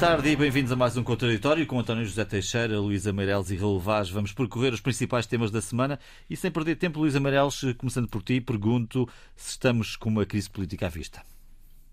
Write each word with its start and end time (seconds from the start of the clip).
Boa 0.00 0.12
tarde 0.12 0.30
e 0.30 0.34
bem-vindos 0.36 0.72
a 0.72 0.76
mais 0.76 0.96
um 0.96 1.04
Contraditório 1.04 1.66
com 1.66 1.78
António 1.78 2.06
José 2.06 2.24
Teixeira, 2.24 2.80
Luísa 2.80 3.12
Meireles 3.12 3.50
e 3.50 3.56
Raul 3.56 3.78
Vaz. 3.78 4.08
Vamos 4.08 4.32
percorrer 4.32 4.72
os 4.72 4.80
principais 4.80 5.26
temas 5.26 5.50
da 5.50 5.60
semana 5.60 6.00
e, 6.28 6.34
sem 6.38 6.50
perder 6.50 6.76
tempo, 6.76 7.00
Luísa 7.00 7.20
Meireles, 7.20 7.60
começando 7.76 8.08
por 8.08 8.22
ti, 8.22 8.40
pergunto 8.40 9.06
se 9.36 9.50
estamos 9.50 9.96
com 9.96 10.08
uma 10.08 10.24
crise 10.24 10.48
política 10.48 10.86
à 10.86 10.88
vista. 10.88 11.22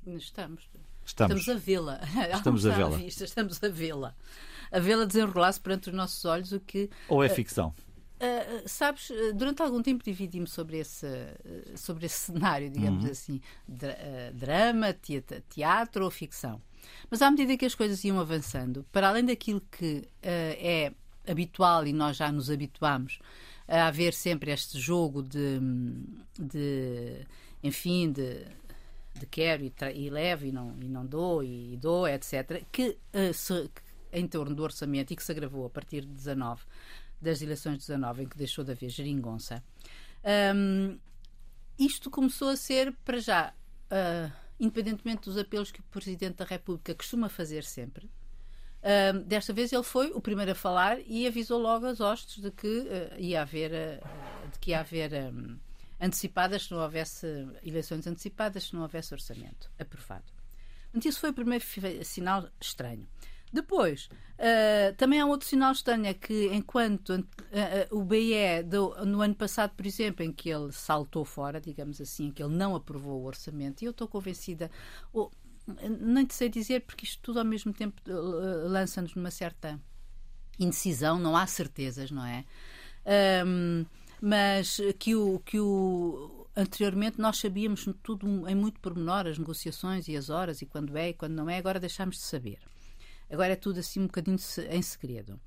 Estamos. 0.06 0.70
Estamos. 1.06 1.36
Estamos 1.36 1.50
a 1.50 1.56
vê-la. 1.56 2.00
Estamos 2.34 2.66
a 2.66 2.70
vê-la. 2.74 2.96
vista, 2.98 3.26
Estamos 3.26 3.62
a 3.62 3.68
vê-la. 3.68 4.16
A 4.72 4.80
vê-la 4.80 5.04
desenrolar-se 5.04 5.60
perante 5.60 5.90
os 5.90 5.96
nossos 5.96 6.24
olhos, 6.24 6.54
o 6.54 6.62
que 6.62 6.90
Ou 7.10 7.22
é 7.22 7.28
ficção? 7.28 7.76
Uh, 8.22 8.64
sabes, 8.68 9.10
durante 9.36 9.62
algum 9.62 9.82
tempo 9.84 10.02
dividi-me 10.02 10.48
sobre 10.48 10.78
esse, 10.78 11.06
uh, 11.06 11.78
sobre 11.78 12.06
esse 12.06 12.32
cenário, 12.32 12.70
digamos 12.70 13.04
Uhum. 13.04 13.12
assim, 13.12 13.42
dra- 13.68 13.98
uh, 13.98 14.34
drama, 14.34 14.94
teatro, 14.94 15.44
teatro 15.50 16.06
ou 16.06 16.10
ficção. 16.10 16.62
Mas 17.10 17.22
à 17.22 17.30
medida 17.32 17.58
que 17.58 17.66
as 17.66 17.76
coisas 17.76 18.04
iam 18.04 18.20
avançando, 18.20 18.86
para 18.92 19.10
além 19.10 19.26
daquilo 19.26 19.62
que 19.72 19.98
uh, 19.98 20.08
é 20.24 20.94
habitual 21.28 21.86
e 21.86 21.94
nós 21.94 22.18
já 22.18 22.32
nos 22.32 22.50
habituamos 22.50 23.20
a 23.68 23.88
haver 23.88 24.14
sempre 24.14 24.52
este 24.52 24.80
jogo 24.80 25.22
de, 25.22 25.60
de 26.40 27.26
enfim, 27.62 28.12
de, 28.12 28.46
de 29.20 29.26
quero 29.30 29.64
e, 29.64 29.74
e 29.96 30.10
levo 30.10 30.46
e 30.46 30.52
não, 30.52 30.74
e 30.82 30.86
não 30.86 31.06
dou 31.06 31.44
e 31.44 31.78
dou, 31.78 32.08
etc., 32.08 32.64
que 32.72 32.98
uh, 33.14 33.34
se- 33.34 33.70
em 34.14 34.26
torno 34.28 34.56
do 34.56 34.64
orçamento 34.64 35.12
e 35.12 35.16
que 35.16 35.24
se 35.24 35.32
agravou 35.32 35.66
a 35.66 35.70
partir 35.70 36.02
de 36.02 36.08
19 36.14 36.62
das 37.22 37.42
eleições 37.42 37.80
de 37.80 37.88
19, 37.88 38.24
em 38.24 38.28
que 38.28 38.38
deixou 38.38 38.64
de 38.64 38.72
haver 38.72 38.90
geringonça. 38.90 39.64
Hum, 40.56 40.98
isto 41.78 42.10
começou 42.10 42.50
a 42.50 42.56
ser, 42.56 42.94
para 43.04 43.20
já, 43.20 43.54
ah, 43.90 44.32
independentemente 44.60 45.24
dos 45.24 45.38
apelos 45.38 45.72
que 45.72 45.80
o 45.80 45.84
Presidente 45.84 46.38
da 46.38 46.46
República 46.46 46.94
costuma 46.96 47.30
fazer 47.30 47.64
sempre, 47.64 48.10
ah, 48.84 49.12
desta 49.26 49.52
vez 49.52 49.74
ele 49.74 49.84
foi 49.84 50.12
o 50.12 50.22
primeiro 50.22 50.52
a 50.52 50.56
falar 50.56 51.00
e 51.06 51.28
avisou 51.28 51.60
logo 51.60 51.86
as 51.86 52.00
hostes 52.00 52.42
de 52.42 52.52
que 52.52 52.88
ah, 52.90 53.20
ia 53.20 53.42
haver, 53.42 53.74
ah, 53.74 54.48
de 54.52 54.60
que 54.60 54.72
ia 54.72 54.80
haver 54.80 55.12
hum, 55.14 55.58
antecipadas, 56.00 56.64
se 56.64 56.72
não 56.72 56.80
houvesse 56.80 57.28
eleições 57.64 58.06
antecipadas, 58.08 58.66
se 58.66 58.74
não 58.74 58.84
houvesse 58.84 59.14
orçamento 59.14 59.70
aprovado. 59.80 60.32
Portanto, 60.84 61.06
isso 61.06 61.20
foi 61.20 61.32
o 61.32 61.34
primeiro 61.34 61.66
sinal 62.04 62.50
estranho. 62.62 63.08
Depois, 63.52 64.10
ah, 64.40 64.94
também 64.98 65.20
há 65.20 65.26
um 65.26 65.30
outro 65.30 65.48
sinal 65.48 65.72
estranho, 65.72 66.06
é 66.06 66.14
que 66.14 66.48
enquanto 66.54 67.14
ah, 67.14 67.18
ah, 67.54 67.96
o 67.96 68.04
BE, 68.04 68.64
deu- 68.64 68.94
no 69.06 69.22
ano 69.22 69.36
passado, 69.36 69.72
por 69.76 69.86
exemplo, 69.86 70.24
em 70.24 70.32
que 70.32 70.50
ele 70.50 70.72
saltou 70.72 71.26
fora, 71.26 71.60
digamos 71.62 72.00
assim, 72.02 72.28
em 72.28 72.32
que 72.32 72.44
ele 72.44 72.56
não 72.56 72.76
aprovou 72.76 73.22
o 73.22 73.26
orçamento, 73.26 73.82
e 73.82 73.86
eu 73.86 73.92
estou 73.92 74.08
convencida, 74.08 74.70
nem 76.00 76.26
te 76.26 76.34
sei 76.34 76.50
dizer, 76.50 76.82
porque 76.82 77.06
isto 77.06 77.22
tudo 77.22 77.40
ao 77.40 77.46
mesmo 77.46 77.74
tempo 77.74 78.02
lança-nos 78.68 79.16
numa 79.16 79.32
certa 79.32 79.80
indecisão, 80.60 81.20
não 81.20 81.36
há 81.36 81.46
certezas, 81.46 82.10
não 82.12 82.26
é? 82.26 82.46
Ahm, 83.06 83.86
mas 84.22 84.80
que 85.00 85.16
o, 85.16 85.40
que 85.46 85.60
o 85.60 86.48
anteriormente 86.56 87.20
nós 87.20 87.38
sabíamos 87.38 87.88
tudo 88.02 88.48
em 88.50 88.56
muito 88.56 88.80
pormenor, 88.80 89.28
as 89.28 89.38
negociações 89.38 90.08
e 90.08 90.18
as 90.18 90.30
horas, 90.30 90.62
e 90.62 90.66
quando 90.66 90.96
é 90.98 91.10
e 91.10 91.14
quando 91.14 91.34
não 91.34 91.50
é, 91.50 91.58
agora 91.58 91.80
deixámos 91.80 92.16
de 92.16 92.24
saber. 92.24 92.60
Agora 93.30 93.54
é 93.54 93.56
tudo 93.56 93.80
assim 93.80 94.02
um 94.02 94.08
bocadinho 94.08 94.38
em 94.70 94.82
segredo. 94.82 95.40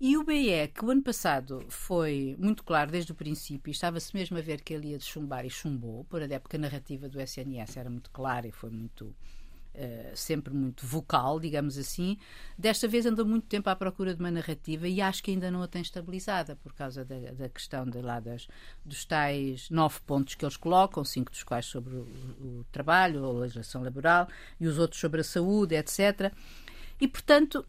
E 0.00 0.16
o 0.16 0.24
BE, 0.24 0.68
que 0.74 0.84
o 0.84 0.90
ano 0.90 1.02
passado 1.02 1.64
foi 1.68 2.34
muito 2.38 2.64
claro 2.64 2.90
desde 2.90 3.12
o 3.12 3.14
princípio, 3.14 3.70
estava-se 3.70 4.12
mesmo 4.12 4.36
a 4.36 4.40
ver 4.40 4.60
que 4.60 4.74
ele 4.74 4.88
ia 4.88 4.98
chumbar 4.98 5.46
e 5.46 5.50
chumbou, 5.50 6.04
por 6.04 6.20
até 6.20 6.40
porque 6.40 6.56
a 6.56 6.58
narrativa 6.58 7.08
do 7.08 7.20
SNS 7.20 7.76
era 7.76 7.88
muito 7.88 8.10
clara 8.10 8.48
e 8.48 8.50
foi 8.50 8.70
muito 8.70 9.14
eh, 9.74 10.12
sempre 10.14 10.52
muito 10.52 10.84
vocal, 10.84 11.40
digamos 11.40 11.78
assim. 11.78 12.18
Desta 12.58 12.86
vez 12.86 13.06
andou 13.06 13.24
muito 13.24 13.46
tempo 13.46 13.70
à 13.70 13.76
procura 13.76 14.14
de 14.14 14.20
uma 14.20 14.30
narrativa 14.30 14.86
e 14.86 15.00
acho 15.00 15.22
que 15.22 15.30
ainda 15.30 15.50
não 15.50 15.62
a 15.62 15.66
tem 15.66 15.80
estabilizada 15.80 16.56
por 16.56 16.74
causa 16.74 17.04
da, 17.04 17.16
da 17.32 17.48
questão 17.48 17.86
de 17.86 18.02
lá 18.02 18.20
das, 18.20 18.48
dos 18.84 19.06
tais 19.06 19.70
nove 19.70 19.98
pontos 20.04 20.34
que 20.34 20.44
eles 20.44 20.58
colocam, 20.58 21.02
cinco 21.04 21.30
dos 21.30 21.42
quais 21.42 21.64
sobre 21.64 21.94
o, 21.94 22.02
o 22.02 22.66
trabalho, 22.70 23.24
a 23.24 23.32
legislação 23.32 23.82
laboral 23.82 24.28
e 24.60 24.66
os 24.66 24.78
outros 24.78 25.00
sobre 25.00 25.22
a 25.22 25.24
saúde, 25.24 25.74
etc. 25.74 26.32
E, 27.00 27.08
portanto, 27.08 27.64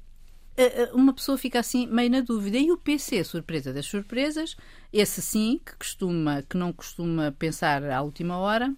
eh, 0.56 0.84
eh, 0.84 0.92
uma 0.94 1.14
pessoa 1.14 1.38
fica 1.38 1.60
assim 1.60 1.88
meio 1.88 2.10
na 2.10 2.22
dúvida. 2.22 2.58
E 2.58 2.72
o 2.72 2.78
PC, 2.78 3.24
surpresa 3.24 3.74
das 3.74 3.86
surpresas, 3.86 4.56
esse 4.92 5.22
sim, 5.22 5.60
que 5.66 5.76
costuma, 5.76 6.42
que 6.44 6.58
não 6.58 6.72
costuma 6.72 7.32
pensar 7.32 7.84
à 7.84 8.02
última 8.02 8.38
hora, 8.38 8.74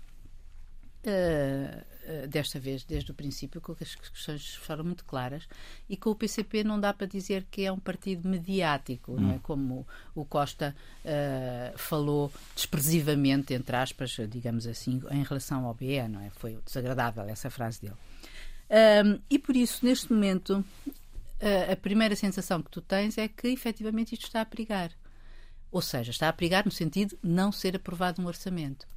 eh, 2.07 2.27
desta 2.27 2.59
vez, 2.59 2.83
desde 2.83 3.11
o 3.11 3.15
princípio, 3.15 3.59
com 3.59 3.73
que 3.73 3.83
as 3.83 3.95
questões 3.95 4.53
foram 4.55 4.83
muito 4.83 5.03
claras, 5.05 5.47
e 5.89 5.97
com 5.97 6.11
o 6.11 6.15
PCP 6.15 6.63
não 6.63 6.79
dá 6.79 6.93
para 6.93 7.07
dizer 7.07 7.47
que 7.49 7.63
é 7.63 7.71
um 7.71 7.79
partido 7.79 8.29
mediático, 8.29 9.19
não 9.19 9.31
é? 9.31 9.39
Como 9.39 9.87
o 10.13 10.23
Costa 10.23 10.75
eh, 11.03 11.73
falou 11.75 12.31
desprezivamente, 12.55 13.55
entre 13.55 13.75
aspas, 13.75 14.17
digamos 14.29 14.67
assim, 14.67 15.01
em 15.09 15.23
relação 15.23 15.65
ao 15.65 15.73
BE, 15.73 16.07
não 16.07 16.21
é? 16.21 16.29
Foi 16.29 16.59
desagradável 16.63 17.23
essa 17.23 17.49
frase 17.49 17.81
dele. 17.81 17.95
Ahm, 18.69 19.19
e 19.29 19.37
por 19.37 19.55
isso, 19.55 19.85
neste 19.85 20.11
momento, 20.11 20.63
a, 21.41 21.73
a 21.73 21.75
primeira 21.75 22.15
sensação 22.15 22.61
que 22.61 22.71
tu 22.71 22.81
tens 22.81 23.17
é 23.17 23.27
que 23.27 23.47
efetivamente 23.47 24.13
isto 24.13 24.25
está 24.25 24.41
a 24.41 24.45
perigar. 24.45 24.91
Ou 25.71 25.81
seja, 25.81 26.11
está 26.11 26.29
a 26.29 26.33
perigar 26.33 26.65
no 26.65 26.71
sentido 26.71 27.17
de 27.21 27.29
não 27.29 27.51
ser 27.51 27.75
aprovado 27.75 28.21
um 28.21 28.27
orçamento. 28.27 28.87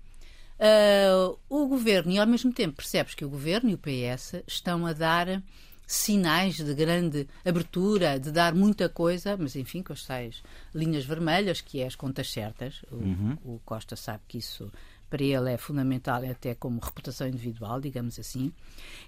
Ah, 0.59 1.35
o 1.49 1.67
governo, 1.67 2.13
e 2.13 2.19
ao 2.19 2.27
mesmo 2.27 2.53
tempo 2.53 2.77
percebes 2.77 3.15
que 3.15 3.25
o 3.25 3.31
governo 3.31 3.71
e 3.71 3.75
o 3.75 3.79
PS 3.79 4.43
estão 4.47 4.87
a 4.87 4.93
dar 4.93 5.43
sinais 5.87 6.57
de 6.57 6.75
grande 6.75 7.27
abertura, 7.45 8.21
de 8.21 8.31
dar 8.31 8.55
muita 8.55 8.89
coisa, 8.91 9.37
mas 9.39 9.57
enfim, 9.57 9.83
com 9.83 9.93
as 9.93 10.05
tais 10.05 10.43
linhas 10.75 11.05
vermelhas, 11.05 11.63
que 11.63 11.81
é 11.81 11.87
as 11.87 11.95
contas 11.95 12.31
certas. 12.31 12.83
O, 12.93 13.55
o 13.55 13.61
Costa 13.65 13.97
sabe 13.97 14.23
que 14.29 14.39
isso 14.39 14.71
para 15.09 15.23
ele 15.23 15.53
é 15.53 15.57
fundamental, 15.57 16.23
até 16.29 16.55
como 16.55 16.81
reputação 16.81 17.27
individual, 17.29 17.81
digamos 17.81 18.19
assim. 18.19 18.53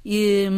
E, 0.05 0.49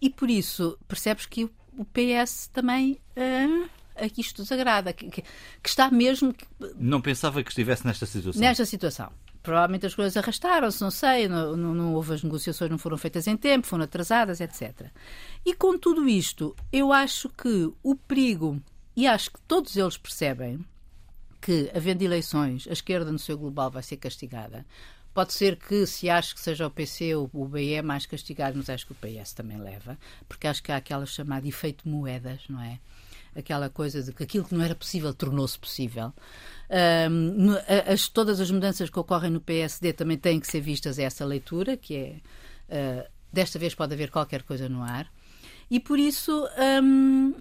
e 0.00 0.10
por 0.10 0.30
isso 0.30 0.78
percebes 0.88 1.26
que 1.26 1.44
o, 1.76 1.84
PS 1.84 2.48
também. 2.52 2.98
ah, 3.16 3.68
aqui 4.04 4.20
isto 4.20 4.42
desagrada, 4.42 4.92
que, 4.92 5.10
que- 5.10 5.22
que 5.22 5.68
está 5.68 5.90
mesmo 5.90 6.34
Não 6.76 7.00
pensava 7.00 7.42
que 7.42 7.50
estivesse 7.50 7.86
nesta 7.86 8.06
situação. 8.06 8.40
nesta 8.40 8.64
situação. 8.64 9.12
Provavelmente 9.42 9.86
as 9.86 9.94
coisas 9.94 10.16
arrastaram-se, 10.16 10.80
não 10.80 10.90
sei, 10.90 11.28
não, 11.28 11.56
não, 11.56 11.74
não 11.74 11.94
houve 11.94 12.14
as 12.14 12.22
negociações, 12.22 12.70
não 12.70 12.78
foram 12.78 12.96
feitas 12.96 13.26
em 13.26 13.36
tempo, 13.36 13.66
foram 13.66 13.84
atrasadas, 13.84 14.40
etc. 14.40 14.86
E 15.44 15.52
com 15.54 15.76
tudo 15.76 16.08
isto, 16.08 16.54
eu 16.72 16.92
acho 16.92 17.28
que 17.30 17.72
o 17.82 17.94
perigo, 17.96 18.62
e 18.96 19.06
acho 19.06 19.32
que 19.32 19.40
todos 19.48 19.76
eles 19.76 19.96
percebem, 19.96 20.64
que, 21.42 21.70
havendo 21.74 22.00
eleições, 22.02 22.66
a 22.68 22.72
esquerda 22.72 23.12
no 23.12 23.18
seu 23.18 23.36
global 23.36 23.70
vai 23.70 23.82
ser 23.82 23.96
castigada. 23.98 24.64
Pode 25.12 25.34
ser 25.34 25.56
que, 25.56 25.84
se 25.86 26.08
acho 26.08 26.34
que 26.34 26.40
seja 26.40 26.66
o 26.66 26.70
PC 26.70 27.14
ou 27.14 27.28
o 27.34 27.46
BE 27.46 27.82
mais 27.82 28.06
castigado, 28.06 28.56
mas 28.56 28.70
acho 28.70 28.86
que 28.86 28.92
o 28.92 28.94
PS 28.94 29.34
também 29.34 29.58
leva, 29.58 29.98
porque 30.26 30.46
acho 30.46 30.62
que 30.62 30.72
há 30.72 30.76
aquela 30.76 31.04
chamada 31.04 31.46
efeito 31.46 31.86
moedas, 31.86 32.40
não 32.48 32.62
é? 32.62 32.78
Aquela 33.36 33.68
coisa 33.68 34.02
de 34.02 34.12
que 34.12 34.22
aquilo 34.22 34.44
que 34.44 34.54
não 34.54 34.64
era 34.64 34.74
possível 34.74 35.12
tornou-se 35.12 35.58
possível. 35.58 36.12
A- 36.70 37.92
as- 37.92 38.08
todas 38.08 38.40
as 38.40 38.50
mudanças 38.50 38.88
que 38.88 38.98
ocorrem 38.98 39.30
no 39.30 39.40
PSD 39.40 39.92
também 39.92 40.16
têm 40.16 40.40
que 40.40 40.46
ser 40.46 40.60
vistas 40.60 40.98
a 40.98 41.02
essa 41.02 41.24
leitura, 41.24 41.76
que 41.76 41.94
é 41.96 42.16
ah, 42.70 43.06
desta 43.32 43.58
vez 43.58 43.74
pode 43.74 43.92
haver 43.94 44.10
qualquer 44.10 44.42
coisa 44.42 44.68
no 44.68 44.82
ar. 44.82 45.12
E 45.70 45.78
por 45.80 45.98
isso 45.98 46.46
ahm, 46.56 47.32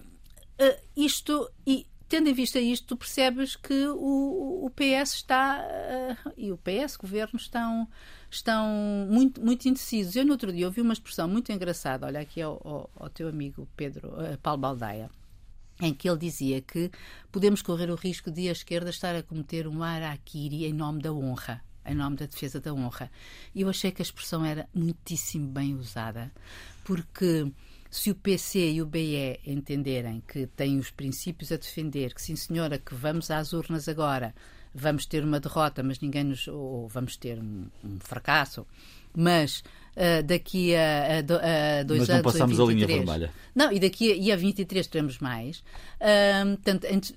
ah, 0.59 0.77
isto 0.95 1.49
e 1.65 1.85
tendo 2.11 2.27
em 2.29 2.33
vista 2.33 2.59
isto, 2.59 2.87
tu 2.87 2.97
percebes 2.97 3.55
que 3.55 3.87
o, 3.87 4.65
o 4.65 4.69
PS 4.69 5.13
está 5.13 5.59
ah, 5.65 6.31
e 6.35 6.51
o 6.51 6.57
PS, 6.57 6.97
governo, 6.97 7.39
estão, 7.39 7.87
estão 8.29 8.67
muito, 9.09 9.39
muito 9.41 9.65
indecisos. 9.69 10.13
Eu 10.17 10.25
no 10.25 10.33
outro 10.33 10.51
dia 10.51 10.65
ouvi 10.65 10.81
uma 10.81 10.91
expressão 10.91 11.25
muito 11.25 11.53
engraçada, 11.53 12.05
olha 12.05 12.19
aqui 12.19 12.41
ao, 12.41 12.61
ao- 12.67 12.89
ao 12.99 13.09
teu 13.09 13.29
amigo 13.29 13.65
Pedro 13.77 14.13
ah, 14.19 14.37
Paulo 14.43 14.59
Baldaia, 14.59 15.09
em 15.81 15.93
que 15.93 16.09
ele 16.09 16.19
dizia 16.19 16.59
que 16.61 16.91
podemos 17.31 17.61
correr 17.61 17.89
o 17.89 17.95
risco 17.95 18.29
de 18.29 18.49
a 18.49 18.51
esquerda 18.51 18.89
estar 18.89 19.15
a 19.15 19.23
cometer 19.23 19.65
um 19.65 19.81
araquiri 19.81 20.65
em 20.65 20.73
nome 20.73 21.01
da 21.01 21.13
honra, 21.13 21.63
em 21.85 21.95
nome 21.95 22.17
da 22.17 22.25
defesa 22.25 22.59
da 22.59 22.73
honra. 22.73 23.09
E 23.55 23.61
eu 23.61 23.69
achei 23.69 23.89
que 23.89 24.01
a 24.01 24.03
expressão 24.03 24.43
era 24.43 24.67
muitíssimo 24.75 25.47
bem 25.47 25.75
usada, 25.75 26.29
porque 26.83 27.49
se 27.91 28.09
o 28.09 28.15
PC 28.15 28.71
e 28.71 28.81
o 28.81 28.85
BE 28.85 29.39
entenderem 29.45 30.23
que 30.27 30.47
têm 30.47 30.79
os 30.79 30.89
princípios 30.89 31.51
a 31.51 31.57
defender, 31.57 32.13
que 32.15 32.21
sim 32.21 32.35
senhora, 32.35 32.79
que 32.79 32.95
vamos 32.95 33.29
às 33.29 33.51
urnas 33.53 33.87
agora, 33.89 34.33
vamos 34.73 35.05
ter 35.05 35.23
uma 35.23 35.39
derrota, 35.41 35.83
mas 35.83 35.99
ninguém 35.99 36.23
nos. 36.23 36.47
ou 36.47 36.87
vamos 36.87 37.17
ter 37.17 37.37
um, 37.37 37.67
um 37.83 37.99
fracasso, 37.99 38.65
mas 39.13 39.61
ah, 39.97 40.21
daqui 40.21 40.73
a, 40.73 41.17
a 41.17 41.79
a 41.79 41.83
dois 41.83 41.99
Mas 41.99 42.07
não 42.07 42.15
anos. 42.15 42.31
passamos 42.31 42.59
a 42.59 42.63
linha 42.63 42.87
23, 42.87 42.97
vermelha. 43.05 43.33
Não, 43.53 43.71
e 43.73 43.79
daqui 43.79 44.11
a, 44.11 44.15
e 44.15 44.31
a 44.31 44.35
23 44.37 44.87
teremos 44.87 45.19
mais. 45.19 45.61
Ahm, 45.99 46.55
portanto, 46.55 46.87
antes- 46.89 47.13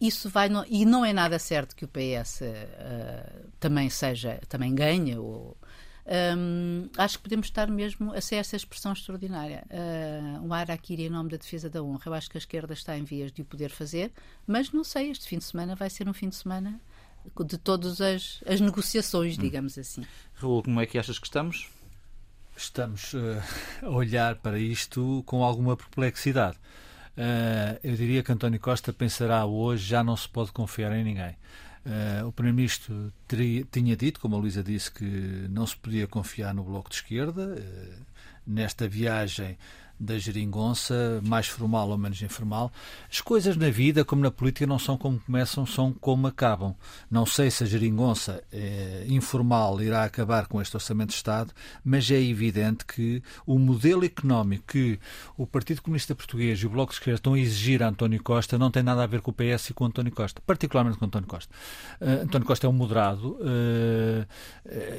isso 0.00 0.28
vai. 0.28 0.48
no- 0.48 0.64
e 0.68 0.84
não 0.84 1.04
é 1.04 1.12
nada 1.12 1.38
certo 1.38 1.76
que 1.76 1.84
o 1.84 1.88
PS 1.88 2.42
ah, 2.42 3.30
também 3.60 3.88
seja. 3.88 4.40
também 4.48 4.74
ganhe. 4.74 5.16
Ou, 5.16 5.56
Um, 6.06 6.88
acho 6.96 7.18
que 7.18 7.24
podemos 7.24 7.46
estar 7.46 7.68
mesmo 7.68 8.12
a 8.12 8.20
ser 8.20 8.36
essa 8.36 8.56
expressão 8.56 8.92
extraordinária. 8.92 9.64
Uh, 9.70 10.46
um 10.46 10.52
Araquiri 10.52 11.04
em 11.04 11.10
nome 11.10 11.30
da 11.30 11.36
defesa 11.36 11.68
da 11.68 11.82
honra. 11.82 12.02
Eu 12.06 12.14
acho 12.14 12.30
que 12.30 12.36
a 12.36 12.40
esquerda 12.40 12.72
está 12.72 12.96
em 12.96 13.04
vias 13.04 13.32
de 13.32 13.42
o 13.42 13.44
poder 13.44 13.70
fazer, 13.70 14.12
mas 14.46 14.72
não 14.72 14.84
sei, 14.84 15.10
este 15.10 15.28
fim 15.28 15.38
de 15.38 15.44
semana 15.44 15.74
vai 15.74 15.90
ser 15.90 16.08
um 16.08 16.12
fim 16.12 16.28
de 16.28 16.36
semana 16.36 16.80
de 17.46 17.58
todas 17.58 18.00
as, 18.00 18.42
as 18.46 18.60
negociações, 18.60 19.36
hum. 19.38 19.42
digamos 19.42 19.76
assim. 19.78 20.04
Raul, 20.34 20.62
como 20.62 20.80
é 20.80 20.86
que 20.86 20.98
achas 20.98 21.18
que 21.18 21.26
estamos? 21.26 21.68
Estamos 22.56 23.14
uh, 23.14 23.42
a 23.82 23.88
olhar 23.88 24.36
para 24.36 24.58
isto 24.58 25.22
com 25.26 25.44
alguma 25.44 25.76
perplexidade. 25.76 26.56
Uh, 27.16 27.78
eu 27.82 27.96
diria 27.96 28.22
que 28.22 28.32
António 28.32 28.60
Costa 28.60 28.92
pensará 28.92 29.44
hoje 29.44 29.84
já 29.84 30.02
não 30.02 30.16
se 30.16 30.28
pode 30.28 30.52
confiar 30.52 30.92
em 30.92 31.04
ninguém. 31.04 31.36
Uh, 31.84 32.26
o 32.26 32.32
Primeiro-Ministro 32.32 33.12
tinha 33.70 33.96
dito, 33.96 34.20
como 34.20 34.36
a 34.36 34.38
Luísa 34.38 34.62
disse, 34.62 34.90
que 34.90 35.46
não 35.48 35.66
se 35.66 35.76
podia 35.76 36.06
confiar 36.06 36.52
no 36.54 36.62
Bloco 36.62 36.90
de 36.90 36.96
Esquerda. 36.96 37.56
Uh, 37.56 38.04
nesta 38.46 38.88
viagem 38.88 39.56
da 40.00 40.18
geringonça, 40.18 41.20
mais 41.22 41.46
formal 41.46 41.90
ou 41.90 41.98
menos 41.98 42.20
informal. 42.22 42.72
As 43.10 43.20
coisas 43.20 43.56
na 43.56 43.68
vida, 43.68 44.04
como 44.04 44.22
na 44.22 44.30
política, 44.30 44.66
não 44.66 44.78
são 44.78 44.96
como 44.96 45.20
começam, 45.20 45.66
são 45.66 45.92
como 45.92 46.26
acabam. 46.26 46.74
Não 47.10 47.26
sei 47.26 47.50
se 47.50 47.64
a 47.64 47.66
geringonça 47.66 48.42
eh, 48.50 49.04
informal 49.08 49.82
irá 49.82 50.04
acabar 50.04 50.46
com 50.46 50.60
este 50.60 50.74
Orçamento 50.74 51.10
de 51.10 51.16
Estado, 51.16 51.52
mas 51.84 52.10
é 52.10 52.20
evidente 52.20 52.86
que 52.86 53.22
o 53.46 53.58
modelo 53.58 54.04
económico 54.04 54.64
que 54.66 54.98
o 55.36 55.46
Partido 55.46 55.82
Comunista 55.82 56.14
Português 56.14 56.60
e 56.60 56.66
o 56.66 56.70
Bloco 56.70 56.92
de 56.92 56.98
Esquerda 56.98 57.18
estão 57.18 57.34
a 57.34 57.38
exigir 57.38 57.82
a 57.82 57.88
António 57.88 58.22
Costa 58.22 58.56
não 58.56 58.70
tem 58.70 58.82
nada 58.82 59.02
a 59.02 59.06
ver 59.06 59.20
com 59.20 59.30
o 59.30 59.34
PS 59.34 59.70
e 59.70 59.74
com 59.74 59.84
António 59.84 60.12
Costa, 60.12 60.40
particularmente 60.46 60.98
com 60.98 61.04
António 61.04 61.28
Costa. 61.28 61.52
Uh, 62.00 62.24
António 62.24 62.46
Costa 62.46 62.66
é 62.66 62.70
um 62.70 62.72
moderado. 62.72 63.36
Uh, 63.40 64.26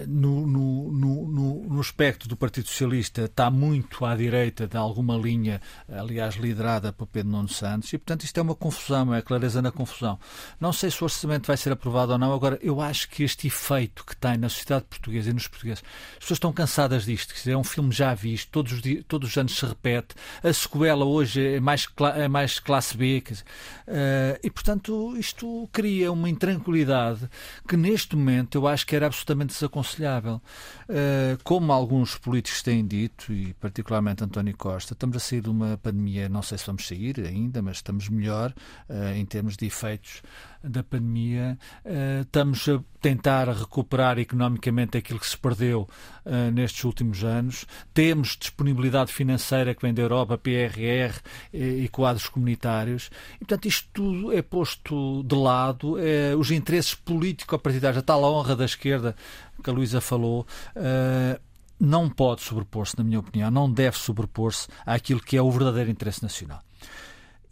no, 0.07 0.45
no, 0.45 0.91
no, 0.91 1.63
no 1.69 1.81
espectro 1.81 2.27
do 2.27 2.35
Partido 2.35 2.67
Socialista 2.67 3.23
está 3.23 3.49
muito 3.49 4.05
à 4.05 4.15
direita 4.15 4.67
de 4.67 4.75
alguma 4.91 5.17
linha, 5.17 5.61
aliás, 5.89 6.35
liderada 6.35 6.93
por 6.93 7.07
Pedro 7.07 7.31
Nuno 7.31 7.49
Santos, 7.49 7.91
e 7.93 7.97
portanto 7.97 8.23
isto 8.23 8.37
é 8.37 8.41
uma 8.41 8.55
confusão, 8.55 9.13
é 9.13 9.21
clareza 9.21 9.61
na 9.61 9.71
confusão. 9.71 10.19
Não 10.59 10.71
sei 10.73 10.91
se 10.91 11.01
o 11.01 11.05
orçamento 11.05 11.47
vai 11.47 11.57
ser 11.57 11.71
aprovado 11.71 12.11
ou 12.11 12.17
não, 12.17 12.33
agora 12.33 12.59
eu 12.61 12.81
acho 12.81 13.09
que 13.09 13.23
este 13.23 13.47
efeito 13.47 14.05
que 14.05 14.15
tem 14.15 14.37
na 14.37 14.49
sociedade 14.49 14.85
portuguesa 14.85 15.29
e 15.29 15.33
nos 15.33 15.47
portugueses, 15.47 15.83
as 16.13 16.19
pessoas 16.19 16.37
estão 16.37 16.53
cansadas 16.53 17.05
disto, 17.05 17.33
é 17.49 17.57
um 17.57 17.63
filme 17.63 17.91
já 17.91 18.13
visto, 18.13 18.49
todos 18.51 18.73
os, 18.73 18.81
dias, 18.81 19.03
todos 19.07 19.29
os 19.29 19.37
anos 19.37 19.55
se 19.55 19.65
repete, 19.65 20.15
a 20.43 20.53
sequela 20.53 21.05
hoje 21.05 21.55
é 21.55 21.59
mais, 21.59 21.87
é 22.15 22.27
mais 22.27 22.59
classe 22.59 22.97
B, 22.97 23.21
dizer, 23.21 23.43
uh, 23.87 24.39
e 24.43 24.49
portanto 24.49 25.15
isto 25.17 25.69
cria 25.71 26.11
uma 26.11 26.29
intranquilidade 26.29 27.29
que 27.67 27.77
neste 27.77 28.15
momento 28.15 28.57
eu 28.57 28.67
acho 28.67 28.85
que 28.85 28.95
era 28.95 29.05
absolutamente 29.07 29.53
desaconselhável. 29.53 30.41
Uh, 30.89 31.41
como 31.43 31.71
alguns 31.71 32.17
políticos 32.17 32.61
têm 32.61 32.85
dito, 32.85 33.31
e 33.31 33.53
particularmente 33.53 34.23
António 34.23 34.55
Costa, 34.57 34.80
estamos 34.83 35.17
a 35.17 35.19
sair 35.19 35.41
de 35.41 35.49
uma 35.49 35.77
pandemia, 35.77 36.29
não 36.29 36.41
sei 36.41 36.57
se 36.57 36.65
vamos 36.65 36.87
sair 36.87 37.19
ainda, 37.25 37.61
mas 37.61 37.77
estamos 37.77 38.09
melhor 38.09 38.53
uh, 38.89 39.13
em 39.15 39.25
termos 39.25 39.57
de 39.57 39.65
efeitos 39.65 40.21
da 40.63 40.83
pandemia. 40.83 41.57
Uh, 41.85 42.21
estamos 42.21 42.67
a 42.69 42.81
tentar 42.99 43.49
recuperar 43.49 44.19
economicamente 44.19 44.97
aquilo 44.97 45.19
que 45.19 45.27
se 45.27 45.37
perdeu 45.37 45.87
uh, 46.25 46.51
nestes 46.51 46.83
últimos 46.83 47.23
anos. 47.23 47.65
Temos 47.93 48.37
disponibilidade 48.37 49.11
financeira 49.11 49.73
que 49.73 49.81
vem 49.81 49.93
da 49.93 50.01
Europa, 50.01 50.37
PRR 50.37 51.19
e, 51.53 51.83
e 51.83 51.87
quadros 51.87 52.27
comunitários. 52.27 53.09
E, 53.35 53.39
portanto, 53.39 53.67
isto 53.67 53.87
tudo 53.93 54.33
é 54.33 54.41
posto 54.41 55.23
de 55.23 55.35
lado. 55.35 55.97
os 56.37 56.51
interesses 56.51 56.93
político-partidários, 56.93 57.99
a 57.99 58.01
tal 58.05 58.23
honra 58.23 58.55
da 58.55 58.65
esquerda 58.65 59.15
que 59.63 59.69
a 59.69 59.73
Luísa 59.73 60.01
falou, 60.01 60.45
uh, 60.75 61.50
não 61.81 62.07
pode 62.07 62.41
sobrepor-se, 62.41 62.95
na 62.97 63.03
minha 63.03 63.19
opinião, 63.19 63.49
não 63.49 63.71
deve 63.71 63.97
sobrepor-se 63.97 64.67
àquilo 64.85 65.19
que 65.19 65.35
é 65.35 65.41
o 65.41 65.49
verdadeiro 65.49 65.89
interesse 65.89 66.21
nacional. 66.21 66.61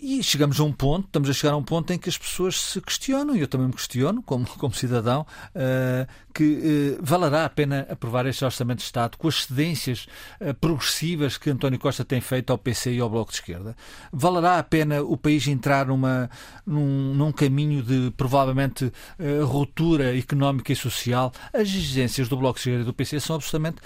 E 0.01 0.24
chegamos 0.24 0.57
a 0.62 0.63
um 0.63 0.72
ponto, 0.72 1.07
estamos 1.07 1.30
a 1.30 1.34
chegar 1.34 1.51
a 1.51 1.57
um 1.57 1.63
ponto 1.63 1.92
em 1.92 1.98
que 1.98 2.07
as 2.07 2.18
pessoas 2.18 2.57
se 2.57 2.80
questionam, 2.80 3.36
e 3.36 3.42
eu 3.42 3.50
também 3.50 3.68
me 3.68 3.74
questiono, 3.74 4.24
como, 4.24 4.48
como 4.57 4.74
cidadão, 4.74 5.25
uh, 5.54 6.07
que 6.34 6.98
uh, 6.98 7.00
valerá 7.01 7.44
a 7.44 7.50
pena 7.50 7.86
aprovar 7.90 8.25
este 8.25 8.46
Orçamento 8.46 8.78
de 8.78 8.86
Estado 8.86 9.18
com 9.18 9.28
as 9.28 9.44
cedências 9.44 10.07
uh, 10.40 10.54
progressivas 10.54 11.38
que 11.38 11.50
António 11.50 11.78
Costa 11.78 12.06
tem 12.06 12.22
feito 12.22 12.50
ao 12.50 12.57
PC 12.57 12.94
e 12.94 13.01
ao 13.01 13.10
Bloco 13.10 13.31
de 13.31 13.40
Esquerda? 13.40 13.75
Valerá 14.10 14.57
a 14.57 14.63
pena 14.63 15.01
o 15.01 15.18
país 15.18 15.46
entrar 15.50 15.88
numa, 15.88 16.30
num, 16.66 17.13
num 17.13 17.34
caminho 17.34 17.84
de 17.84 18.13
provavelmente 18.16 18.92
ruptura 19.46 20.18
económica 20.18 20.72
e 20.72 20.75
social? 20.78 21.34
As 21.51 21.68
exigências 21.68 22.30
do 22.30 22.38
Bloco 22.38 22.56
de 22.56 22.62
Esquerda 22.62 22.81
e 22.84 22.86
do 22.86 22.94
PC 22.94 23.19
são 23.19 23.36
absolutamente 23.36 23.81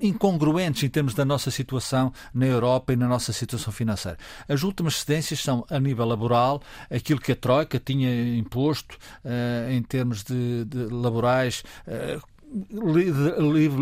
incongruentes 0.00 0.82
em 0.82 0.88
termos 0.88 1.14
da 1.14 1.24
nossa 1.24 1.50
situação 1.50 2.12
na 2.32 2.46
Europa 2.46 2.92
e 2.92 2.96
na 2.96 3.08
nossa 3.08 3.32
situação 3.32 3.72
financeira. 3.72 4.18
As 4.48 4.62
últimas 4.62 4.96
cedências 4.96 5.40
são, 5.40 5.64
a 5.68 5.78
nível 5.78 6.04
laboral, 6.06 6.62
aquilo 6.90 7.20
que 7.20 7.32
a 7.32 7.36
Troika 7.36 7.78
tinha 7.78 8.36
imposto 8.36 8.96
uh, 9.24 9.70
em 9.70 9.82
termos 9.82 10.22
de, 10.22 10.64
de 10.64 10.86
laborais. 10.86 11.62
Uh, 11.86 12.20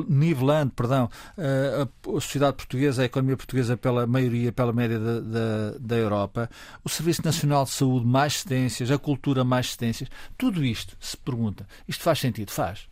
nivelando 0.08 0.72
perdão, 0.72 1.08
eh, 1.38 1.86
a 1.86 2.20
sociedade 2.20 2.56
portuguesa, 2.56 3.02
a 3.02 3.04
economia 3.04 3.36
portuguesa 3.36 3.76
pela 3.76 4.08
maioria, 4.08 4.50
pela 4.50 4.72
média 4.72 4.98
da, 4.98 5.20
da, 5.20 5.78
da, 5.78 5.96
Europa, 5.96 6.50
o 6.82 6.88
Serviço 6.88 7.24
Nacional 7.24 7.64
de 7.64 7.70
Saúde 7.70 8.04
mais 8.04 8.40
cedências, 8.40 8.90
a 8.90 8.98
cultura 8.98 9.44
mais 9.44 9.70
cedências, 9.70 10.08
tudo 10.36 10.64
isto 10.64 10.96
se 10.98 11.16
pergunta, 11.16 11.64
isto 11.86 12.02
faz 12.02 12.18
sentido? 12.18 12.50
Faz. 12.50 12.88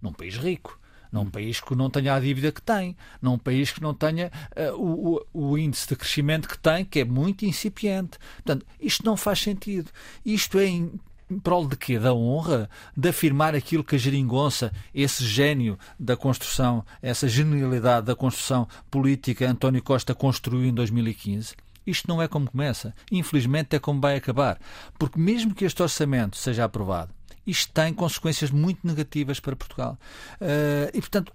Num 0.00 0.12
país 0.12 0.36
rico 0.36 0.78
num 1.16 1.30
país 1.30 1.60
que 1.60 1.74
não 1.74 1.88
tenha 1.88 2.14
a 2.14 2.20
dívida 2.20 2.52
que 2.52 2.60
tem, 2.60 2.94
num 3.22 3.38
país 3.38 3.70
que 3.70 3.80
não 3.80 3.94
tenha 3.94 4.30
uh, 4.54 4.74
o, 4.74 5.26
o, 5.32 5.58
índice 5.58 5.88
de 5.88 5.96
crescimento 5.96 6.46
que 6.46 6.58
tem, 6.58 6.84
que 6.84 7.00
é 7.00 7.04
muito 7.04 7.46
incipiente. 7.46 8.18
Portanto, 8.36 8.66
isto 8.78 9.04
não 9.04 9.16
faz 9.16 9.40
sentido. 9.40 9.90
Isto 10.24 10.58
é 10.58 10.66
em 10.66 10.92
prol 11.42 11.66
de 11.66 11.76
quê? 11.76 11.98
Da 11.98 12.12
honra? 12.12 12.68
De 12.94 13.08
afirmar 13.08 13.54
aquilo 13.54 13.82
que 13.82 13.96
a 13.96 13.98
geringonça, 13.98 14.70
esse 14.94 15.24
gênio 15.24 15.78
da 15.98 16.16
construção, 16.16 16.84
essa 17.00 17.26
genialidade 17.26 18.06
da 18.06 18.14
construção 18.14 18.68
política 18.90 19.48
António 19.48 19.82
Costa 19.82 20.14
construiu 20.14 20.66
em 20.66 20.74
2015? 20.74 21.54
Isto 21.86 22.08
não 22.08 22.20
é 22.20 22.28
como 22.28 22.50
começa. 22.50 22.94
Infelizmente 23.10 23.74
é 23.74 23.78
como 23.78 24.00
vai 24.00 24.16
acabar. 24.16 24.58
Porque 24.98 25.18
mesmo 25.18 25.54
que 25.54 25.64
este 25.64 25.82
orçamento 25.82 26.36
seja 26.36 26.64
aprovado, 26.64 27.14
isto 27.46 27.72
tem 27.72 27.92
consequências 27.92 28.50
muito 28.50 28.86
negativas 28.86 29.40
para 29.40 29.54
Portugal. 29.54 29.98
Uh, 30.40 30.90
e, 30.92 31.00
portanto, 31.00 31.32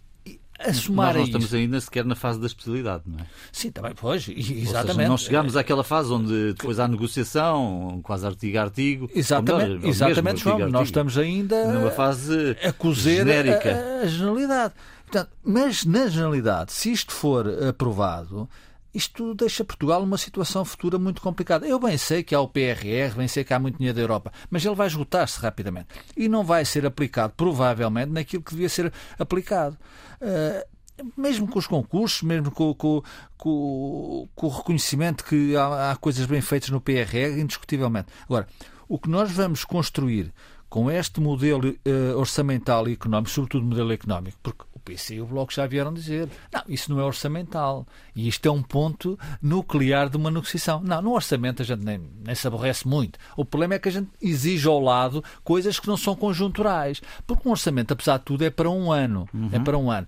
a 0.68 0.74
somar 0.74 1.08
Nós 1.08 1.16
não 1.16 1.24
estamos 1.24 1.54
ainda 1.54 1.82
sequer 1.82 2.06
na 2.06 2.16
fase 2.16 2.40
da 2.40 2.46
especialidade, 2.46 3.04
não 3.06 3.20
é? 3.20 3.26
Sim, 3.52 3.72
também, 3.72 3.94
pois, 3.96 4.28
exatamente. 4.30 4.96
Seja, 4.96 5.08
não 5.08 5.18
chegamos 5.18 5.58
àquela 5.58 5.84
fase 5.84 6.12
onde 6.12 6.54
depois 6.54 6.80
há 6.80 6.88
negociação, 6.88 8.00
quase 8.04 8.26
artigo 8.26 8.58
a 8.58 8.62
artigo. 8.62 9.10
Exatamente, 9.14 9.70
melhor, 9.70 9.88
exatamente 9.88 10.42
João, 10.42 10.70
nós 10.70 10.88
estamos 10.88 11.18
ainda 11.18 11.66
numa 11.72 11.92
fase 11.92 12.56
a 12.64 12.72
cozer 12.72 13.18
genérica. 13.18 13.76
A, 13.76 14.04
a, 14.04 14.08
generalidade. 14.08 14.74
Portanto, 15.04 15.32
mas 15.44 15.84
na 15.86 16.08
generalidade, 16.08 16.72
se 16.72 16.92
isto 16.92 17.12
for 17.12 17.48
aprovado, 17.68 18.48
isto 18.94 19.34
deixa 19.34 19.64
Portugal 19.64 20.02
numa 20.02 20.18
situação 20.18 20.66
futura 20.66 21.00
muito 21.00 21.22
complicada. 21.22 21.66
Eu 21.66 21.80
bem 21.80 21.98
sei 21.98 22.24
que 22.24 22.36
há 22.36 22.42
o 22.42 22.48
PRR, 22.48 23.16
bem 23.16 23.28
sei 23.28 23.44
que 23.44 23.54
há 23.54 23.60
muito 23.60 23.78
dinheiro 23.78 23.96
da 23.96 24.02
Europa, 24.02 24.32
mas 24.50 24.66
ele 24.66 24.76
vai 24.76 24.88
esgotar-se 24.88 25.40
rapidamente 25.40 25.88
e 26.16 26.28
não 26.28 26.44
vai 26.44 26.66
ser 26.66 26.86
aplicado, 26.86 27.34
provavelmente, 27.36 28.12
naquilo 28.12 28.44
que 28.44 28.52
devia 28.52 28.70
ser 28.70 28.92
aplicado. 29.18 29.78
Uh, 30.22 30.72
mesmo 31.18 31.48
com 31.48 31.58
os 31.58 31.68
concursos, 31.68 32.22
mesmo 32.22 32.52
com, 32.52 32.74
com, 32.74 33.02
com, 33.38 34.28
com 34.36 34.48
o 34.48 34.50
reconhecimento 34.50 35.24
que 35.24 35.56
há, 35.56 35.92
há, 35.92 35.96
coisas 35.96 36.26
bem 36.26 36.42
feitas 36.42 36.70
no 36.70 36.82
PRR, 36.82 37.40
indiscutivelmente. 37.40 38.08
Agora, 38.26 38.48
o 38.88 39.00
que 39.00 39.10
nós 39.10 39.32
vamos 39.32 39.64
construir 39.64 40.32
com 40.70 40.90
este 40.90 41.20
modelo 41.20 41.70
uh, 41.70 42.18
orçamental 42.18 42.88
e 42.88 42.94
económico, 42.94 43.30
sobretudo 43.30 43.66
modelo 43.66 43.92
económico, 43.92 44.38
porque 44.42 44.64
PC 44.82 45.16
e 45.16 45.22
o 45.22 45.26
Bloco 45.26 45.54
já 45.54 45.66
vieram 45.66 45.94
dizer 45.94 46.30
não, 46.52 46.64
isso 46.68 46.92
não 46.92 47.00
é 47.00 47.04
orçamental. 47.04 47.88
E 48.16 48.28
isto 48.28 48.46
é 48.48 48.52
um 48.52 48.62
ponto 48.62 49.18
nuclear 49.42 50.10
de 50.10 50.18
uma 50.18 50.32
negociação. 50.32 50.82
Não, 50.82 51.02
no 51.02 51.14
orçamento 51.14 51.62
a 51.62 51.66
gente 51.66 51.84
nem, 51.84 52.02
nem 52.26 52.36
se 52.36 52.48
aborrece 52.48 52.88
muito. 52.88 53.18
O 53.36 53.46
problema 53.46 53.76
é 53.76 53.80
que 53.80 53.90
a 53.90 53.92
gente 53.92 54.10
exige 54.22 54.68
ao 54.68 54.80
lado 54.80 55.24
coisas 55.44 55.80
que 55.80 55.88
não 55.88 55.98
são 55.98 56.16
conjunturais. 56.16 57.02
Porque 57.26 57.48
um 57.48 57.52
orçamento, 57.52 57.94
apesar 57.94 58.18
de 58.18 58.26
tudo, 58.26 58.44
é 58.44 58.50
para 58.50 58.70
um 58.70 58.92
ano. 58.92 59.28
Uhum. 59.34 59.50
É 59.52 59.60
para 59.60 59.78
um 59.78 59.90
ano. 59.90 60.08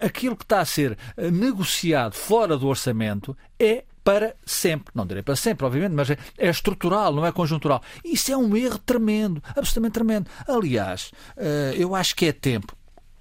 Aquilo 0.00 0.36
que 0.36 0.44
está 0.44 0.60
a 0.60 0.64
ser 0.64 0.96
eh, 1.16 1.30
negociado 1.30 2.14
fora 2.14 2.56
do 2.56 2.66
orçamento 2.66 3.36
é 3.58 3.84
para 4.06 4.36
sempre. 4.46 4.92
Não 4.94 5.04
direi 5.04 5.22
para 5.22 5.34
sempre, 5.34 5.66
obviamente, 5.66 5.92
mas 5.92 6.08
é, 6.08 6.16
é, 6.38 6.48
estrutural, 6.48 7.12
não 7.12 7.26
é 7.26 7.32
conjuntural. 7.32 7.82
Isso 8.04 8.30
é 8.30 8.36
um 8.36 8.56
erro 8.56 8.78
tremendo, 8.78 9.42
absolutamente 9.48 9.94
tremendo. 9.94 10.30
Aliás, 10.46 11.10
eh, 11.36 11.74
eu 11.76 11.92
acho 11.92 12.14
que 12.14 12.26
é 12.26 12.32
tempo. 12.32 12.76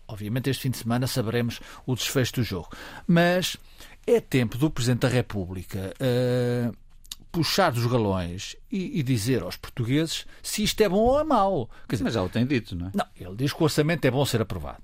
Obviamente, 0.07 0.50
este 0.50 0.63
fim 0.63 0.69
de 0.69 0.77
semana 0.77 1.07
saberemos 1.07 1.59
o 1.85 1.95
desfecho 1.95 2.35
do 2.35 2.43
jogo. 2.43 2.69
Mas 3.07 3.57
é 4.05 4.19
tempo 4.19 4.57
do 4.57 4.69
Presidente 4.69 5.01
da 5.01 5.07
República 5.07 5.93
uh, 6.00 6.75
puxar 7.31 7.71
dos 7.71 7.85
galões 7.85 8.55
e, 8.71 9.00
e, 9.00 9.03
dizer 9.03 9.41
aos 9.41 9.57
portugueses 9.57 10.25
se 10.41 10.63
isto 10.63 10.79
é 10.81 10.88
bom 10.88 11.00
ou 11.00 11.19
é 11.19 11.24
mau. 11.24 11.69
Dizer, 11.89 12.03
Mas 12.03 12.13
já 12.13 12.24
o 12.24 12.29
tem 12.29 12.45
dito, 12.45 12.75
não 12.75 12.88
é? 12.88 12.91
Não, 12.93 13.05
ele 13.19 13.35
diz 13.35 13.51
que 13.51 13.59
o 13.59 13.63
orçamento 13.63 14.05
é 14.05 14.12
bom 14.12 14.25
ser 14.25 14.41
aprovado. 14.41 14.81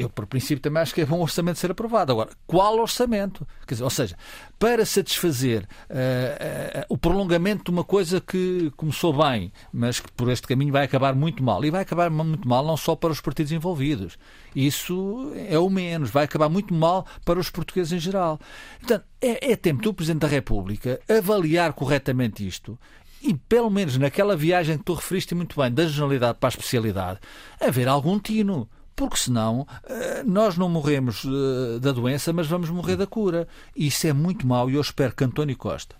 Eu, 0.00 0.08
por 0.08 0.26
princípio, 0.26 0.62
também 0.62 0.80
acho 0.80 0.94
que 0.94 1.02
é 1.02 1.04
bom 1.04 1.18
o 1.18 1.22
orçamento 1.22 1.58
ser 1.58 1.70
aprovado. 1.70 2.10
Agora, 2.10 2.30
qual 2.46 2.78
orçamento? 2.78 3.46
Quer 3.66 3.74
dizer, 3.74 3.84
ou 3.84 3.90
seja, 3.90 4.16
para 4.58 4.86
satisfazer 4.86 5.64
uh, 5.90 5.94
uh, 5.94 6.84
o 6.88 6.96
prolongamento 6.96 7.64
de 7.64 7.70
uma 7.70 7.84
coisa 7.84 8.18
que 8.18 8.72
começou 8.78 9.12
bem, 9.12 9.52
mas 9.70 10.00
que 10.00 10.10
por 10.12 10.30
este 10.30 10.46
caminho 10.46 10.72
vai 10.72 10.86
acabar 10.86 11.14
muito 11.14 11.42
mal. 11.42 11.62
E 11.66 11.70
vai 11.70 11.82
acabar 11.82 12.08
muito 12.08 12.48
mal 12.48 12.64
não 12.64 12.78
só 12.78 12.96
para 12.96 13.10
os 13.10 13.20
partidos 13.20 13.52
envolvidos. 13.52 14.16
Isso 14.56 15.32
é 15.36 15.58
o 15.58 15.68
menos. 15.68 16.08
Vai 16.08 16.24
acabar 16.24 16.48
muito 16.48 16.72
mal 16.72 17.06
para 17.22 17.38
os 17.38 17.50
portugueses 17.50 17.92
em 17.92 17.98
geral. 17.98 18.40
Portanto, 18.78 19.04
é, 19.20 19.52
é 19.52 19.54
tempo 19.54 19.82
do 19.82 19.92
Presidente 19.92 20.22
da 20.22 20.28
República 20.28 20.98
avaliar 21.10 21.74
corretamente 21.74 22.46
isto 22.46 22.78
e 23.22 23.34
pelo 23.34 23.70
menos 23.70 23.98
naquela 23.98 24.34
viagem 24.34 24.78
que 24.78 24.84
tu 24.84 24.94
referiste 24.94 25.34
muito 25.34 25.60
bem, 25.60 25.70
da 25.70 25.86
generalidade 25.86 26.38
para 26.40 26.48
a 26.48 26.54
especialidade, 26.56 27.20
haver 27.60 27.86
algum 27.86 28.18
tino 28.18 28.66
porque 29.00 29.16
senão 29.16 29.66
eh, 29.84 30.22
nós 30.26 30.58
não 30.58 30.68
morremos 30.68 31.24
eh, 31.24 31.78
da 31.78 31.90
doença, 31.90 32.34
mas 32.34 32.46
vamos 32.46 32.68
morrer 32.68 32.96
da 32.96 33.06
cura. 33.06 33.48
E 33.74 33.86
isso 33.86 34.06
é 34.06 34.12
muito 34.12 34.46
mau 34.46 34.68
e 34.68 34.74
eu 34.74 34.80
espero 34.82 35.16
que 35.16 35.24
António 35.24 35.56
Costa, 35.56 35.96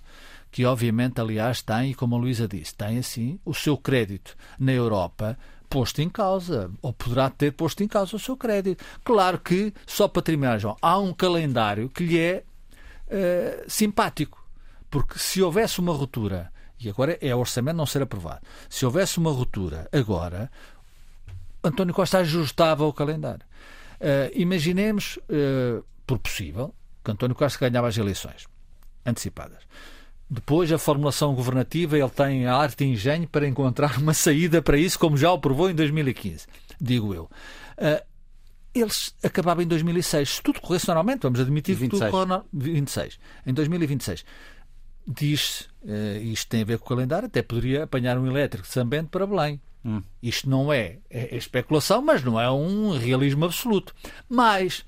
que 0.50 0.66
obviamente, 0.66 1.18
aliás, 1.18 1.62
tem, 1.62 1.94
como 1.94 2.14
a 2.14 2.18
Luísa 2.18 2.46
disse, 2.46 2.74
tem 2.74 2.98
assim 2.98 3.40
o 3.42 3.54
seu 3.54 3.78
crédito 3.78 4.36
na 4.58 4.72
Europa 4.72 5.38
posto 5.70 6.02
em 6.02 6.10
causa, 6.10 6.70
ou 6.82 6.92
poderá 6.92 7.30
ter 7.30 7.52
posto 7.52 7.82
em 7.82 7.88
causa 7.88 8.16
o 8.16 8.18
seu 8.18 8.36
crédito. 8.36 8.84
Claro 9.02 9.38
que, 9.38 9.72
só 9.86 10.06
para 10.06 10.20
terminar, 10.20 10.58
João, 10.58 10.76
há 10.82 10.98
um 10.98 11.14
calendário 11.14 11.88
que 11.88 12.04
lhe 12.04 12.18
é 12.18 12.44
uh, 13.06 13.64
simpático, 13.66 14.46
porque 14.90 15.18
se 15.18 15.40
houvesse 15.40 15.80
uma 15.80 15.94
ruptura, 15.94 16.52
e 16.78 16.90
agora 16.90 17.16
é 17.22 17.34
orçamento 17.34 17.76
não 17.76 17.86
ser 17.86 18.02
aprovado, 18.02 18.42
se 18.68 18.84
houvesse 18.84 19.16
uma 19.16 19.32
ruptura 19.32 19.88
agora, 19.90 20.50
António 21.62 21.94
Costa 21.94 22.18
ajustava 22.18 22.84
o 22.84 22.92
calendário. 22.92 23.44
Uh, 24.00 24.32
imaginemos, 24.34 25.18
uh, 25.28 25.84
por 26.06 26.18
possível, 26.18 26.74
que 27.04 27.10
António 27.10 27.36
Costa 27.36 27.68
ganhava 27.68 27.88
as 27.88 27.96
eleições 27.96 28.46
antecipadas. 29.04 29.62
Depois, 30.28 30.70
a 30.72 30.78
formulação 30.78 31.34
governativa, 31.34 31.98
ele 31.98 32.08
tem 32.10 32.46
a 32.46 32.54
arte 32.54 32.84
e 32.84 32.88
engenho 32.88 33.26
para 33.28 33.48
encontrar 33.48 33.98
uma 33.98 34.14
saída 34.14 34.62
para 34.62 34.78
isso, 34.78 34.98
como 34.98 35.16
já 35.16 35.30
o 35.32 35.38
provou 35.38 35.68
em 35.68 35.74
2015, 35.74 36.46
digo 36.80 37.12
eu. 37.12 37.24
Uh, 37.76 38.10
eles 38.72 39.14
acabavam 39.22 39.64
em 39.64 39.66
2006. 39.66 40.36
Se 40.36 40.42
tudo 40.42 40.60
corresse 40.60 40.86
normalmente, 40.86 41.22
vamos 41.22 41.40
admitir 41.40 41.76
que 41.76 41.88
tudo 41.88 42.08
corre 42.10 42.40
26. 42.52 43.18
Em 43.44 43.52
2026. 43.52 44.24
Diz, 45.06 45.68
uh, 45.82 46.22
isto 46.22 46.48
tem 46.48 46.62
a 46.62 46.64
ver 46.64 46.78
com 46.78 46.84
o 46.84 46.88
calendário, 46.88 47.26
até 47.26 47.42
poderia 47.42 47.84
apanhar 47.84 48.16
um 48.16 48.26
elétrico 48.26 48.66
de 48.66 48.72
Sambento 48.72 49.08
para 49.10 49.26
Belém. 49.26 49.60
Hum. 49.84 50.02
Isto 50.22 50.48
não 50.48 50.72
é, 50.72 50.98
é, 51.08 51.34
é, 51.34 51.36
especulação, 51.36 52.02
mas 52.02 52.22
não 52.22 52.40
é 52.40 52.50
um 52.50 52.96
realismo 52.96 53.44
absoluto. 53.44 53.94
Mas 54.28 54.84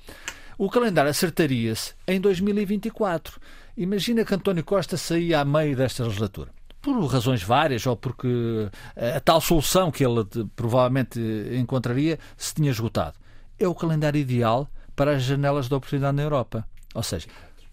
o 0.59 0.69
calendário 0.69 1.11
acertaria-se 1.11 1.95
em 2.07 2.21
2024. 2.21 3.41
Imagina 3.77 4.25
que 4.25 4.35
António 4.35 4.65
Costa 4.65 4.97
saía 4.97 5.41
a 5.41 5.45
meio 5.45 5.77
desta 5.77 6.05
legislatura. 6.05 6.51
Por 6.81 6.99
razões 7.07 7.43
várias, 7.43 7.87
ou 7.87 7.97
porque 7.97 8.69
a 8.97 9.21
tal 9.21 9.41
solução 9.41 9.91
que 9.91 10.05
ele 10.05 10.25
provavelmente 10.55 11.21
encontraria 11.53 12.19
se 12.37 12.55
tinha 12.55 12.71
esgotado. 12.71 13.17
É 13.59 13.67
o 13.67 13.75
calendário 13.75 14.21
ideal 14.21 14.69
para 14.95 15.13
as 15.13 15.23
janelas 15.23 15.69
de 15.69 15.75
oportunidade 15.75 16.17
na 16.17 16.23
Europa. 16.23 16.67
Ou 16.95 17.03
seja, 17.03 17.29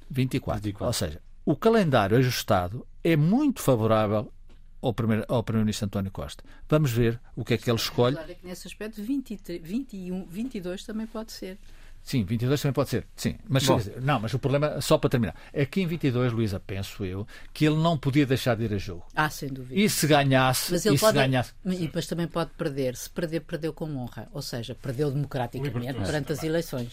24. 0.09 0.61
24. 0.61 0.85
Ou 0.87 0.93
seja, 0.93 1.21
o 1.43 1.55
calendário 1.55 2.17
ajustado 2.17 2.85
é 3.03 3.15
muito 3.15 3.61
favorável 3.61 4.31
ao 4.81 4.93
Primeiro-Ministro 4.93 5.43
Primeiro 5.43 5.85
António 5.85 6.11
Costa. 6.11 6.43
Vamos 6.67 6.91
ver 6.91 7.19
o 7.35 7.43
que 7.43 7.53
é 7.53 7.57
que 7.57 7.69
ele 7.69 7.77
escolhe. 7.77 8.15
Claro 8.15 8.35
que 8.35 8.47
nesse 8.47 8.67
aspecto 8.67 9.01
23, 9.01 9.61
21, 9.61 10.25
22 10.25 10.83
também 10.83 11.07
pode 11.07 11.31
ser. 11.31 11.57
Sim, 12.01 12.23
22 12.23 12.61
também 12.61 12.73
pode 12.73 12.89
ser. 12.89 13.05
Sim, 13.15 13.35
mas 13.47 13.63
dizer, 13.63 14.01
não, 14.01 14.19
mas 14.19 14.33
o 14.33 14.39
problema, 14.39 14.81
só 14.81 14.97
para 14.97 15.09
terminar, 15.09 15.35
é 15.53 15.65
que 15.65 15.81
em 15.81 15.85
22, 15.85 16.31
Luísa, 16.31 16.59
penso 16.59 17.05
eu, 17.05 17.27
que 17.53 17.65
ele 17.65 17.75
não 17.75 17.97
podia 17.97 18.25
deixar 18.25 18.55
de 18.55 18.63
ir 18.63 18.73
a 18.73 18.77
jogo. 18.77 19.05
Ah, 19.15 19.29
sem 19.29 19.49
dúvida. 19.49 19.79
E 19.79 19.89
se 19.89 20.07
ganhasse, 20.07 20.71
mas 20.71 20.85
ele 20.85 20.95
e 20.95 20.99
pode, 20.99 21.17
se 21.17 21.23
ganhasse. 21.23 21.53
E 21.65 21.77
depois 21.77 22.07
também 22.07 22.27
pode 22.27 22.51
perder. 22.57 22.95
Se 22.95 23.09
perder, 23.09 23.41
perdeu 23.41 23.73
com 23.73 23.85
honra. 23.95 24.27
Ou 24.31 24.41
seja, 24.41 24.73
perdeu 24.73 25.11
democraticamente 25.11 25.99
perante 25.99 26.31
as 26.31 26.43
eleições. 26.43 26.91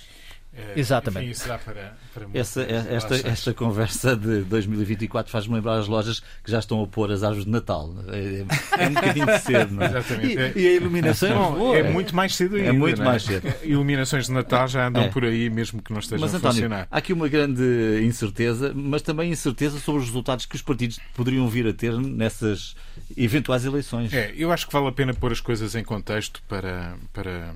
É, 0.57 0.79
Exatamente. 0.79 1.33
Enfim, 1.33 1.49
para, 1.65 1.97
para 2.15 2.27
essa, 2.33 2.63
esta, 2.63 3.29
esta 3.29 3.53
conversa 3.53 4.17
de 4.17 4.41
2024 4.43 5.31
faz-me 5.31 5.55
lembrar 5.55 5.79
as 5.79 5.87
lojas 5.87 6.21
que 6.43 6.51
já 6.51 6.59
estão 6.59 6.83
a 6.83 6.87
pôr 6.87 7.13
as 7.13 7.23
árvores 7.23 7.45
de 7.45 7.51
Natal. 7.51 7.95
É, 8.09 8.45
é 8.83 8.89
um 8.89 8.95
bocadinho 8.95 9.27
de 9.27 9.39
cedo, 9.45 9.75
não 9.75 9.83
é? 9.83 9.87
Exatamente. 9.87 10.59
E, 10.59 10.63
e 10.63 10.69
a 10.69 10.73
iluminação 10.73 11.59
Bom, 11.59 11.75
é, 11.75 11.81
é 11.81 11.83
muito 11.91 12.17
mais 12.17 12.35
cedo 12.35 12.57
ainda. 12.57 12.69
É 12.71 12.73
muito 12.73 13.03
é? 13.03 13.05
mais 13.05 13.23
cedo. 13.23 13.53
Iluminações 13.63 14.27
de 14.27 14.33
Natal 14.33 14.67
já 14.67 14.89
andam 14.89 15.03
é. 15.03 15.09
por 15.09 15.25
aí, 15.25 15.51
mesmo 15.51 15.83
que 15.83 15.93
não 15.93 16.01
estejam 16.01 16.23
mas, 16.23 16.35
a 16.35 16.39
António, 16.39 16.55
funcionar. 16.55 16.89
Há 16.91 16.99
aqui 16.99 17.13
uma 17.13 17.29
grande 17.29 18.01
incerteza, 18.03 18.73
mas 18.75 19.03
também 19.03 19.31
incerteza 19.31 19.79
sobre 19.79 20.01
os 20.01 20.07
resultados 20.07 20.47
que 20.47 20.57
os 20.57 20.63
partidos 20.63 20.99
poderiam 21.15 21.47
vir 21.49 21.67
a 21.67 21.75
ter 21.75 21.93
nessas 21.93 22.75
eventuais 23.15 23.67
eleições. 23.67 24.13
É, 24.13 24.33
eu 24.37 24.51
acho 24.51 24.67
que 24.67 24.73
vale 24.73 24.89
a 24.89 24.93
pena 24.93 25.13
pôr 25.13 25.33
as 25.33 25.41
coisas 25.41 25.75
em 25.75 25.85
contexto 25.85 26.43
para, 26.49 26.97
para 27.13 27.55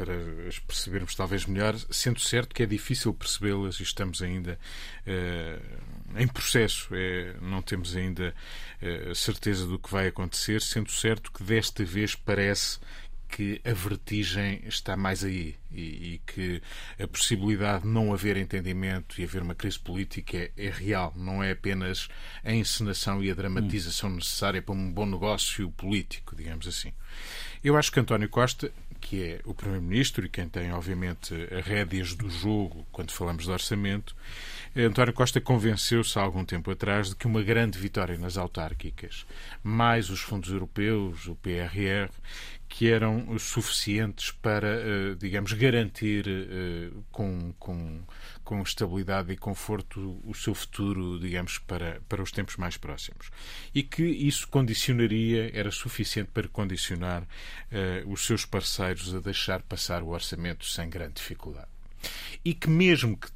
para 0.00 0.14
percebermos 0.66 1.14
talvez 1.14 1.44
melhor, 1.44 1.76
sendo 1.90 2.20
certo 2.20 2.54
que 2.54 2.62
é 2.62 2.66
difícil 2.66 3.12
percebê-las 3.12 3.80
e 3.80 3.82
estamos 3.82 4.22
ainda 4.22 4.58
uh, 5.06 6.18
em 6.18 6.26
processo, 6.26 6.88
é, 6.94 7.34
não 7.42 7.60
temos 7.60 7.94
ainda 7.94 8.34
uh, 8.80 9.14
certeza 9.14 9.66
do 9.66 9.78
que 9.78 9.90
vai 9.90 10.06
acontecer, 10.06 10.62
sendo 10.62 10.90
certo 10.90 11.30
que 11.30 11.42
desta 11.42 11.84
vez 11.84 12.14
parece 12.14 12.78
que 13.28 13.60
a 13.62 13.72
vertigem 13.74 14.62
está 14.66 14.96
mais 14.96 15.22
aí 15.22 15.54
e, 15.70 16.14
e, 16.14 16.22
que 16.26 16.62
a 16.98 17.06
possibilidade 17.06 17.82
de 17.84 17.88
não 17.88 18.12
haver 18.12 18.36
entendimento 18.38 19.20
e 19.20 19.24
haver 19.24 19.42
uma 19.42 19.54
crise 19.54 19.78
política 19.78 20.36
é, 20.36 20.50
é 20.56 20.70
real, 20.70 21.12
não 21.14 21.42
é 21.42 21.52
apenas 21.52 22.08
a 22.42 22.52
encenação 22.52 23.22
e 23.22 23.30
a 23.30 23.34
dramatização 23.34 24.10
necessária 24.10 24.62
para 24.62 24.74
um 24.74 24.90
bom 24.90 25.06
negócio 25.06 25.70
político, 25.72 26.34
digamos 26.34 26.66
assim. 26.66 26.92
Eu 27.62 27.76
acho 27.76 27.92
que 27.92 28.00
António 28.00 28.28
Costa 28.28 28.72
que 29.00 29.22
é 29.22 29.40
o 29.44 29.54
Primeiro-Ministro 29.54 30.24
e 30.26 30.28
quem 30.28 30.48
tem, 30.48 30.72
obviamente, 30.72 31.34
as 31.52 31.64
rédeas 31.64 32.14
do 32.14 32.28
jogo 32.28 32.86
quando 32.92 33.10
falamos 33.10 33.44
de 33.44 33.50
orçamento, 33.50 34.14
António 34.76 35.12
Costa 35.12 35.40
convenceu-se 35.40 36.16
há 36.16 36.22
algum 36.22 36.44
tempo 36.44 36.70
atrás 36.70 37.08
de 37.08 37.16
que 37.16 37.26
uma 37.26 37.42
grande 37.42 37.76
vitória 37.76 38.16
nas 38.16 38.36
autárquicas, 38.36 39.26
mais 39.64 40.10
os 40.10 40.20
fundos 40.20 40.50
europeus, 40.50 41.26
o 41.26 41.34
PRR, 41.34 42.08
que 42.68 42.88
eram 42.88 43.36
suficientes 43.36 44.30
para, 44.30 44.68
eh, 44.68 45.14
digamos, 45.18 45.52
garantir 45.54 46.24
eh, 46.28 46.90
com, 47.10 47.52
com, 47.58 48.00
com 48.44 48.62
estabilidade 48.62 49.32
e 49.32 49.36
conforto 49.36 50.20
o 50.24 50.32
seu 50.32 50.54
futuro, 50.54 51.18
digamos, 51.18 51.58
para, 51.58 52.00
para 52.08 52.22
os 52.22 52.30
tempos 52.30 52.56
mais 52.56 52.76
próximos. 52.76 53.28
E 53.74 53.82
que 53.82 54.04
isso 54.04 54.46
condicionaria, 54.46 55.50
era 55.52 55.72
suficiente 55.72 56.30
para 56.32 56.46
condicionar 56.46 57.22
uh, 57.24 58.08
os 58.10 58.24
seus 58.24 58.46
parceiros 58.46 59.12
a 59.16 59.18
deixar 59.18 59.62
passar 59.62 60.04
o 60.04 60.10
orçamento 60.10 60.64
sem 60.64 60.88
grande 60.88 61.14
dificuldade. 61.14 61.68
E 62.44 62.54
que 62.54 62.70
mesmo 62.70 63.16
que, 63.16 63.28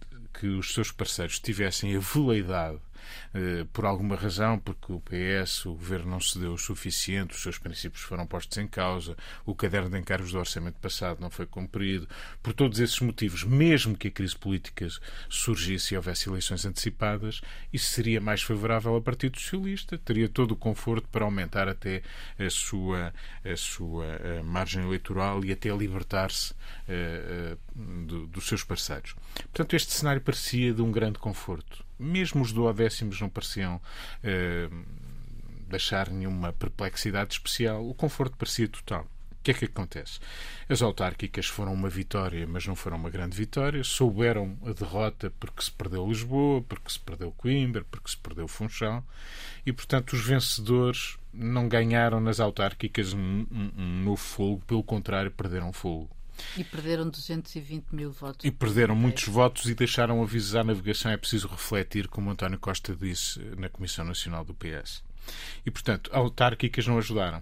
que 0.45 0.49
os 0.49 0.75
seus 0.75 0.93
parceiros 0.93 1.39
tivessem 1.39 1.97
a 1.97 1.99
veleidade 1.99 2.79
por 3.73 3.85
alguma 3.85 4.17
razão, 4.17 4.59
porque 4.59 4.93
o 4.93 5.01
PS, 5.01 5.67
o 5.67 5.75
governo 5.75 6.11
não 6.11 6.21
se 6.21 6.39
deu 6.39 6.53
o 6.53 6.59
suficiente, 6.59 7.35
os 7.35 7.43
seus 7.43 7.59
princípios 7.59 8.03
foram 8.03 8.27
postos 8.27 8.59
em 8.59 8.67
causa, 8.67 9.17
o 9.45 9.55
caderno 9.55 9.91
de 9.91 9.99
encargos 9.99 10.33
do 10.33 10.39
orçamento 10.39 10.79
passado 10.81 11.21
não 11.21 11.31
foi 11.31 11.47
cumprido. 11.47 12.09
Por 12.43 12.53
todos 12.53 12.81
esses 12.81 12.99
motivos, 13.01 13.45
mesmo 13.45 13.97
que 13.97 14.09
a 14.09 14.11
crise 14.11 14.37
política 14.37 14.87
surgisse 15.29 15.95
e 15.95 15.97
houvesse 15.97 16.29
eleições 16.29 16.65
antecipadas, 16.65 17.41
isso 17.73 17.91
seria 17.91 18.21
mais 18.21 18.43
favorável 18.43 18.95
ao 18.95 19.03
Partido 19.03 19.39
Socialista, 19.39 19.99
teria 19.99 20.29
todo 20.29 20.53
o 20.53 20.57
conforto 20.57 21.09
para 21.09 21.25
aumentar 21.25 21.69
até 21.69 22.03
a 22.39 22.51
sua, 22.51 23.13
a 23.45 23.57
sua 23.57 24.05
a 24.05 24.27
eh, 24.27 24.43
margem 24.43 24.83
eleitoral 24.83 25.45
e 25.45 25.53
até 25.53 25.71
libertar-se 25.71 26.55
do, 27.75 28.27
dos 28.27 28.47
seus 28.47 28.63
parceiros. 28.63 29.15
Portanto, 29.35 29.75
este 29.75 29.93
cenário 29.93 30.21
parecia 30.21 30.73
de 30.73 30.83
um 30.83 30.91
grande 30.91 31.19
conforto 31.19 31.84
mesmo 31.99 32.43
os 32.43 32.53
duodécimos 32.53 33.21
não 33.21 33.29
pareciam 33.29 33.81
eh, 34.23 34.69
deixar 35.69 36.11
nenhuma 36.11 36.53
perplexidade 36.53 37.35
especial, 37.35 37.87
o 37.89 37.95
conforto 37.95 38.37
parecia 38.37 38.69
total. 38.69 39.07
O 39.33 39.45
que 39.45 39.51
é 39.51 39.55
que 39.55 39.65
acontece? 39.67 40.21
As 40.71 40.81
autárquicas 40.81 41.47
foram 41.47 41.75
uma 41.75 41.91
vitória, 41.91 42.47
mas 42.47 42.67
não 42.67 42.75
foram 42.75 42.97
uma 42.97 43.11
grande 43.11 43.37
vitória. 43.37 43.85
Souberam 43.85 44.57
a 44.65 44.73
derrota 44.73 45.31
porque 45.39 45.63
se 45.63 45.71
perdeu 45.71 46.09
Lisboa, 46.09 46.63
porque 46.63 46.91
se 46.91 46.99
perdeu 46.99 47.31
Coimbra, 47.31 47.85
porque 47.91 48.09
se 48.09 48.17
perdeu 48.17 48.49
Funchal. 48.49 49.05
E, 49.67 49.71
portanto, 49.71 50.15
os 50.15 50.25
vencedores 50.25 51.19
não 51.31 51.69
ganharam 51.69 52.21
nas 52.21 52.41
autárquicas 52.41 53.13
novo 53.13 54.17
fogo, 54.17 54.63
pelo 54.67 54.83
contrário, 54.83 55.31
perderam 55.31 55.75
fogo. 55.75 56.09
E 56.57 56.65
perderam 56.65 57.09
220 57.09 57.93
mil 57.93 58.11
votos. 58.11 58.45
E 58.45 58.51
perderam 58.51 58.95
muitos 58.95 59.25
votos 59.25 59.69
e 59.69 59.75
deixaram 59.75 60.23
avisar 60.23 60.63
a 60.63 60.65
navegação. 60.65 61.11
É 61.11 61.17
preciso 61.17 61.49
refletir, 61.49 62.09
como 62.09 62.31
António 62.31 62.59
Costa 62.59 62.95
disse 62.95 63.41
na 63.57 63.69
Comissão 63.69 64.05
Nacional 64.05 64.45
do 64.45 64.55
PS. 64.55 65.03
E, 65.65 65.71
portanto, 65.71 66.11
autárquicas 66.13 66.87
não 66.87 66.99
ajudaram. 66.99 67.41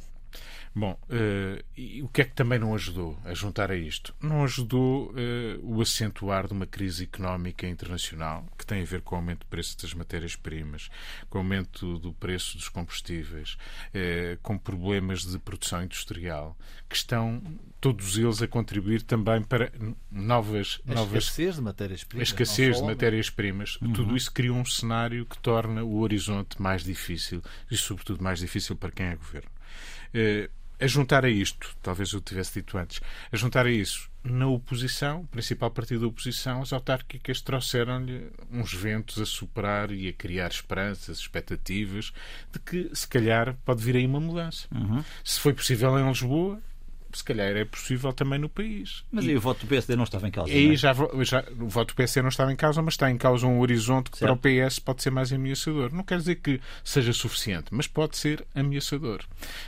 Bom, 0.75 0.99
uh, 1.11 1.62
e 1.76 2.02
o 2.02 2.09
que 2.09 2.23
é 2.23 2.25
que 2.25 2.33
também 2.33 2.59
não 2.59 2.75
ajudou 2.75 3.19
a 3.25 3.35
juntar 3.35 3.71
a 3.71 3.76
isto? 3.76 4.14
Não 4.21 4.43
ajudou 4.43 5.11
uh, 5.11 5.14
o 5.62 5.83
acentuar 5.83 6.47
de 6.47 6.55
uma 6.55 6.67
crise 6.67 7.05
económica 7.05 7.67
internacional 7.67 8.47
que 8.57 8.64
tem 8.64 8.81
a 8.81 8.85
ver 8.85 9.02
com 9.02 9.14
o 9.14 9.19
aumento 9.19 9.41
do 9.41 9.47
preço 9.47 9.76
das 9.83 9.93
matérias-primas, 9.93 10.88
com 11.29 11.38
o 11.38 11.41
aumento 11.43 11.99
do 11.99 12.14
preço 12.14 12.57
dos 12.57 12.71
combustíveis, 12.71 13.59
uh, 13.88 14.38
com 14.43 14.57
problemas 14.57 15.26
de 15.26 15.38
produção 15.38 15.85
industrial, 15.85 16.57
que 16.88 16.97
estão 16.97 17.43
todos 17.79 18.17
eles 18.17 18.41
a 18.41 18.49
contribuir 18.49 19.02
também 19.02 19.43
para 19.43 19.71
novas. 20.11 20.81
A 20.88 20.95
novas 20.95 21.25
escassez 21.25 21.57
de 21.57 21.61
matérias-primas. 21.61 22.29
Escassez 22.29 22.76
de 22.79 22.83
matérias-primas. 22.83 23.79
Uhum. 23.83 23.93
Tudo 23.93 24.17
isso 24.17 24.33
cria 24.33 24.55
um 24.55 24.64
cenário 24.64 25.26
que 25.26 25.37
torna 25.38 25.85
o 25.85 25.99
horizonte 25.99 26.62
mais 26.62 26.83
difícil 26.83 27.43
e, 27.71 27.76
sobretudo, 27.76 28.25
mais 28.25 28.38
difícil 28.38 28.75
para 28.75 28.91
quem 28.91 29.07
é 29.07 29.17
governo 29.17 29.50
a 30.83 30.87
juntar 30.87 31.25
a 31.25 31.29
isto, 31.29 31.77
talvez 31.81 32.12
eu 32.12 32.21
tivesse 32.21 32.55
dito 32.55 32.77
antes, 32.77 33.01
a 33.31 33.37
juntar 33.37 33.67
a 33.67 33.71
isso, 33.71 34.11
na 34.25 34.47
oposição, 34.47 35.21
o 35.21 35.27
principal 35.27 35.71
partido 35.71 36.03
da 36.03 36.07
oposição, 36.07 36.62
as 36.62 36.73
autárquicas 36.73 37.41
trouxeram-lhe 37.41 38.31
uns 38.51 38.73
ventos 38.73 39.21
a 39.21 39.27
superar 39.27 39.91
e 39.91 40.09
a 40.09 40.12
criar 40.12 40.51
esperanças, 40.51 41.19
expectativas 41.19 42.12
de 42.53 42.59
que, 42.59 42.91
se 42.95 43.07
calhar, 43.07 43.57
pode 43.65 43.83
vir 43.83 43.97
aí 43.97 44.07
uma 44.07 44.21
mudança. 44.21 44.67
Uhum. 44.73 45.05
Se 45.25 45.41
foi 45.41 45.53
possível 45.53 45.99
em 45.99 46.09
Lisboa, 46.09 46.61
se 47.19 47.25
calhar 47.25 47.57
é 47.57 47.64
possível 47.64 48.12
também 48.12 48.38
no 48.38 48.49
país. 48.49 49.04
Mas 49.11 49.25
e, 49.25 49.35
o 49.35 49.40
voto 49.40 49.61
do 49.61 49.66
PSD 49.66 49.97
não 49.97 50.04
estava 50.04 50.28
em 50.28 50.31
causa? 50.31 50.52
Aí 50.52 50.73
é? 50.73 50.76
já, 50.76 50.95
já, 51.23 51.45
o 51.59 51.69
voto 51.69 51.88
do 51.88 51.97
PSD 51.97 52.23
não 52.23 52.28
estava 52.28 52.52
em 52.52 52.57
causa, 52.57 52.83
mas 52.83 52.95
está 52.95 53.11
em 53.11 53.16
causa 53.16 53.47
um 53.47 53.61
horizonte 53.61 54.11
que 54.11 54.19
certo. 54.19 54.37
para 54.37 54.50
o 54.64 54.69
PS 54.69 54.78
pode 54.78 55.02
ser 55.02 55.11
mais 55.11 55.33
ameaçador. 55.33 55.92
Não 55.92 56.02
quer 56.02 56.19
dizer 56.19 56.37
que 56.37 56.61
seja 56.85 57.12
suficiente, 57.12 57.66
mas 57.71 57.87
pode 57.87 58.16
ser 58.16 58.45
ameaçador. 58.54 59.21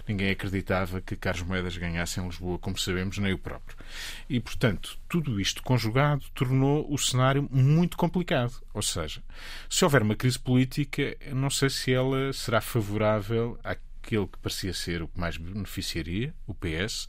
Ninguém 0.07 0.31
acreditava 0.31 1.01
que 1.01 1.17
Carlos 1.17 1.47
Moedas 1.47 1.77
ganhasse 1.77 2.21
em 2.21 2.27
Lisboa, 2.27 2.59
como 2.59 2.79
sabemos, 2.79 3.19
nem 3.19 3.33
o 3.33 3.39
próprio. 3.39 3.77
E, 4.29 4.41
portanto, 4.41 4.99
tudo 5.09 5.41
isto 5.41 5.63
conjugado 5.63 6.25
tornou 6.35 6.87
o 6.93 6.99
cenário 6.99 7.49
muito 7.51 7.97
complicado. 7.97 8.55
Ou 8.73 8.83
seja, 8.83 9.23
se 9.69 9.85
houver 9.85 10.03
uma 10.03 10.17
crise 10.17 10.39
política, 10.39 11.17
não 11.33 11.51
sei 11.51 11.71
se 11.71 11.93
ela 11.93 12.33
será 12.33 12.61
favorável 12.61 13.59
à 13.63 13.77
aquele 14.05 14.27
que 14.27 14.39
parecia 14.39 14.75
ser 14.75 15.03
o 15.03 15.09
que 15.09 15.19
mais 15.19 15.37
beneficiaria, 15.39 16.35
o 16.47 16.55
PS, 16.55 17.09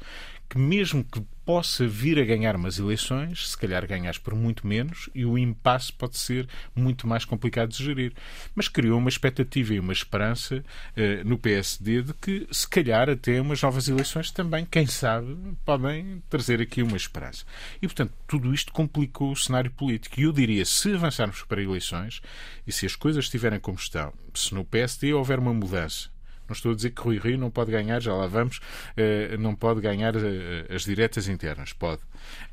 que 0.50 0.58
mesmo 0.58 1.04
que 1.04 1.22
possa 1.44 1.88
vir 1.88 2.20
a 2.20 2.26
ganhar 2.26 2.56
umas 2.56 2.80
eleições, 2.80 3.50
se 3.50 3.58
calhar 3.58 3.86
ganhas 3.88 4.18
por 4.18 4.34
muito 4.34 4.66
menos 4.66 5.10
e 5.14 5.26
o 5.26 5.38
impasse 5.38 5.94
pode 5.94 6.18
ser 6.18 6.48
muito 6.76 7.08
mais 7.08 7.24
complicado 7.24 7.70
de 7.70 7.84
gerir. 7.84 8.14
Mas 8.56 8.68
criou 8.68 8.98
uma 8.98 9.10
expectativa 9.10 9.74
e 9.74 9.80
uma 9.80 9.94
esperança 9.94 10.64
eh, 10.96 11.24
no 11.24 11.38
PSD 11.38 12.04
de 12.04 12.14
que, 12.14 12.48
se 12.52 12.68
calhar, 12.68 13.10
até 13.10 13.40
umas 13.40 13.62
novas 13.62 13.88
eleições 13.88 14.32
também, 14.32 14.66
quem 14.66 14.88
sabe, 14.88 15.36
podem 15.64 16.24
trazer 16.30 16.62
aqui 16.62 16.82
uma 16.82 16.98
esperança. 16.98 17.46
E, 17.82 17.88
portanto, 17.88 18.14
tudo 18.28 18.54
isto 18.54 18.72
complicou 18.72 19.32
o 19.32 19.38
cenário 19.38 19.72
político. 19.72 20.20
E 20.20 20.24
eu 20.24 20.32
diria, 20.32 20.66
se 20.66 20.94
avançarmos 20.94 21.44
para 21.44 21.62
eleições 21.62 22.22
e 22.66 22.72
se 22.72 22.86
as 22.86 22.96
coisas 22.96 23.26
estiverem 23.26 23.60
como 23.60 23.78
estão, 23.78 24.14
se 24.34 24.54
no 24.54 24.66
PSD 24.66 25.14
houver 25.14 25.38
uma 25.38 25.54
mudança, 25.54 26.10
não 26.48 26.54
estou 26.54 26.72
a 26.72 26.76
dizer 26.76 26.92
que 26.92 27.02
Rui 27.02 27.18
Rio 27.18 27.38
não 27.38 27.50
pode 27.50 27.72
ganhar, 27.72 28.02
já 28.02 28.14
lá 28.14 28.28
vamos, 28.28 28.60
eh, 28.96 29.36
não 29.38 29.56
pode 29.56 29.82
ganhar 29.82 30.16
eh, 30.16 30.66
as 30.70 30.84
diretas 30.84 31.28
internas, 31.28 31.74
pode. 31.74 32.02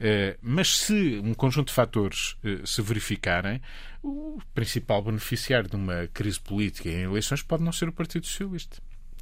Eh, 0.01 0.37
mas 0.41 0.79
se 0.79 1.21
um 1.23 1.35
conjunto 1.35 1.69
de 1.69 1.75
fatores 1.75 2.37
se 2.65 2.83
verificarem, 2.83 3.61
o 4.03 4.41
principal 4.55 5.03
beneficiário 5.03 5.69
de 5.69 5.77
uma 5.77 6.09
crise 6.13 6.41
política 6.41 6.89
em 6.89 7.03
eleições 7.03 7.43
pode 7.43 7.63
não 7.63 7.73
ser 7.73 7.89
o 7.89 7.93
Partido 7.93 8.27
Socialista. 8.27 8.79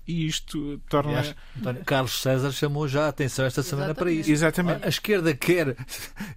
E 0.07 0.27
isto 0.27 0.81
torna. 0.89 1.19
Aliás, 1.19 1.37
Carlos 1.85 2.21
César 2.21 2.51
chamou 2.51 2.89
já 2.89 3.05
a 3.05 3.09
atenção 3.09 3.45
esta 3.45 3.63
semana 3.63 3.93
Exatamente. 3.93 3.99
para 3.99 4.21
isso. 4.21 4.31
Exatamente. 4.33 4.85
A 4.85 4.89
esquerda 4.89 5.35
quer 5.35 5.77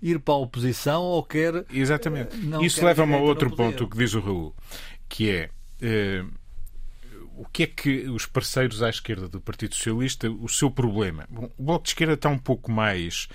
ir 0.02 0.20
para 0.20 0.34
a 0.34 0.38
oposição 0.38 1.02
ou 1.02 1.24
quer. 1.24 1.66
Exatamente. 1.72 2.36
Isso 2.64 2.86
leva-me 2.86 3.16
a 3.16 3.18
outro 3.18 3.56
ponto 3.56 3.88
que 3.88 3.98
diz 3.98 4.14
o 4.14 4.20
Raul, 4.20 4.56
que 5.10 5.32
é 5.32 5.50
o 7.38 7.46
que 7.46 7.64
é 7.64 7.68
que 7.68 8.10
os 8.10 8.26
parceiros 8.26 8.82
à 8.82 8.90
esquerda 8.90 9.28
do 9.28 9.42
Partido 9.42 9.76
Socialista, 9.76 10.30
o 10.30 10.48
seu 10.48 10.70
problema? 10.70 11.28
Bom, 11.30 11.52
o 11.58 11.64
Bloco 11.64 11.84
de 11.84 11.90
Esquerda 11.90 12.14
está 12.14 12.30
um 12.30 12.38
pouco 12.38 12.72
mais 12.72 13.28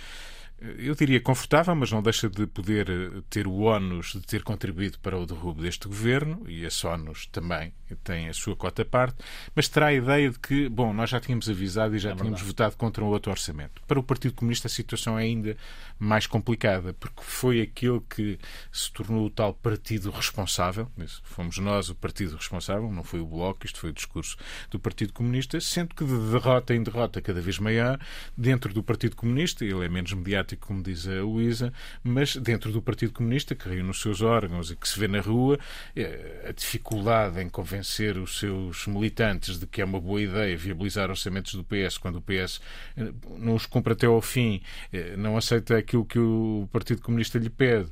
eu 0.60 0.94
diria 0.94 1.20
confortável, 1.20 1.74
mas 1.74 1.92
não 1.92 2.02
deixa 2.02 2.28
de 2.28 2.46
poder 2.46 2.90
eh, 2.90 3.22
ter 3.30 3.46
o 3.46 3.60
ónus 3.60 4.12
de 4.12 4.22
ter 4.22 4.42
contribuído 4.42 4.98
para 4.98 5.16
o 5.16 5.24
derrubo 5.24 5.62
deste 5.62 5.86
governo, 5.86 6.44
e 6.48 6.64
esse 6.64 6.84
ónus 6.84 7.26
também 7.26 7.72
tem 7.96 8.28
a 8.28 8.34
sua 8.34 8.56
cota 8.56 8.84
parte, 8.84 9.16
mas 9.54 9.68
terá 9.68 9.86
a 9.86 9.92
ideia 9.92 10.30
de 10.30 10.38
que, 10.38 10.68
bom, 10.68 10.92
nós 10.92 11.10
já 11.10 11.20
tínhamos 11.20 11.48
avisado 11.48 11.96
e 11.96 11.98
já 11.98 12.10
é 12.10 12.14
tínhamos 12.14 12.42
votado 12.42 12.76
contra 12.76 13.04
um 13.04 13.08
outro 13.08 13.30
orçamento. 13.30 13.82
Para 13.86 13.98
o 13.98 14.02
Partido 14.02 14.34
Comunista 14.34 14.66
a 14.66 14.70
situação 14.70 15.18
é 15.18 15.22
ainda 15.22 15.56
mais 15.98 16.26
complicada, 16.26 16.92
porque 16.94 17.22
foi 17.22 17.60
aquele 17.60 18.00
que 18.08 18.38
se 18.70 18.92
tornou 18.92 19.26
o 19.26 19.30
tal 19.30 19.52
partido 19.52 20.10
responsável, 20.10 20.88
fomos 21.24 21.58
nós 21.58 21.88
o 21.88 21.94
partido 21.94 22.36
responsável, 22.36 22.90
não 22.92 23.02
foi 23.02 23.20
o 23.20 23.26
Bloco, 23.26 23.66
isto 23.66 23.80
foi 23.80 23.90
o 23.90 23.92
discurso 23.92 24.36
do 24.70 24.78
Partido 24.78 25.12
Comunista, 25.12 25.60
sendo 25.60 25.94
que 25.94 26.04
de 26.04 26.30
derrota 26.30 26.74
em 26.74 26.82
derrota 26.82 27.20
cada 27.20 27.40
vez 27.40 27.58
maior, 27.58 27.98
dentro 28.36 28.72
do 28.72 28.82
Partido 28.82 29.16
Comunista, 29.16 29.64
ele 29.64 29.84
é 29.84 29.88
menos 29.88 30.12
mediático 30.12 30.68
como 30.68 30.82
diz 30.82 31.06
a 31.06 31.22
Luísa, 31.22 31.72
mas 32.02 32.36
dentro 32.36 32.70
do 32.70 32.80
Partido 32.80 33.12
Comunista, 33.12 33.54
que 33.54 33.68
reúne 33.68 33.90
os 33.90 34.00
seus 34.00 34.22
órgãos 34.22 34.70
e 34.70 34.76
que 34.76 34.88
se 34.88 34.98
vê 34.98 35.08
na 35.08 35.20
rua, 35.20 35.58
eh, 35.96 36.46
a 36.48 36.52
dificuldade 36.52 37.40
em 37.40 37.48
convencer 37.48 37.77
os 38.22 38.38
seus 38.38 38.86
militantes 38.86 39.58
de 39.58 39.66
que 39.66 39.80
é 39.80 39.84
uma 39.84 40.00
boa 40.00 40.20
ideia 40.20 40.56
viabilizar 40.56 41.10
orçamentos 41.10 41.54
do 41.54 41.64
PS 41.64 41.98
quando 41.98 42.16
o 42.16 42.22
PS 42.22 42.60
eh, 42.96 43.12
não 43.38 43.54
os 43.54 43.66
cumpre 43.66 43.92
até 43.92 44.06
ao 44.06 44.20
fim, 44.20 44.62
eh, 44.92 45.16
não 45.16 45.36
aceita 45.36 45.76
aquilo 45.76 46.04
que 46.04 46.18
o 46.18 46.68
Partido 46.72 47.02
Comunista 47.02 47.38
lhe 47.38 47.50
pede 47.50 47.90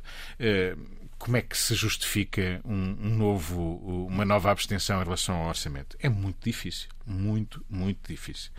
como 1.19 1.37
é 1.37 1.43
que 1.43 1.57
se 1.57 1.75
justifica 1.75 2.61
um, 2.65 2.97
um, 3.01 3.17
novo, 3.17 4.07
uma 4.07 4.25
nova 4.25 4.51
abstenção 4.51 5.01
em 5.01 5.05
relação 5.05 5.37
ao 5.37 5.49
orçamento? 5.49 5.97
É 6.01 6.09
muito 6.09 6.37
difícil, 6.45 6.89
muito, 7.07 7.65
muito 7.71 8.09
difícil. 8.09 8.51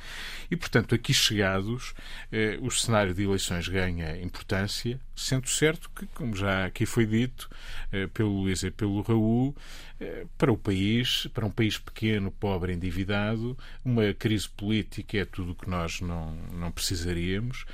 E, 0.49 0.55
portanto, 0.55 0.95
aqui 0.95 1.13
chegados, 1.13 1.93
eh, 2.31 2.57
o 2.61 2.71
cenário 2.71 3.13
de 3.13 3.23
eleições 3.23 3.67
ganha 3.67 4.19
importância, 4.21 4.99
sendo 5.15 5.49
certo 5.49 5.89
que, 5.95 6.05
como 6.07 6.35
já 6.35 6.65
aqui 6.65 6.85
foi 6.85 7.05
dito 7.05 7.49
eh, 7.91 8.07
pelo 8.07 8.41
Luís 8.41 8.63
e 8.63 8.71
pelo 8.71 9.01
Raul, 9.01 9.55
eh, 9.99 10.25
para 10.37 10.51
o 10.51 10.57
país, 10.57 11.27
para 11.33 11.45
um 11.45 11.49
país 11.49 11.77
pequeno, 11.77 12.29
pobre, 12.29 12.71
endividado, 12.71 13.57
uma 13.83 14.13
crise 14.13 14.47
política 14.47 15.17
é 15.17 15.25
tudo 15.25 15.51
o 15.51 15.55
que 15.55 15.67
nós 15.67 16.01
não, 16.01 16.35
não 16.53 16.71
precisaríamos, 16.71 17.65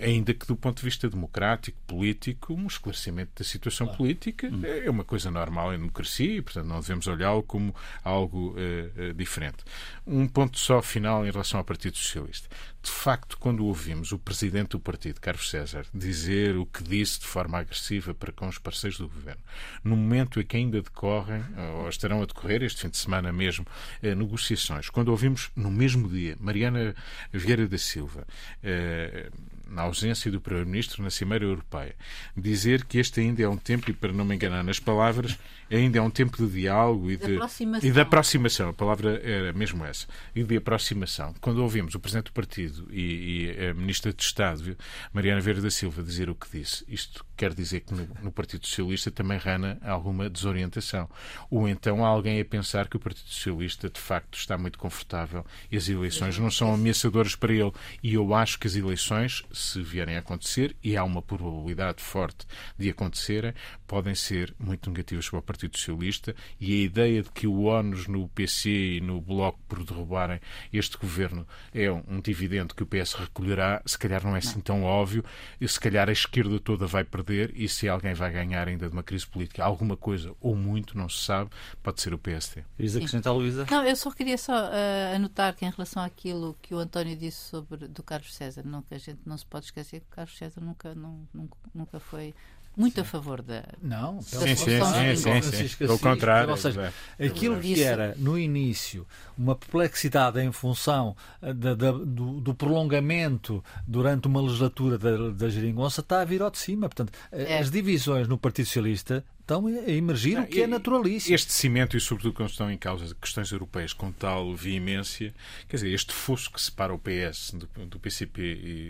ainda 0.00 0.32
que 0.32 0.46
do 0.46 0.54
ponto 0.54 0.78
de 0.78 0.84
vista 0.84 1.10
democrático, 1.10 1.76
político, 1.86 2.54
um 2.54 2.66
esclarecimento 2.68 3.32
da 3.36 3.44
situação 3.44 3.88
claro. 3.88 3.98
política 3.98 4.46
hum. 4.46 4.62
é 4.64 4.88
uma 4.88 5.04
coisa 5.04 5.30
normal 5.30 5.74
em 5.74 5.78
democracia 5.78 6.36
e, 6.36 6.40
portanto, 6.40 6.66
não 6.66 6.80
devemos 6.80 7.06
olhá-lo 7.08 7.42
como 7.42 7.74
algo 8.04 8.54
uh, 8.54 9.12
diferente. 9.14 9.64
Um 10.06 10.26
ponto 10.26 10.58
só 10.58 10.82
final 10.82 11.24
em 11.26 11.30
relação 11.30 11.58
ao 11.58 11.64
Partido 11.64 11.96
Socialista 11.96 12.48
de 12.82 12.90
facto, 12.90 13.38
quando 13.38 13.64
ouvimos 13.64 14.10
o 14.10 14.18
presidente 14.18 14.70
do 14.70 14.80
partido, 14.80 15.20
Carlos 15.20 15.48
César, 15.48 15.86
dizer 15.94 16.56
o 16.56 16.66
que 16.66 16.82
disse 16.82 17.20
de 17.20 17.26
forma 17.26 17.58
agressiva 17.58 18.12
para 18.12 18.32
com 18.32 18.48
os 18.48 18.58
parceiros 18.58 18.98
do 18.98 19.08
governo, 19.08 19.40
no 19.84 19.96
momento 19.96 20.40
em 20.40 20.44
que 20.44 20.56
ainda 20.56 20.82
decorrem, 20.82 21.44
ou 21.76 21.88
estarão 21.88 22.22
a 22.22 22.26
decorrer 22.26 22.62
este 22.62 22.82
fim 22.82 22.88
de 22.88 22.96
semana 22.96 23.32
mesmo, 23.32 23.64
eh, 24.02 24.14
negociações, 24.14 24.90
quando 24.90 25.08
ouvimos 25.08 25.50
no 25.54 25.70
mesmo 25.70 26.08
dia 26.08 26.36
Mariana 26.40 26.94
Vieira 27.32 27.68
da 27.68 27.78
Silva, 27.78 28.26
eh, 28.64 29.30
na 29.72 29.82
ausência 29.82 30.30
do 30.30 30.40
Primeiro-Ministro 30.40 31.02
na 31.02 31.10
Cimeira 31.10 31.44
Europeia, 31.44 31.96
dizer 32.36 32.84
que 32.84 32.98
este 32.98 33.20
ainda 33.20 33.42
é 33.42 33.48
um 33.48 33.56
tempo, 33.56 33.90
e 33.90 33.94
para 33.94 34.12
não 34.12 34.24
me 34.24 34.34
enganar 34.34 34.62
nas 34.62 34.78
palavras, 34.78 35.38
ainda 35.70 35.98
é 35.98 36.02
um 36.02 36.10
tempo 36.10 36.36
de 36.36 36.52
diálogo 36.52 37.10
e 37.10 37.16
de, 37.16 37.38
e 37.82 37.90
de 37.90 38.00
aproximação. 38.00 38.68
A 38.68 38.72
palavra 38.72 39.20
era 39.24 39.52
mesmo 39.52 39.84
essa. 39.84 40.06
E 40.34 40.42
de 40.44 40.56
aproximação. 40.56 41.34
Quando 41.40 41.62
ouvimos 41.62 41.94
o 41.94 42.00
Presidente 42.00 42.26
do 42.26 42.32
Partido 42.32 42.71
e, 42.90 43.50
e 43.50 43.66
a 43.66 43.74
Ministra 43.74 44.12
de 44.12 44.22
Estado, 44.22 44.76
Mariana 45.12 45.40
Vieira 45.40 45.60
da 45.60 45.70
Silva, 45.70 46.02
dizer 46.02 46.30
o 46.30 46.34
que 46.34 46.58
disse, 46.58 46.84
isto 46.88 47.24
quer 47.36 47.54
dizer 47.54 47.80
que 47.80 47.94
no, 47.94 48.08
no 48.22 48.32
Partido 48.32 48.66
Socialista 48.66 49.10
também 49.10 49.38
rana 49.38 49.78
alguma 49.82 50.30
desorientação. 50.30 51.08
Ou 51.50 51.68
então 51.68 52.04
há 52.04 52.08
alguém 52.08 52.40
a 52.40 52.44
pensar 52.44 52.88
que 52.88 52.96
o 52.96 53.00
Partido 53.00 53.28
Socialista 53.28 53.90
de 53.90 54.00
facto 54.00 54.38
está 54.38 54.56
muito 54.56 54.78
confortável 54.78 55.44
e 55.70 55.76
as 55.76 55.88
eleições 55.88 56.38
não 56.38 56.50
são 56.50 56.72
ameaçadoras 56.72 57.34
para 57.34 57.52
ele. 57.52 57.72
E 58.02 58.14
eu 58.14 58.34
acho 58.34 58.58
que 58.58 58.66
as 58.66 58.76
eleições 58.76 59.42
se 59.52 59.82
vierem 59.82 60.16
a 60.16 60.20
acontecer, 60.20 60.76
e 60.82 60.96
há 60.96 61.04
uma 61.04 61.22
probabilidade 61.22 62.02
forte 62.02 62.46
de 62.78 62.90
acontecerem, 62.90 63.54
podem 63.92 64.14
ser 64.14 64.54
muito 64.58 64.88
negativas 64.88 65.28
para 65.28 65.38
o 65.38 65.42
Partido 65.42 65.76
Socialista 65.76 66.34
e 66.58 66.72
a 66.72 66.84
ideia 66.86 67.22
de 67.22 67.30
que 67.30 67.46
o 67.46 67.64
ONU 67.64 68.08
no 68.08 68.26
PC 68.26 68.70
e 68.70 69.00
no 69.02 69.20
Bloco 69.20 69.58
por 69.68 69.84
derrubarem 69.84 70.40
este 70.72 70.96
governo 70.96 71.46
é 71.74 71.92
um 71.92 72.18
dividendo 72.18 72.74
que 72.74 72.82
o 72.82 72.86
PS 72.86 73.12
recolherá, 73.12 73.82
se 73.84 73.98
calhar 73.98 74.24
não 74.24 74.34
é 74.34 74.38
assim 74.38 74.62
tão 74.62 74.82
óbvio, 74.82 75.22
e 75.60 75.68
se 75.68 75.78
calhar 75.78 76.08
a 76.08 76.12
esquerda 76.12 76.58
toda 76.58 76.86
vai 76.86 77.04
perder 77.04 77.52
e 77.54 77.68
se 77.68 77.86
alguém 77.86 78.14
vai 78.14 78.32
ganhar 78.32 78.66
ainda 78.66 78.88
de 78.88 78.94
uma 78.94 79.02
crise 79.02 79.26
política, 79.26 79.62
alguma 79.62 79.94
coisa 79.94 80.34
ou 80.40 80.56
muito, 80.56 80.96
não 80.96 81.10
se 81.10 81.22
sabe, 81.24 81.50
pode 81.82 82.00
ser 82.00 82.14
o 82.14 82.18
PSD. 82.18 82.64
Queres 82.78 82.96
acrescentar, 82.96 83.34
Luísa? 83.34 83.66
Não, 83.70 83.84
eu 83.84 83.94
só 83.94 84.10
queria 84.10 84.38
só 84.38 84.54
uh, 84.54 85.16
anotar 85.16 85.54
que 85.54 85.66
em 85.66 85.70
relação 85.70 86.02
àquilo 86.02 86.56
que 86.62 86.74
o 86.74 86.78
António 86.78 87.14
disse 87.14 87.50
sobre 87.50 87.86
do 87.88 88.02
Carlos 88.02 88.34
César, 88.34 88.62
não, 88.64 88.80
que 88.80 88.94
a 88.94 88.98
gente 88.98 89.20
não 89.26 89.36
se 89.36 89.44
pode 89.44 89.66
esquecer 89.66 90.00
que 90.00 90.06
o 90.06 90.16
Carlos 90.16 90.38
César 90.38 90.62
nunca, 90.62 90.94
não, 90.94 91.28
nunca, 91.34 91.58
nunca 91.74 92.00
foi 92.00 92.34
muito 92.76 92.94
sim. 92.94 93.00
a 93.00 93.04
favor 93.04 93.42
da. 93.42 93.64
Não, 93.82 94.16
da 94.16 94.22
sim, 94.22 94.56
sim, 94.56 94.56
sim, 94.56 95.16
sim, 95.16 95.42
sim, 95.42 95.68
sim. 95.68 95.76
Pelo 95.76 95.98
contrário. 95.98 96.50
Ou 96.50 96.56
seja, 96.56 96.92
aquilo 97.18 97.58
que 97.60 97.82
era 97.82 98.14
no 98.18 98.38
início 98.38 99.06
uma 99.36 99.54
perplexidade 99.54 100.40
em 100.40 100.52
função 100.52 101.16
eh, 101.40 101.52
da, 101.52 101.74
da, 101.74 101.92
do, 101.92 102.40
do, 102.40 102.54
prolongamento 102.54 103.62
durante 103.86 104.26
uma 104.26 104.40
legislatura 104.40 104.98
da, 104.98 105.30
da 105.30 105.48
geringonça 105.48 106.00
está 106.00 106.20
a 106.20 106.24
vir 106.24 106.42
ao 106.42 106.50
de 106.50 106.58
cima. 106.58 106.88
Portanto, 106.88 107.12
eh, 107.30 107.54
é. 107.54 107.58
as 107.58 107.70
divisões 107.70 108.28
no 108.28 108.38
Partido 108.38 108.66
Socialista 108.66 109.24
estão 109.42 109.66
a 109.66 109.90
emergir, 109.90 110.36
não, 110.36 110.44
o 110.44 110.46
que 110.46 110.62
é 110.62 110.66
naturalíssimo. 110.66 111.34
Este 111.34 111.52
cimento, 111.52 111.96
e 111.96 112.00
sobretudo 112.00 112.32
quando 112.34 112.50
estão 112.50 112.70
em 112.70 112.78
causa 112.78 113.14
questões 113.20 113.50
europeias 113.50 113.92
com 113.92 114.10
tal 114.10 114.54
veemência, 114.54 115.34
quer 115.68 115.76
dizer, 115.76 115.92
este 115.92 116.12
fosso 116.12 116.50
que 116.50 116.60
separa 116.60 116.94
o 116.94 116.98
PS 116.98 117.52
do, 117.54 117.86
do, 117.86 117.98
PCP 117.98 118.42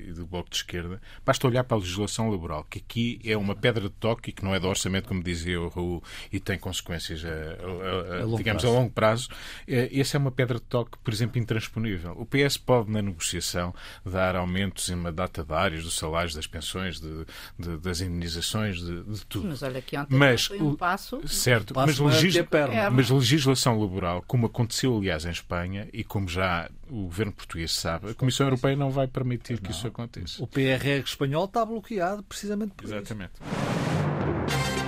e 0.08 0.12
do 0.12 0.26
Bloco 0.26 0.50
de 0.50 0.56
Esquerda, 0.56 1.00
basta 1.24 1.46
olhar 1.46 1.64
para 1.64 1.76
a 1.76 1.80
legislação 1.80 2.30
laboral, 2.30 2.64
que 2.64 2.78
aqui 2.78 3.20
é 3.24 3.36
uma 3.36 3.56
pedra 3.56 3.84
de 3.84 3.94
toque 3.94 4.30
e 4.30 4.32
que 4.32 4.44
não 4.44 4.54
é 4.54 4.60
do 4.60 4.68
orçamento, 4.68 5.08
como 5.08 5.22
dizia 5.22 5.60
o 5.60 5.68
Raul, 5.68 6.02
e 6.30 6.38
tem 6.38 6.58
consequências, 6.58 7.24
a, 7.24 7.28
a, 7.28 8.20
a, 8.20 8.34
a 8.34 8.36
digamos, 8.36 8.62
prazo. 8.62 8.68
a 8.68 8.70
longo 8.70 8.90
prazo. 8.90 9.28
É, 9.66 9.98
essa 9.98 10.16
é 10.16 10.18
uma 10.18 10.30
pedra 10.30 10.58
de 10.58 10.64
toque, 10.64 10.98
por 11.02 11.12
exemplo, 11.12 11.38
intransponível. 11.40 12.12
O 12.18 12.26
PS 12.26 12.56
pode, 12.56 12.90
na 12.90 13.00
negociação, 13.00 13.74
dar 14.04 14.36
aumentos 14.36 14.88
em 14.90 14.94
uma 14.94 15.10
data 15.10 15.42
de 15.42 15.52
áreas, 15.52 15.84
dos 15.84 15.96
salários, 15.96 16.34
das 16.34 16.46
pensões, 16.46 17.00
de, 17.00 17.24
de, 17.58 17.78
das 17.78 18.00
indenizações, 18.00 18.78
de, 18.78 19.02
de 19.02 19.26
tudo. 19.26 19.48
Mas 19.48 19.62
olha 19.62 19.78
aqui 19.78 19.96
ontem 19.96 20.14
Mas 20.14 20.41
foi 20.46 20.61
um 20.61 20.74
passo. 20.74 21.26
Certo, 21.26 21.74
passo 21.74 22.05
mas, 22.05 22.22
legisla 22.22 22.46
é, 22.72 22.90
mas 22.90 23.11
legislação 23.11 23.81
laboral, 23.81 24.22
como 24.26 24.46
aconteceu, 24.46 24.96
aliás, 24.96 25.24
em 25.24 25.31
Espanha, 25.31 25.88
e 25.92 26.05
como 26.05 26.28
já 26.28 26.70
o 26.88 27.05
governo 27.05 27.33
português 27.33 27.72
sabe, 27.72 28.11
a 28.11 28.14
Comissão 28.14 28.46
Europeia 28.46 28.76
não 28.76 28.90
vai 28.90 29.07
permitir 29.07 29.55
não. 29.55 29.62
que 29.62 29.70
isso 29.70 29.87
aconteça. 29.87 30.42
O 30.42 30.46
PRR 30.46 31.02
espanhol 31.05 31.44
está 31.44 31.64
bloqueado 31.64 32.22
precisamente 32.22 32.72
por 32.74 32.85
Exatamente. 32.85 33.33
Isso. 33.35 34.82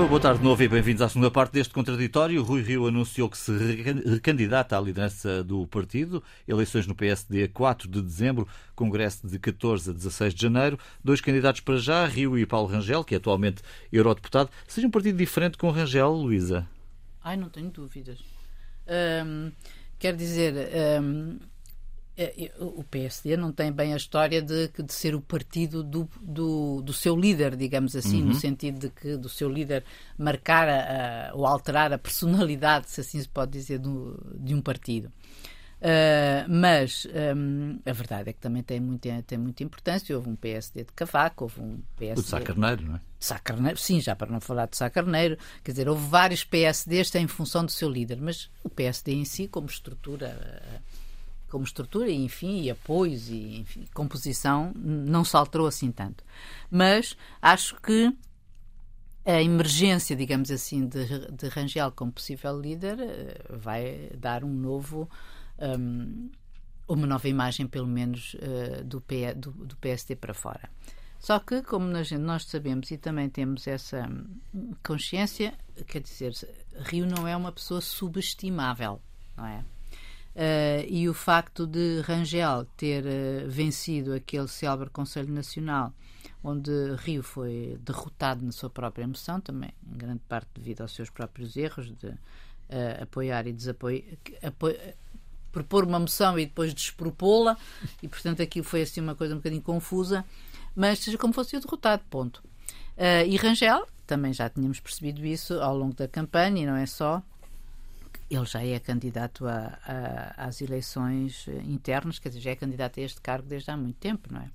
Viva, 0.00 0.08
boa 0.08 0.20
tarde 0.20 0.38
de 0.38 0.44
novo 0.46 0.62
e 0.62 0.66
bem-vindos 0.66 1.02
à 1.02 1.10
segunda 1.10 1.30
parte 1.30 1.52
deste 1.52 1.74
contraditório. 1.74 2.42
Rui 2.42 2.62
Rio 2.62 2.86
anunciou 2.86 3.28
que 3.28 3.36
se 3.36 3.52
recandidata 3.52 4.78
à 4.78 4.80
liderança 4.80 5.44
do 5.44 5.66
partido. 5.66 6.24
Eleições 6.48 6.86
no 6.86 6.94
PSD 6.94 7.42
a 7.42 7.48
4 7.50 7.86
de 7.86 8.00
dezembro, 8.00 8.48
congresso 8.74 9.26
de 9.26 9.38
14 9.38 9.90
a 9.90 9.92
16 9.92 10.34
de 10.34 10.40
janeiro. 10.40 10.78
Dois 11.04 11.20
candidatos 11.20 11.60
para 11.60 11.76
já, 11.76 12.06
Rio 12.06 12.38
e 12.38 12.46
Paulo 12.46 12.66
Rangel, 12.66 13.04
que 13.04 13.14
é 13.14 13.18
atualmente 13.18 13.60
eurodeputado. 13.92 14.48
Seja 14.66 14.86
um 14.86 14.90
partido 14.90 15.18
diferente 15.18 15.58
com 15.58 15.68
Rangel, 15.68 16.12
Luísa? 16.12 16.66
Ai, 17.22 17.36
não 17.36 17.50
tenho 17.50 17.68
dúvidas. 17.68 18.20
Hum, 18.88 19.52
quer 19.98 20.16
dizer, 20.16 20.54
o 22.58 22.84
PSD 22.84 23.36
não 23.36 23.52
tem 23.52 23.72
bem 23.72 23.94
a 23.94 23.96
história 23.96 24.42
de, 24.42 24.68
de 24.68 24.92
ser 24.92 25.14
o 25.14 25.20
partido 25.20 25.82
do, 25.82 26.08
do, 26.20 26.82
do 26.82 26.92
seu 26.92 27.16
líder, 27.16 27.56
digamos 27.56 27.96
assim, 27.96 28.20
uhum. 28.20 28.28
no 28.28 28.34
sentido 28.34 28.78
de 28.78 28.90
que 28.90 29.16
do 29.16 29.28
seu 29.28 29.48
líder 29.48 29.84
marcar 30.18 30.68
a, 30.68 31.30
a, 31.30 31.34
ou 31.34 31.46
alterar 31.46 31.92
a 31.92 31.98
personalidade, 31.98 32.90
se 32.90 33.00
assim 33.00 33.20
se 33.20 33.28
pode 33.28 33.52
dizer, 33.52 33.78
do, 33.78 34.20
de 34.38 34.54
um 34.54 34.60
partido. 34.60 35.10
Uh, 35.80 36.44
mas 36.46 37.06
um, 37.34 37.78
a 37.86 37.92
verdade 37.94 38.28
é 38.28 38.32
que 38.34 38.38
também 38.38 38.62
tem 38.62 38.78
muita, 38.78 39.22
tem 39.22 39.38
muita 39.38 39.64
importância. 39.64 40.14
Houve 40.14 40.28
um 40.28 40.36
PSD 40.36 40.84
de 40.84 40.92
Cavaco, 40.92 41.44
houve 41.44 41.60
um 41.60 41.80
PSD. 41.96 42.20
O 42.20 42.22
de 42.22 42.28
Sá 42.28 42.40
Carneiro, 42.40 42.82
não 42.82 42.96
é? 42.96 43.00
Sá 43.18 43.38
Carneiro, 43.38 43.78
sim, 43.78 43.98
já 43.98 44.14
para 44.14 44.30
não 44.30 44.40
falar 44.40 44.66
de 44.66 44.76
Sá 44.76 44.90
Carneiro. 44.90 45.38
Quer 45.64 45.70
dizer, 45.70 45.88
houve 45.88 46.06
vários 46.06 46.44
PSDs 46.44 47.14
em 47.14 47.26
função 47.26 47.64
do 47.64 47.70
seu 47.70 47.88
líder, 47.88 48.20
mas 48.20 48.50
o 48.62 48.68
PSD 48.68 49.12
em 49.14 49.24
si, 49.24 49.48
como 49.48 49.68
estrutura. 49.68 50.60
Uh, 50.76 50.99
como 51.50 51.64
estrutura, 51.64 52.10
enfim, 52.10 52.62
e 52.62 52.70
apoios 52.70 53.28
e 53.28 53.58
enfim, 53.58 53.84
composição, 53.92 54.72
não 54.74 55.24
se 55.24 55.36
alterou 55.36 55.66
assim 55.66 55.90
tanto. 55.90 56.24
Mas 56.70 57.16
acho 57.42 57.78
que 57.80 58.16
a 59.24 59.42
emergência, 59.42 60.16
digamos 60.16 60.50
assim, 60.50 60.86
de, 60.86 61.30
de 61.30 61.48
Rangel 61.48 61.92
como 61.92 62.12
possível 62.12 62.58
líder 62.58 62.98
eh, 63.00 63.44
vai 63.50 64.10
dar 64.16 64.44
um 64.44 64.52
novo. 64.52 65.08
Um, 65.58 66.30
uma 66.88 67.06
nova 67.06 67.28
imagem, 67.28 67.68
pelo 67.68 67.86
menos, 67.86 68.34
uh, 68.34 68.82
do, 68.82 69.00
P, 69.00 69.32
do, 69.34 69.52
do, 69.52 69.76
PSD 69.76 70.16
para 70.16 70.34
fora. 70.34 70.68
Só 71.20 71.38
que, 71.38 71.62
como 71.62 71.86
nós, 71.86 72.10
nós 72.10 72.46
sabemos 72.46 72.90
e 72.90 72.98
também 72.98 73.28
temos 73.28 73.68
essa 73.68 74.10
consciência, 74.82 75.54
quer 75.86 76.00
dizer, 76.00 76.32
Rio 76.80 77.06
não 77.06 77.28
é 77.28 77.36
uma 77.36 77.52
pessoa 77.52 77.80
subestimável, 77.80 79.00
não 79.36 79.46
é? 79.46 79.64
Uh, 80.40 80.88
e 80.88 81.06
o 81.06 81.12
facto 81.12 81.66
de 81.66 82.00
Rangel 82.00 82.64
ter 82.74 83.04
uh, 83.04 83.46
vencido 83.46 84.14
aquele 84.14 84.48
célebre 84.48 84.88
Conselho 84.88 85.30
Nacional, 85.30 85.92
onde 86.42 86.70
Rio 86.96 87.22
foi 87.22 87.78
derrotado 87.82 88.42
na 88.42 88.50
sua 88.50 88.70
própria 88.70 89.06
moção, 89.06 89.38
também 89.38 89.70
em 89.86 89.98
grande 89.98 90.22
parte 90.26 90.48
devido 90.54 90.80
aos 90.80 90.94
seus 90.94 91.10
próprios 91.10 91.58
erros 91.58 91.94
de 91.94 92.06
uh, 92.06 93.02
apoiar 93.02 93.46
e 93.46 93.52
desapoiar, 93.52 94.02
apo 94.42 94.68
propor 95.52 95.84
uma 95.84 95.98
moção 95.98 96.38
e 96.38 96.46
depois 96.46 96.72
despropô-la, 96.72 97.58
e 98.02 98.08
portanto 98.08 98.40
aquilo 98.40 98.64
foi 98.64 98.80
assim 98.80 99.02
uma 99.02 99.14
coisa 99.14 99.34
um 99.34 99.38
bocadinho 99.38 99.60
confusa, 99.60 100.24
mas 100.74 101.00
seja 101.00 101.18
como 101.18 101.34
fosse, 101.34 101.60
derrotado, 101.60 102.02
ponto. 102.08 102.42
e 103.26 103.36
Rangel, 103.36 103.86
também 104.06 104.32
já 104.32 104.48
tínhamos 104.48 104.80
percebido 104.80 105.26
isso 105.26 105.60
ao 105.60 105.76
longo 105.76 105.92
da 105.94 106.08
campanha, 106.08 106.62
e 106.62 106.66
não 106.66 106.76
é 106.76 106.86
só, 106.86 107.20
ele 108.30 108.44
já 108.44 108.64
é 108.64 108.78
candidato 108.78 109.46
a, 109.46 109.78
a, 109.84 110.46
às 110.46 110.60
eleições 110.60 111.46
internas, 111.64 112.18
quer 112.18 112.28
dizer, 112.28 112.40
já 112.40 112.50
é 112.52 112.56
candidato 112.56 113.00
a 113.00 113.02
este 113.02 113.20
cargo 113.20 113.48
desde 113.48 113.70
há 113.70 113.76
muito 113.76 113.96
tempo, 113.96 114.32
não 114.32 114.40
é? 114.40 114.50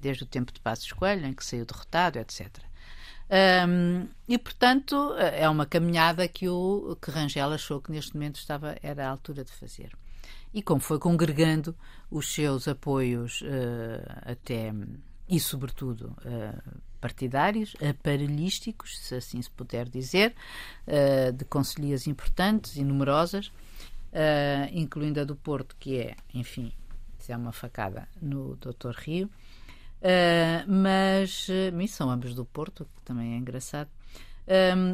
Desde 0.00 0.24
o 0.24 0.26
tempo 0.26 0.52
de 0.52 0.60
Passos 0.60 0.92
Coelho, 0.92 1.26
em 1.26 1.32
que 1.32 1.44
saiu 1.44 1.64
derrotado, 1.64 2.18
etc. 2.18 2.58
E, 4.28 4.38
portanto, 4.38 5.14
é 5.16 5.48
uma 5.48 5.66
caminhada 5.66 6.28
que 6.28 6.48
o 6.48 6.96
que 7.00 7.10
Rangel 7.10 7.52
achou 7.52 7.80
que 7.80 7.90
neste 7.90 8.14
momento 8.14 8.36
estava, 8.36 8.76
era 8.82 9.06
a 9.06 9.10
altura 9.10 9.44
de 9.44 9.52
fazer. 9.52 9.96
E 10.52 10.62
como 10.62 10.80
foi 10.80 10.98
congregando 10.98 11.74
os 12.10 12.32
seus 12.32 12.68
apoios 12.68 13.40
uh, 13.40 14.30
até 14.30 14.72
e, 15.28 15.40
sobretudo, 15.40 16.16
uh, 16.24 16.80
partidários, 17.04 17.76
aparelhísticos, 17.86 18.98
se 18.98 19.14
assim 19.14 19.42
se 19.42 19.50
puder 19.50 19.88
dizer, 19.88 20.34
uh, 20.86 21.32
de 21.32 21.44
conselhias 21.44 22.06
importantes 22.06 22.76
e 22.76 22.82
numerosas, 22.82 23.48
uh, 23.48 24.70
incluindo 24.72 25.20
a 25.20 25.24
do 25.24 25.36
Porto, 25.36 25.76
que 25.78 25.98
é, 25.98 26.16
enfim, 26.32 26.72
é 27.28 27.36
uma 27.36 27.52
facada 27.52 28.08
no 28.22 28.56
Doutor 28.56 28.94
Rio. 28.94 29.30
Mas 30.66 31.48
uh, 31.48 31.88
são 31.88 32.10
ambos 32.10 32.34
do 32.34 32.44
Porto, 32.44 32.86
que 32.94 33.02
também 33.02 33.34
é 33.34 33.36
engraçado. 33.36 33.88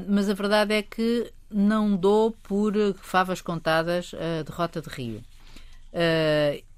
Mas 0.08 0.28
a 0.28 0.34
verdade 0.34 0.74
é 0.74 0.82
que 0.82 1.32
não 1.50 1.96
dou 1.96 2.30
por 2.30 2.72
favas 3.02 3.40
contadas 3.40 4.12
a 4.14 4.44
derrota 4.44 4.80
de 4.80 4.88
Rio. 4.88 5.24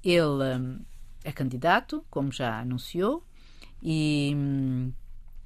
ele 0.03 0.83
é 1.23 1.31
candidato, 1.31 2.03
como 2.09 2.31
já 2.31 2.59
anunciou, 2.59 3.23
e, 3.83 4.33
um, 4.33 4.93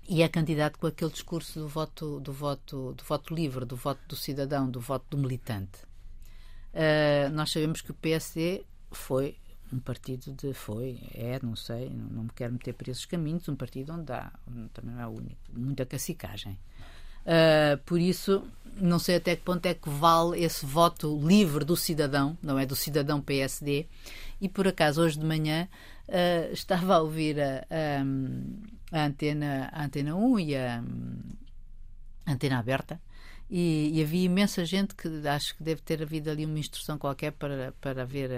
e 0.08 0.21
é 0.21 0.30
candidato 0.30 0.78
com 0.78 0.86
aquele 0.86 1.12
discurso 1.12 1.60
do 1.60 1.67
voto, 1.67 2.19
do 2.19 2.32
voto, 2.32 2.93
do 2.93 3.04
voto 3.04 3.34
livre, 3.34 3.65
do 3.65 3.76
voto 3.76 4.00
do 4.08 4.15
cidadão, 4.15 4.69
do 4.69 4.80
voto 4.80 5.06
do 5.10 5.17
militante. 5.17 5.80
Uh, 6.71 7.30
nós 7.32 7.52
sabemos 7.52 7.82
que 7.82 7.89
o 7.89 7.95
PSD 7.95 8.63
foi 8.91 9.36
um 9.73 9.80
partido 9.80 10.32
de 10.34 10.54
foi, 10.54 11.00
é, 11.13 11.39
não 11.41 11.56
sei, 11.56 11.89
não 11.89 12.23
me 12.23 12.30
quero 12.34 12.54
meter 12.54 12.73
por 12.73 12.88
esses 12.88 13.06
caminhos, 13.06 13.50
um 13.50 13.56
partido 13.56 13.91
onde 13.93 14.13
há, 14.13 14.32
também 14.71 14.93
não 14.93 15.02
é 15.02 15.08
único, 15.08 15.41
muita 15.52 15.86
cacicagem. 15.86 16.58
Uh, 17.23 17.78
por 17.86 18.00
isso, 18.00 18.43
não 18.80 19.00
sei 19.00 19.17
até 19.17 19.36
que 19.36 19.41
ponto 19.41 19.65
é 19.65 19.73
que 19.73 19.89
vale 19.89 20.41
esse 20.41 20.65
voto 20.65 21.19
livre 21.21 21.65
do 21.65 21.76
cidadão, 21.76 22.38
não 22.41 22.58
é 22.58 22.65
do 22.65 22.76
cidadão 22.76 23.19
PSD. 23.19 23.88
E 24.39 24.47
por 24.47 24.67
acaso, 24.67 25.02
hoje 25.02 25.19
de 25.19 25.26
manhã, 25.26 25.67
uh, 26.08 26.54
estava 26.54 26.96
a 26.96 27.02
ouvir 27.02 27.39
a, 27.39 27.65
a, 27.70 28.98
a, 28.98 29.06
antena, 29.06 29.70
a 29.72 29.86
Antena 29.86 30.15
1 30.15 30.39
e 30.39 30.56
a, 30.56 30.84
a 32.26 32.32
Antena 32.32 32.60
Aberta. 32.60 33.00
E, 33.50 33.91
e, 33.93 34.04
havia 34.04 34.26
imensa 34.26 34.65
gente 34.65 34.93
que 34.93 35.08
acho 35.26 35.56
que 35.56 35.63
deve 35.63 35.82
ter 35.82 36.02
havido 36.02 36.30
ali 36.30 36.46
uma 36.46 36.60
instrução 36.60 36.98
qualquer 36.98 37.32
para, 37.32 37.74
para 37.80 38.06
ver 38.06 38.30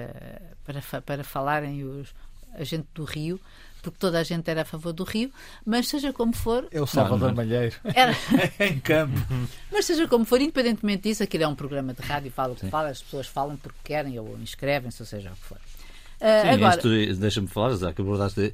para, 0.63 1.01
para 1.01 1.23
falarem 1.23 1.83
os, 1.83 2.13
a 2.53 2.63
gente 2.63 2.87
do 2.93 3.05
Rio 3.05 3.39
porque 3.81 3.97
toda 3.97 4.19
a 4.19 4.23
gente 4.23 4.49
era 4.49 4.61
a 4.61 4.65
favor 4.65 4.93
do 4.93 5.03
Rio, 5.03 5.31
mas 5.65 5.87
seja 5.87 6.11
como 6.11 6.33
for. 6.33 6.67
O 6.73 6.85
Salvador 6.85 7.33
Malheiro. 7.33 7.75
Era... 7.95 8.13
em 8.59 8.79
campo. 8.79 9.17
Mas 9.71 9.85
seja 9.85 10.07
como 10.07 10.25
for, 10.25 10.41
independentemente 10.41 11.03
disso, 11.03 11.23
aquilo 11.23 11.45
é 11.45 11.47
um 11.47 11.55
programa 11.55 11.93
de 11.93 12.01
rádio, 12.01 12.31
fala 12.31 12.53
o 12.53 12.55
que 12.55 12.61
Sim. 12.61 12.69
fala, 12.69 12.89
as 12.89 13.01
pessoas 13.01 13.27
falam 13.27 13.55
porque 13.57 13.79
querem 13.83 14.19
ou 14.19 14.37
inscrevem-se, 14.39 15.01
ou 15.01 15.05
seja 15.05 15.31
o 15.31 15.35
que 15.35 15.43
for. 15.43 15.57
Uh, 16.21 16.53
agora... 16.53 16.81
deixa-me 17.15 17.47
falar, 17.47 17.75
já 17.77 17.93
que 17.93 18.01
abordaste, 18.01 18.53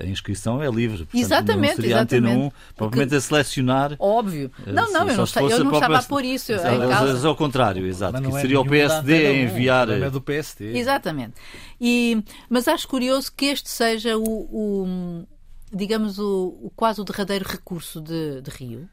a 0.00 0.04
inscrição 0.06 0.60
é 0.60 0.68
livre. 0.68 0.98
Portanto, 0.98 1.20
exatamente, 1.20 1.68
não 1.68 1.76
seria 1.76 1.90
exatamente. 1.96 2.36
Um, 2.36 2.50
provavelmente 2.74 3.14
a 3.14 3.20
selecionar. 3.20 3.96
Óbvio. 3.98 4.50
Eh, 4.66 4.72
não, 4.72 4.92
não, 4.92 5.08
eu 5.08 5.16
não, 5.16 5.24
está, 5.24 5.40
eu 5.40 5.64
não 5.64 5.72
estava 5.72 5.98
a 5.98 6.02
pôr 6.02 6.24
isso. 6.24 6.52
Mas 6.52 7.24
ao 7.24 7.36
contrário, 7.36 7.86
exato. 7.86 8.20
Que 8.20 8.28
é 8.28 8.40
seria 8.40 8.60
o 8.60 8.66
PSD 8.66 9.26
a 9.26 9.32
enviar. 9.32 9.88
É 9.88 10.10
do 10.10 10.20
PSD. 10.20 10.76
Exatamente. 10.76 11.34
E, 11.80 12.24
mas 12.48 12.66
acho 12.66 12.88
curioso 12.88 13.32
que 13.34 13.46
este 13.46 13.70
seja 13.70 14.18
o, 14.18 14.24
o 14.24 15.26
digamos, 15.72 16.18
o, 16.18 16.58
o, 16.60 16.72
quase 16.74 17.00
o 17.00 17.04
derradeiro 17.04 17.48
recurso 17.48 18.00
de, 18.00 18.42
de 18.42 18.50
Rio 18.50 18.88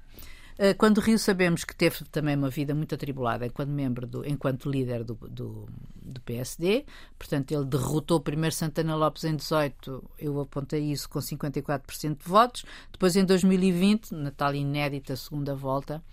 eh, 0.57 0.73
quando 0.73 0.97
o 0.97 1.01
Rio 1.01 1.19
sabemos 1.19 1.63
que 1.63 1.75
teve 1.75 2.03
também 2.11 2.35
uma 2.35 2.49
vida 2.49 2.73
muito 2.73 2.93
atribulada 2.95 3.45
enquanto 3.45 3.69
membro, 3.69 4.07
do, 4.07 4.27
enquanto 4.27 4.69
líder 4.69 5.03
do, 5.03 5.15
do, 5.29 5.67
do 6.07 6.21
PSD, 6.21 6.85
portanto 7.17 7.51
ele 7.51 7.65
derrotou 7.65 8.19
primeiro 8.19 8.55
Santana 8.55 8.95
Lopes 8.95 9.23
em 9.23 9.35
18, 9.35 10.03
eu 10.19 10.39
apontei 10.39 10.91
isso 10.91 11.09
com 11.09 11.19
54% 11.19 12.17
de 12.17 12.29
votos, 12.29 12.65
depois 12.91 13.15
em 13.15 13.25
2020, 13.25 14.11
na 14.11 14.31
tal 14.31 14.55
inédita 14.55 15.15
segunda 15.15 15.55
volta, 15.55 16.03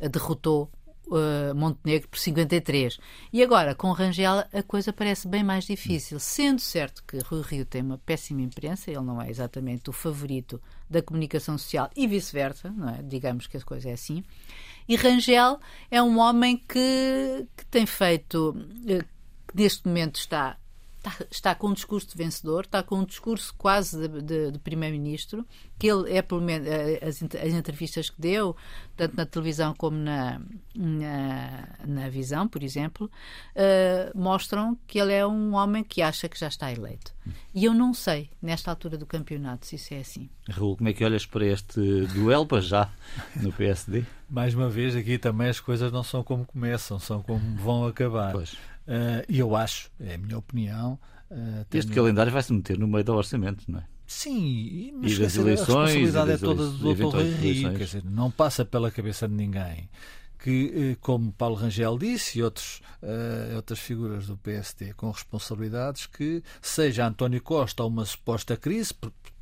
eh, 0.00 0.08
derrotou 0.08 0.70
uh, 1.06 1.54
Montenegro 1.54 2.08
por 2.08 2.18
53. 2.18 2.98
E 3.32 3.42
agora, 3.42 3.74
com 3.74 3.90
Rangel, 3.92 4.44
a 4.52 4.62
coisa 4.62 4.92
parece 4.92 5.28
bem 5.28 5.42
mais 5.42 5.64
difícil. 5.64 6.18
Sendo 6.18 6.60
certo 6.60 7.02
que 7.06 7.18
Rui 7.18 7.42
Rio 7.42 7.64
tem 7.64 7.82
uma 7.82 7.98
péssima 7.98 8.42
imprensa, 8.42 8.90
ele 8.90 9.00
não 9.00 9.20
é 9.20 9.30
exatamente 9.30 9.90
o 9.90 9.92
favorito 9.92 10.60
da 10.88 11.02
comunicação 11.02 11.58
social 11.58 11.90
e 11.96 12.06
vice-versa, 12.06 12.70
não 12.70 12.88
é? 12.88 13.02
digamos 13.02 13.46
que 13.46 13.56
a 13.56 13.60
coisa 13.60 13.90
é 13.90 13.92
assim. 13.92 14.22
E 14.88 14.96
Rangel 14.96 15.58
é 15.90 16.02
um 16.02 16.18
homem 16.18 16.56
que, 16.56 17.46
que 17.56 17.64
tem 17.66 17.86
feito, 17.86 18.54
que 19.54 19.62
neste 19.62 19.86
momento 19.86 20.16
está 20.16 20.56
está, 21.08 21.26
está, 21.30 21.54
com 21.54 21.68
um 21.68 21.72
discurso 21.74 22.08
de 22.08 22.16
vencedor, 22.16 22.64
está 22.64 22.82
com 22.82 23.00
um 23.00 23.04
discurso 23.04 23.54
quase 23.56 24.08
de, 24.08 24.22
de, 24.22 24.50
de 24.52 24.58
primeiro-ministro, 24.58 25.46
que 25.78 25.86
ele 25.86 26.12
é 26.12 26.22
pelo 26.22 26.40
menos 26.40 26.66
eh, 26.66 27.00
as, 27.02 27.22
as, 27.22 27.52
entrevistas 27.52 28.08
que 28.08 28.20
deu, 28.20 28.56
tanto 28.96 29.16
na 29.16 29.26
televisão 29.26 29.74
como 29.76 29.96
na, 29.96 30.40
na, 30.74 31.68
na 31.86 32.08
visão, 32.08 32.48
por 32.48 32.62
exemplo, 32.62 33.10
uh, 33.54 34.18
mostram 34.18 34.78
que 34.86 34.98
ele 34.98 35.12
é 35.12 35.26
um 35.26 35.54
homem 35.54 35.84
que 35.84 36.00
acha 36.00 36.28
que 36.28 36.38
já 36.38 36.48
está 36.48 36.72
eleito. 36.72 37.12
E 37.54 37.64
eu 37.64 37.74
não 37.74 37.92
sei, 37.92 38.30
nesta 38.40 38.70
altura 38.70 38.96
do 38.96 39.06
campeonato, 39.06 39.66
se 39.66 39.76
isso 39.76 39.94
é 39.94 39.98
assim. 39.98 40.28
Raul, 40.48 40.76
como 40.76 40.88
é 40.88 40.92
que 40.92 41.04
olhas 41.04 41.26
para 41.26 41.44
este 41.46 41.80
duelo 42.06 42.46
para 42.46 42.60
já 42.60 42.90
no 43.36 43.52
PSD? 43.52 44.04
Mais 44.28 44.54
uma 44.54 44.68
vez, 44.68 44.96
aqui 44.96 45.18
também 45.18 45.48
as 45.48 45.60
coisas 45.60 45.92
não 45.92 46.02
são 46.02 46.22
como 46.22 46.44
começam, 46.44 46.98
são 46.98 47.22
como 47.22 47.56
vão 47.56 47.86
acabar. 47.86 48.32
Pois. 48.32 48.56
Uh, 48.86 49.24
e 49.28 49.38
eu 49.38 49.56
acho, 49.56 49.90
é 49.98 50.14
a 50.14 50.18
minha 50.18 50.38
opinião. 50.38 50.98
Uh, 51.30 51.66
este 51.72 51.92
calendário 51.92 52.32
vai 52.32 52.42
se 52.42 52.52
meter 52.52 52.78
no 52.78 52.86
meio 52.86 53.04
do 53.04 53.14
orçamento, 53.14 53.64
não 53.68 53.80
é? 53.80 53.84
Sim, 54.06 54.92
mas 55.00 55.12
e 55.12 55.18
das 55.18 55.36
eleições, 55.36 55.70
a 55.70 55.84
responsabilidade 55.84 56.30
é 56.32 56.36
toda 56.36 56.68
do 56.68 56.94
Dr. 56.94 57.16
Rui 57.16 57.76
quer 57.76 57.84
dizer, 57.84 58.04
não 58.04 58.30
passa 58.30 58.64
pela 58.64 58.90
cabeça 58.90 59.26
de 59.26 59.34
ninguém 59.34 59.88
que, 60.44 60.90
eh, 60.92 60.96
como 61.00 61.32
Paulo 61.32 61.54
Rangel 61.54 61.96
disse 61.96 62.38
e 62.38 62.42
outros, 62.42 62.82
uh, 63.02 63.56
outras 63.56 63.78
figuras 63.78 64.26
do 64.26 64.36
PSD 64.36 64.92
com 64.92 65.10
responsabilidades, 65.10 66.04
que 66.04 66.42
seja 66.60 67.06
António 67.06 67.40
Costa 67.40 67.82
uma 67.82 68.04
suposta 68.04 68.54
crise, 68.54 68.92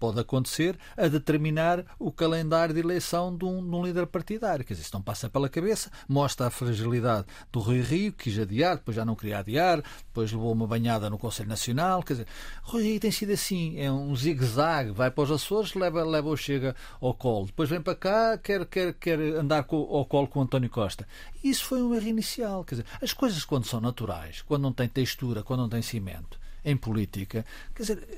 pode 0.02 0.18
acontecer, 0.18 0.76
a 0.96 1.06
determinar 1.06 1.84
o 1.96 2.10
calendário 2.10 2.74
de 2.74 2.80
eleição 2.80 3.36
de 3.36 3.44
um, 3.44 3.62
de 3.64 3.76
um, 3.76 3.86
líder 3.86 4.04
partidário. 4.08 4.64
Quer 4.64 4.74
dizer, 4.74 4.82
isso 4.82 4.94
não 4.94 5.00
passa 5.00 5.30
pela 5.30 5.48
cabeça, 5.48 5.92
mostra 6.08 6.48
a 6.48 6.50
fragilidade 6.50 7.24
do 7.52 7.60
Rui 7.60 7.80
Rio, 7.80 8.12
que 8.12 8.24
quis 8.24 8.36
adiar, 8.40 8.78
depois 8.78 8.96
já 8.96 9.04
não 9.04 9.14
queria 9.14 9.38
adiar, 9.38 9.80
depois 10.08 10.32
levou 10.32 10.50
uma 10.52 10.66
banhada 10.66 11.08
no 11.08 11.16
Conselho 11.16 11.48
Nacional. 11.48 12.02
Quer 12.02 12.14
dizer, 12.14 12.26
Rui 12.64 12.82
Rio 12.82 12.98
tem 12.98 13.12
sido 13.12 13.32
assim, 13.32 13.78
é 13.78 13.92
um 13.92 14.16
zigue-zague, 14.16 14.90
vai 14.90 15.08
para 15.08 15.22
os 15.22 15.30
Açores, 15.30 15.72
leva, 15.74 16.02
leva 16.02 16.28
ou 16.28 16.36
chega 16.36 16.74
ao 17.00 17.14
colo, 17.14 17.46
depois 17.46 17.70
vem 17.70 17.80
para 17.80 17.94
cá, 17.94 18.36
quer, 18.38 18.66
quer, 18.66 18.94
quer 18.94 19.20
andar 19.20 19.62
com, 19.62 19.76
ao 19.76 20.04
colo 20.04 20.26
com 20.26 20.42
António 20.42 20.68
Costa. 20.68 21.06
Isso 21.44 21.64
foi 21.64 21.80
um 21.80 21.94
erro 21.94 22.08
inicial. 22.08 22.64
Quer 22.64 22.74
dizer, 22.74 22.86
as 23.00 23.12
coisas 23.12 23.44
quando 23.44 23.66
são 23.66 23.80
naturais, 23.80 24.42
quando 24.42 24.62
não 24.62 24.72
têm 24.72 24.88
textura, 24.88 25.44
quando 25.44 25.60
não 25.60 25.68
têm 25.68 25.80
cimento, 25.80 26.41
em 26.64 26.76
política, 26.76 27.44
quer 27.74 27.82
dizer, 27.82 28.08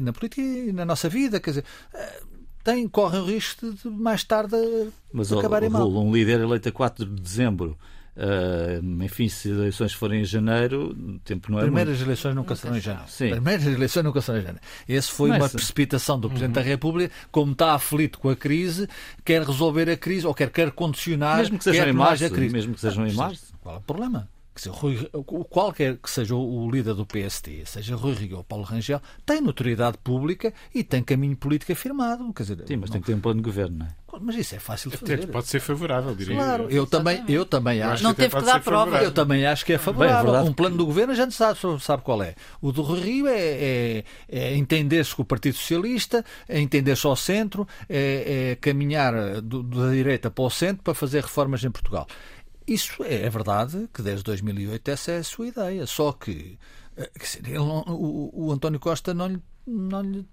na 0.00 0.12
política 0.12 0.40
e 0.40 0.72
na 0.72 0.84
nossa 0.84 1.08
vida, 1.08 1.40
quer 1.40 1.50
dizer, 1.50 1.64
eh, 1.94 2.22
tem, 2.62 2.86
correm 2.88 3.20
o 3.20 3.24
risco 3.24 3.72
de 3.72 3.88
mais 3.88 4.22
tarde 4.22 4.56
Mas, 5.12 5.32
acabarem 5.32 5.68
oh, 5.68 5.72
mal. 5.72 5.90
Um 5.90 6.12
líder 6.12 6.40
eleito 6.40 6.68
a 6.68 6.72
4 6.72 7.06
de 7.06 7.20
dezembro. 7.20 7.76
Uh, 8.16 9.02
enfim, 9.02 9.28
se 9.28 9.50
as 9.50 9.56
eleições 9.56 9.92
forem 9.94 10.20
em 10.20 10.24
janeiro, 10.24 10.90
o 10.90 11.18
tempo 11.20 11.50
não 11.50 11.58
é 11.58 11.62
Primeiras 11.62 11.96
muito. 11.96 12.08
eleições 12.08 12.34
nunca 12.34 12.54
serão 12.54 12.76
em 12.76 12.80
janeiro. 12.80 13.08
Sim. 13.08 13.30
Primeiras 13.30 13.66
eleições 13.66 14.04
nunca 14.04 14.20
serão 14.20 14.40
em 14.40 14.42
janeiro. 14.42 14.66
Esse 14.86 15.10
foi 15.10 15.30
Mas, 15.30 15.38
uma 15.42 15.48
precipitação 15.48 16.20
do 16.20 16.28
Presidente 16.28 16.58
uhum. 16.58 16.62
da 16.62 16.68
República, 16.68 17.14
como 17.30 17.52
está 17.52 17.72
aflito 17.72 18.18
com 18.18 18.28
a 18.28 18.36
crise, 18.36 18.88
quer 19.24 19.42
resolver 19.42 19.88
a 19.88 19.96
crise 19.96 20.26
ou 20.26 20.34
quer, 20.34 20.50
quer 20.50 20.70
condicionar. 20.72 21.38
Mesmo 21.38 21.56
que 21.56 21.64
sejam 21.64 21.88
em 21.88 21.92
março. 21.92 22.30
Mesmo 22.34 22.74
que 22.74 22.80
sejam 22.80 23.06
em 23.06 23.14
março. 23.14 23.54
Qual 23.62 23.76
é 23.76 23.78
o 23.78 23.82
problema? 23.82 24.28
Dizer, 24.54 24.70
Rui, 24.70 25.08
qualquer 25.48 25.96
que 25.96 26.10
seja 26.10 26.34
o 26.34 26.70
líder 26.70 26.94
do 26.94 27.06
PST, 27.06 27.62
seja 27.64 27.96
Rui 27.96 28.14
Rio 28.14 28.38
ou 28.38 28.44
Paulo 28.44 28.64
Rangel, 28.64 29.00
tem 29.24 29.40
notoriedade 29.40 29.96
pública 29.98 30.52
e 30.74 30.82
tem 30.82 31.02
caminho 31.02 31.36
político 31.36 31.72
afirmado. 31.72 32.32
Quer 32.32 32.42
dizer, 32.42 32.64
Sim, 32.66 32.76
mas 32.76 32.90
não... 32.90 32.94
tem 32.94 33.00
que 33.00 33.06
ter 33.06 33.14
um 33.14 33.20
plano 33.20 33.40
de 33.40 33.44
governo, 33.44 33.78
não 33.78 33.86
é? 33.86 34.00
Mas 34.20 34.36
isso 34.36 34.56
é 34.56 34.58
fácil 34.58 34.90
de 34.90 34.96
Até 34.96 35.16
fazer. 35.16 35.28
pode 35.28 35.46
ser 35.46 35.60
favorável, 35.60 36.14
diria 36.14 36.34
Claro, 36.34 36.66
eu 36.68 36.86
também, 36.86 37.22
eu 37.28 37.46
também 37.46 37.80
acho. 37.80 38.02
Não 38.02 38.12
teve 38.12 38.34
que 38.34 38.42
dar 38.42 38.60
prova. 38.60 39.02
Eu 39.02 39.12
também 39.12 39.46
acho 39.46 39.64
que 39.64 39.72
é 39.72 39.78
favorável. 39.78 40.32
Bem, 40.32 40.40
é 40.40 40.44
um 40.44 40.52
plano 40.52 40.76
do 40.76 40.84
governo 40.84 41.12
a 41.12 41.16
gente 41.16 41.32
sabe, 41.32 41.58
sabe 41.80 42.02
qual 42.02 42.22
é. 42.22 42.34
O 42.60 42.72
do 42.72 42.82
Rio 42.82 43.28
é, 43.28 43.38
é, 43.38 44.04
é 44.28 44.56
entender-se 44.56 45.14
com 45.14 45.22
o 45.22 45.24
Partido 45.24 45.56
Socialista, 45.56 46.24
é 46.48 46.58
entender-se 46.60 47.06
ao 47.06 47.14
centro, 47.14 47.66
é, 47.88 48.50
é 48.50 48.56
caminhar 48.56 49.40
do, 49.40 49.62
da 49.62 49.90
direita 49.90 50.30
para 50.30 50.44
o 50.44 50.50
centro 50.50 50.82
para 50.82 50.94
fazer 50.94 51.22
reformas 51.22 51.62
em 51.62 51.70
Portugal. 51.70 52.06
Isso 52.70 53.02
é, 53.02 53.22
é 53.22 53.28
verdade 53.28 53.88
que 53.92 54.00
desde 54.00 54.22
2008 54.22 54.88
essa 54.92 55.10
é 55.10 55.18
a 55.18 55.24
sua 55.24 55.48
ideia. 55.48 55.84
Só 55.88 56.12
que 56.12 56.56
eh, 56.96 57.10
ele, 57.44 57.58
o, 57.58 58.30
o, 58.32 58.52
António 58.52 58.78
Costa 58.78 59.12
não 59.12 59.26
lhe, 59.26 59.42
não 59.66 60.00
lhe 60.00 60.24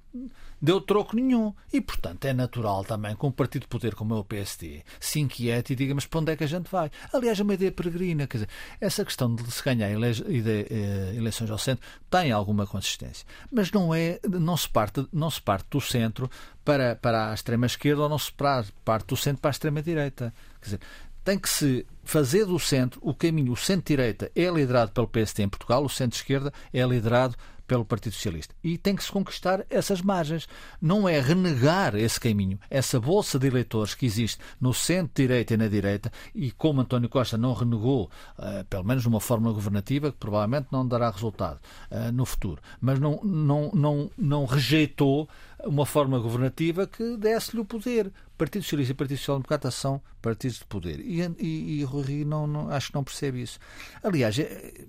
deu 0.61 0.79
troco 0.79 1.15
nenhum. 1.15 1.51
E, 1.73 1.81
portanto, 1.81 2.25
é 2.25 2.33
natural 2.33 2.83
também 2.83 3.15
que 3.15 3.25
um 3.25 3.31
partido 3.31 3.63
de 3.63 3.67
poder 3.67 3.95
como 3.95 4.13
é 4.13 4.19
o 4.19 4.23
PSD 4.23 4.83
se 4.99 5.19
inquiete 5.19 5.73
e 5.73 5.75
diga, 5.75 5.95
mas 5.95 6.05
para 6.05 6.19
onde 6.19 6.31
é 6.31 6.35
que 6.35 6.43
a 6.43 6.47
gente 6.47 6.69
vai? 6.69 6.91
Aliás, 7.11 7.39
é 7.39 7.43
uma 7.43 7.55
ideia 7.55 7.71
peregrina. 7.71 8.27
Quer 8.27 8.37
dizer, 8.37 8.49
essa 8.79 9.03
questão 9.03 9.33
de 9.33 9.51
se 9.51 9.63
ganhar 9.63 9.89
ele, 9.89 10.05
eh, 10.05 11.15
eleições 11.15 11.49
ao 11.49 11.57
centro 11.57 11.83
tem 12.07 12.31
alguma 12.31 12.67
consistência. 12.67 13.25
Mas 13.51 13.71
não, 13.71 13.95
é, 13.95 14.19
não, 14.29 14.55
se, 14.55 14.69
parte, 14.69 15.07
não 15.11 15.31
se 15.31 15.41
parte 15.41 15.65
do 15.71 15.81
centro 15.81 16.29
para, 16.63 16.95
para 16.95 17.31
a 17.31 17.33
extrema-esquerda 17.33 18.03
ou 18.03 18.09
não 18.09 18.19
se 18.19 18.31
parte 18.31 19.07
do 19.07 19.17
centro 19.17 19.41
para 19.41 19.49
a 19.49 19.55
extrema-direita. 19.57 20.31
Quer 20.59 20.65
dizer, 20.65 20.79
tem 21.27 21.37
que 21.37 21.49
se 21.49 21.85
fazer 22.05 22.45
do 22.45 22.57
centro 22.57 23.01
o 23.03 23.13
caminho. 23.13 23.51
O 23.51 23.57
centro-direita 23.57 24.31
é 24.33 24.49
liderado 24.49 24.93
pelo 24.93 25.09
PSD 25.09 25.43
em 25.43 25.49
Portugal, 25.49 25.83
o 25.83 25.89
centro-esquerda 25.89 26.53
é 26.73 26.81
liderado 26.85 27.35
pelo 27.67 27.85
Partido 27.85 28.13
Socialista. 28.13 28.55
E 28.63 28.77
tem 28.77 28.95
que 28.95 29.03
se 29.03 29.11
conquistar 29.11 29.65
essas 29.69 30.01
margens. 30.01 30.47
Não 30.81 31.07
é 31.07 31.19
renegar 31.19 31.95
esse 31.95 32.19
caminho, 32.19 32.59
essa 32.69 32.99
bolsa 32.99 33.37
de 33.37 33.47
eleitores 33.47 33.93
que 33.93 34.05
existe 34.05 34.39
no 34.59 34.73
centro-direita 34.73 35.53
e 35.53 35.57
na 35.57 35.67
direita, 35.67 36.11
e 36.33 36.51
como 36.51 36.81
António 36.81 37.09
Costa 37.09 37.37
não 37.37 37.53
renegou, 37.53 38.09
uh, 38.39 38.63
pelo 38.65 38.85
menos 38.85 39.05
numa 39.05 39.19
fórmula 39.19 39.53
governativa, 39.53 40.11
que 40.11 40.17
provavelmente 40.17 40.67
não 40.71 40.87
dará 40.87 41.09
resultado 41.09 41.59
uh, 41.91 42.11
no 42.11 42.25
futuro, 42.25 42.61
mas 42.79 42.99
não, 42.99 43.19
não, 43.23 43.71
não, 43.73 44.11
não 44.17 44.45
rejeitou 44.45 45.27
uma 45.65 45.85
forma 45.85 46.19
governativa 46.19 46.87
que 46.87 47.17
desse-lhe 47.17 47.61
o 47.61 47.65
poder. 47.65 48.11
Partido 48.37 48.63
Socialista 48.63 48.91
e 48.91 48.95
Partido 48.95 49.17
Social 49.17 49.37
Democrata 49.37 49.71
são 49.71 50.01
partidos 50.21 50.59
de 50.59 50.65
poder. 50.65 50.99
E, 50.99 51.21
e, 51.39 51.79
e 51.79 51.83
Rui 51.83 52.03
Rio 52.03 52.25
não, 52.25 52.45
não, 52.45 52.69
acho 52.69 52.89
que 52.89 52.95
não 52.95 53.03
percebe 53.03 53.41
isso. 53.41 53.59
Aliás, 54.03 54.35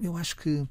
eu 0.01 0.17
acho 0.17 0.37
que 0.37 0.67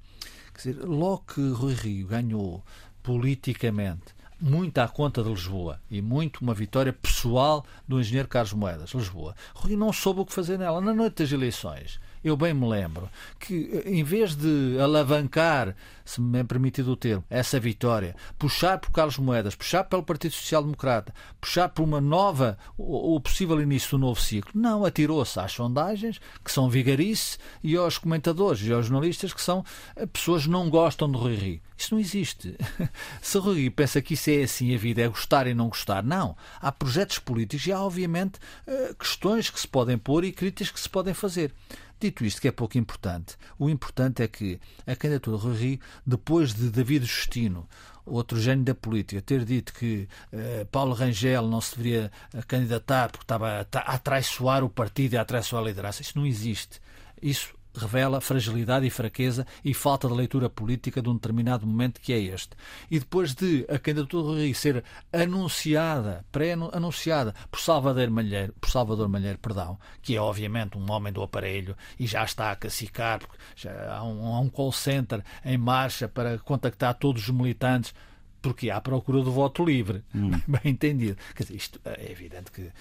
Quer 0.58 0.72
dizer, 0.72 0.86
logo 0.86 1.24
que 1.34 1.50
Rui 1.52 1.74
Rio 1.74 2.08
ganhou 2.08 2.64
politicamente 3.04 4.18
muito 4.42 4.80
à 4.80 4.88
conta 4.88 5.24
de 5.24 5.30
Lisboa 5.30 5.80
e 5.90 6.02
muito 6.02 6.42
uma 6.42 6.54
vitória 6.54 6.92
pessoal 6.92 7.64
do 7.88 8.00
engenheiro 8.00 8.28
Carlos 8.28 8.54
Moedas, 8.54 8.92
Lisboa. 8.92 9.36
Rui 9.54 9.76
não 9.76 9.94
soube 9.94 10.22
o 10.22 10.26
que 10.26 10.34
fazer 10.34 10.58
nela. 10.58 10.82
Na 10.82 10.94
noite 10.94 11.24
das 11.24 11.32
eleições, 11.32 12.00
eu 12.28 12.38
bem 12.38 12.54
me 12.54 12.68
lembro 12.68 13.10
que, 13.40 13.84
em 13.86 14.04
vez 14.04 14.36
de 14.36 14.78
alavancar, 14.80 15.76
se 16.06 16.22
me 16.22 16.40
é 16.40 16.44
permitido 16.44 16.92
o 16.92 16.96
termo, 16.96 17.24
essa 17.30 17.60
vitória, 17.60 18.16
puxar 18.40 18.78
por 18.80 18.92
Carlos 18.92 19.18
Moedas, 19.18 19.56
puxar 19.56 19.84
pelo 19.84 20.04
Partido 20.04 20.34
Social 20.34 20.64
Democrata, 20.64 21.14
puxar 21.40 21.70
por 21.70 21.84
uma 21.84 22.00
nova, 22.00 22.58
o 22.78 23.20
possível 23.20 23.62
início 23.62 23.92
do 23.92 23.98
novo 23.98 24.20
ciclo, 24.20 24.52
não, 24.56 24.86
atirou-se 24.86 25.40
às 25.40 25.52
sondagens, 25.52 26.20
que 26.44 26.52
são 26.52 26.70
vigarice, 26.70 27.38
e 27.64 27.76
aos 27.76 27.98
comentadores 27.98 28.62
e 28.62 28.72
aos 28.72 28.86
jornalistas, 28.86 29.34
que 29.34 29.42
são 29.42 29.66
eh, 29.96 30.06
pessoas 30.06 30.44
que 30.44 30.50
não 30.50 30.70
gostam 30.70 31.12
de 31.12 31.18
Rui 31.18 31.36
Rio. 31.36 31.62
Isso 31.78 31.94
não 31.94 32.02
existe. 32.02 32.56
Se 33.22 33.38
Rui 33.38 33.70
pensa 33.70 34.02
que 34.02 34.16
isso 34.16 34.30
é 34.32 34.44
assim, 34.44 34.74
a 34.74 34.78
vida 34.78 35.02
é 35.02 35.08
gostar 35.08 35.46
e 35.46 35.54
não 35.54 35.70
gostar, 35.70 36.04
não. 36.04 36.36
Há 36.60 36.72
projetos 36.72 37.20
políticos 37.20 37.68
e 37.68 37.72
há, 37.72 37.82
obviamente, 37.82 38.40
eh, 38.66 38.96
questões 38.98 39.50
que 39.50 39.60
se 39.60 39.68
podem 39.68 39.98
pôr 39.98 40.24
e 40.24 40.32
críticas 40.32 40.72
que 40.72 40.80
se 40.80 40.90
podem 40.90 41.14
fazer. 41.14 41.54
Dito 42.00 42.24
isto, 42.24 42.40
que 42.40 42.48
é 42.48 42.52
pouco 42.52 42.78
importante, 42.78 43.36
o 43.58 43.70
importante 43.70 44.22
é 44.22 44.28
que 44.28 44.60
a 44.86 44.96
candidatura 44.96 45.38
de 45.38 45.44
Rui 45.44 45.80
depois 46.06 46.54
de 46.54 46.70
David 46.70 47.06
Justino, 47.06 47.68
outro 48.06 48.40
gênio 48.40 48.64
da 48.64 48.76
política, 48.76 49.22
ter 49.22 49.44
dito 49.44 49.74
que 49.74 50.08
uh, 50.32 50.66
Paulo 50.68 50.94
Rangel 50.94 51.48
não 51.48 51.60
se 51.60 51.76
deveria 51.76 52.12
eh, 52.34 52.42
candidatar 52.48 53.10
porque 53.10 53.24
estava 53.24 53.68
a, 53.74 53.80
a 53.80 53.98
traiçoar 53.98 54.64
o 54.64 54.70
partido 54.70 55.14
e 55.14 55.18
a 55.18 55.26
traiçoar 55.26 55.64
a 55.64 55.66
liderança, 55.66 56.02
isso 56.02 56.18
não 56.18 56.26
existe. 56.26 56.80
Isso 57.22 57.57
revela 57.78 58.22
fragilidade 58.22 58.86
e 58.86 58.90
fraqueza 58.90 59.46
e 59.64 59.74
falta 59.74 60.08
de 60.08 60.14
leitura 60.14 60.50
política 60.50 61.02
de 61.02 61.10
um 61.10 61.16
determinado 61.16 61.66
momento 61.66 62.02
que 62.02 62.14
é 62.14 62.20
este. 62.20 62.52
E 62.90 63.00
depois 63.00 63.34
de 63.34 63.66
a 63.70 63.78
candidatura 63.78 64.24
do 64.24 64.34
Rui 64.34 64.54
ser 64.54 64.84
anunciada, 65.12 66.26
pré-anunciada 66.32 67.34
por 67.50 67.60
Salvador 67.60 68.10
Malheiro, 68.10 68.54
por 68.60 68.70
Salvador 68.70 69.08
Malheiro, 69.08 69.38
perdão, 69.40 69.80
que 70.02 70.16
é 70.16 70.22
obviamente 70.22 70.78
um 70.78 70.92
homem 70.92 71.14
do 71.14 71.22
aparelho 71.22 71.76
e 72.00 72.08
já 72.08 72.24
está 72.24 72.52
a 72.52 72.56
cacicar, 72.56 73.20
porque 73.20 73.38
já 73.56 73.96
há 73.96 74.04
um, 74.04 74.36
há 74.36 74.40
um 74.40 74.50
call 74.50 74.72
center 74.72 75.24
em 75.46 75.58
marcha 75.58 76.08
para 76.08 76.38
contactar 76.40 76.96
todos 76.96 77.24
os 77.24 77.30
militantes 77.30 77.94
porque 78.42 78.70
há 78.70 78.80
procura 78.80 79.22
do 79.22 79.32
voto 79.32 79.64
livre, 79.66 80.04
hum. 80.14 80.32
bem 80.48 80.72
entendido. 80.72 81.18
Quer 81.36 81.44
dizer, 81.44 81.56
isto 81.56 81.80
é 81.84 82.12
evidente 82.12 82.52
que 82.52 82.62
uh, 82.62 82.72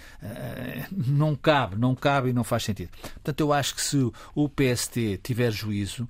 não 0.91 1.35
cabe, 1.35 1.77
não 1.77 1.95
cabe 1.95 2.31
e 2.31 2.33
não 2.33 2.45
faz 2.45 2.65
sentido. 2.65 2.91
Portanto, 3.15 3.41
eu 3.41 3.53
acho 3.53 3.75
que 3.75 3.81
se 3.81 4.11
o 4.35 4.49
PST 4.49 5.21
tiver 5.23 5.51
juízo, 5.51 6.09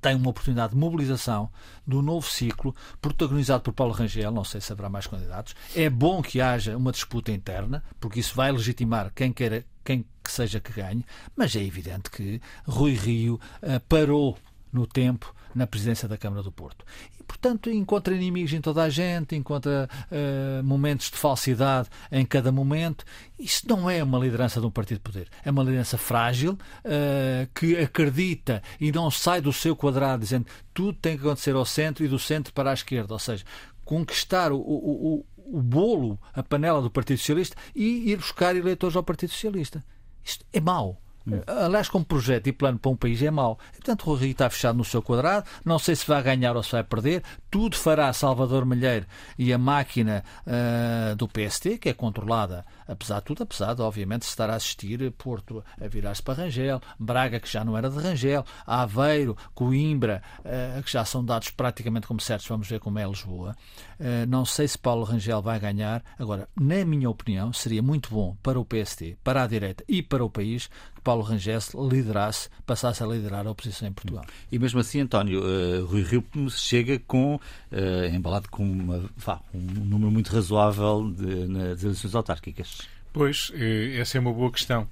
tem 0.00 0.14
uma 0.14 0.30
oportunidade 0.30 0.74
de 0.74 0.78
mobilização 0.78 1.48
do 1.86 2.02
novo 2.02 2.28
ciclo, 2.28 2.74
protagonizado 3.00 3.62
por 3.62 3.72
Paulo 3.72 3.94
Rangel, 3.94 4.30
não 4.30 4.44
sei 4.44 4.60
se 4.60 4.72
haverá 4.72 4.88
mais 4.88 5.06
candidatos. 5.06 5.54
É 5.74 5.88
bom 5.88 6.20
que 6.20 6.40
haja 6.40 6.76
uma 6.76 6.92
disputa 6.92 7.32
interna, 7.32 7.82
porque 7.98 8.20
isso 8.20 8.34
vai 8.34 8.52
legitimar 8.52 9.10
quem 9.14 9.32
queira, 9.32 9.64
quem 9.82 10.04
que 10.22 10.30
seja 10.30 10.60
que 10.60 10.72
ganhe, 10.72 11.04
mas 11.36 11.54
é 11.56 11.62
evidente 11.62 12.10
que 12.10 12.40
Rui 12.66 12.94
Rio 12.94 13.40
uh, 13.62 13.80
parou 13.88 14.36
no 14.72 14.86
tempo 14.86 15.34
na 15.54 15.66
presidência 15.66 16.08
da 16.08 16.16
Câmara 16.16 16.42
do 16.42 16.52
Porto. 16.52 16.84
E, 17.18 17.22
portanto, 17.22 17.70
encontra 17.70 18.14
inimigos 18.14 18.52
em 18.52 18.60
toda 18.60 18.82
a 18.82 18.88
gente, 18.88 19.36
encontra 19.36 19.88
uh, 20.10 20.64
momentos 20.64 21.10
de 21.10 21.16
falsidade 21.16 21.88
em 22.10 22.24
cada 22.24 22.50
momento. 22.50 23.04
Isso 23.38 23.66
não 23.68 23.88
é 23.88 24.02
uma 24.02 24.18
liderança 24.18 24.60
de 24.60 24.66
um 24.66 24.70
partido 24.70 24.98
de 24.98 25.02
poder. 25.02 25.28
É 25.44 25.50
uma 25.50 25.62
liderança 25.62 25.96
frágil 25.98 26.52
uh, 26.52 27.48
que 27.54 27.76
acredita 27.76 28.62
e 28.80 28.90
não 28.90 29.10
sai 29.10 29.40
do 29.40 29.52
seu 29.52 29.76
quadrado 29.76 30.22
dizendo 30.22 30.46
tudo 30.72 30.98
tem 31.00 31.16
que 31.16 31.24
acontecer 31.24 31.54
ao 31.54 31.64
centro 31.64 32.04
e 32.04 32.08
do 32.08 32.18
centro 32.18 32.52
para 32.52 32.70
a 32.70 32.74
esquerda. 32.74 33.12
Ou 33.12 33.18
seja, 33.18 33.44
conquistar 33.84 34.52
o, 34.52 34.56
o, 34.56 35.20
o 35.20 35.26
o 35.46 35.60
bolo, 35.60 36.18
a 36.32 36.42
panela 36.42 36.80
do 36.80 36.90
Partido 36.90 37.18
Socialista 37.18 37.56
e 37.74 38.10
ir 38.10 38.16
buscar 38.16 38.56
eleitores 38.56 38.96
ao 38.96 39.02
Partido 39.02 39.30
Socialista. 39.30 39.84
Isto 40.22 40.44
é 40.52 40.60
mau. 40.60 41.00
Aliás, 41.46 41.88
como 41.88 42.04
projeto 42.04 42.46
e 42.48 42.52
plano 42.52 42.78
para 42.78 42.90
um 42.90 42.96
país 42.96 43.22
é 43.22 43.30
mau. 43.30 43.58
Portanto, 43.72 44.10
o 44.10 44.14
Rio 44.14 44.32
está 44.32 44.50
fechado 44.50 44.76
no 44.76 44.84
seu 44.84 45.02
quadrado. 45.02 45.46
Não 45.64 45.78
sei 45.78 45.96
se 45.96 46.06
vai 46.06 46.22
ganhar 46.22 46.56
ou 46.56 46.62
se 46.62 46.72
vai 46.72 46.84
perder. 46.84 47.22
Tudo 47.54 47.76
fará 47.76 48.12
Salvador 48.12 48.64
Malheiro 48.64 49.06
e 49.38 49.52
a 49.52 49.56
máquina 49.56 50.24
uh, 50.44 51.14
do 51.14 51.28
PST, 51.28 51.78
que 51.78 51.88
é 51.88 51.94
controlada, 51.94 52.66
apesar 52.84 53.20
de 53.20 53.26
tudo, 53.26 53.44
apesar 53.44 53.74
de, 53.74 53.80
obviamente, 53.80 54.22
estar 54.22 54.50
a 54.50 54.56
assistir 54.56 55.08
Porto 55.12 55.64
a 55.80 55.86
virar-se 55.86 56.20
para 56.20 56.42
Rangel, 56.42 56.82
Braga, 56.98 57.38
que 57.38 57.48
já 57.48 57.64
não 57.64 57.78
era 57.78 57.88
de 57.88 57.96
Rangel, 57.96 58.44
Aveiro, 58.66 59.36
Coimbra, 59.54 60.20
uh, 60.40 60.82
que 60.82 60.90
já 60.90 61.04
são 61.04 61.24
dados 61.24 61.50
praticamente 61.50 62.08
como 62.08 62.20
certos. 62.20 62.48
Vamos 62.48 62.66
ver 62.66 62.80
como 62.80 62.98
é 62.98 63.06
Lisboa. 63.06 63.54
Uh, 64.00 64.26
não 64.26 64.44
sei 64.44 64.66
se 64.66 64.76
Paulo 64.76 65.04
Rangel 65.04 65.40
vai 65.40 65.60
ganhar. 65.60 66.02
Agora, 66.18 66.48
na 66.60 66.84
minha 66.84 67.08
opinião, 67.08 67.52
seria 67.52 67.80
muito 67.80 68.10
bom 68.10 68.36
para 68.42 68.58
o 68.58 68.64
PST, 68.64 69.16
para 69.22 69.44
a 69.44 69.46
direita 69.46 69.84
e 69.86 70.02
para 70.02 70.24
o 70.24 70.28
país 70.28 70.66
que 70.92 71.00
Paulo 71.02 71.22
Rangel 71.22 71.60
liderasse, 71.88 72.48
passasse 72.66 73.00
a 73.00 73.06
liderar 73.06 73.46
a 73.46 73.50
oposição 73.52 73.86
em 73.86 73.92
Portugal. 73.92 74.24
E 74.50 74.58
mesmo 74.58 74.80
assim, 74.80 75.00
António, 75.00 75.40
Rui 75.86 76.02
Rio 76.02 76.24
chega 76.50 76.98
com, 76.98 77.38
uh, 77.72 78.14
embalado 78.14 78.48
com 78.48 78.64
uma, 78.64 79.10
vá, 79.16 79.40
um 79.52 79.60
número 79.60 80.10
muito 80.10 80.32
razoável 80.32 81.10
de, 81.10 81.46
nas 81.46 81.82
eleições 81.82 82.14
autárquicas. 82.14 82.82
Pois, 83.12 83.52
eh, 83.54 83.96
essa 84.00 84.18
é 84.18 84.20
uma 84.20 84.32
boa 84.32 84.50
questão, 84.50 84.90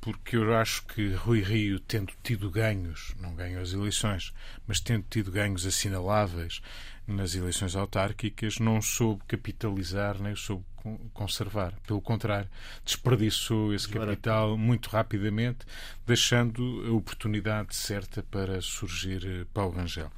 porque 0.00 0.38
eu 0.38 0.56
acho 0.56 0.86
que 0.86 1.12
Rui 1.12 1.42
Rio, 1.42 1.78
tendo 1.78 2.14
tido 2.22 2.50
ganhos, 2.50 3.14
não 3.20 3.34
ganhou 3.34 3.60
as 3.60 3.74
eleições, 3.74 4.32
mas 4.66 4.80
tendo 4.80 5.04
tido 5.10 5.30
ganhos 5.30 5.66
assinaláveis 5.66 6.62
nas 7.06 7.34
eleições 7.34 7.76
autárquicas, 7.76 8.58
não 8.58 8.80
soube 8.80 9.22
capitalizar 9.28 10.20
nem 10.20 10.34
soube 10.34 10.64
conservar. 11.12 11.74
Pelo 11.86 12.00
contrário, 12.00 12.48
desperdiçou 12.84 13.74
esse 13.74 13.88
capital 13.88 14.56
muito 14.56 14.88
rapidamente, 14.90 15.66
deixando 16.06 16.84
a 16.86 16.92
oportunidade 16.92 17.74
certa 17.74 18.22
para 18.22 18.60
surgir 18.60 19.24
eh, 19.24 19.46
Paulo 19.52 19.74
Rangel. 19.76 20.10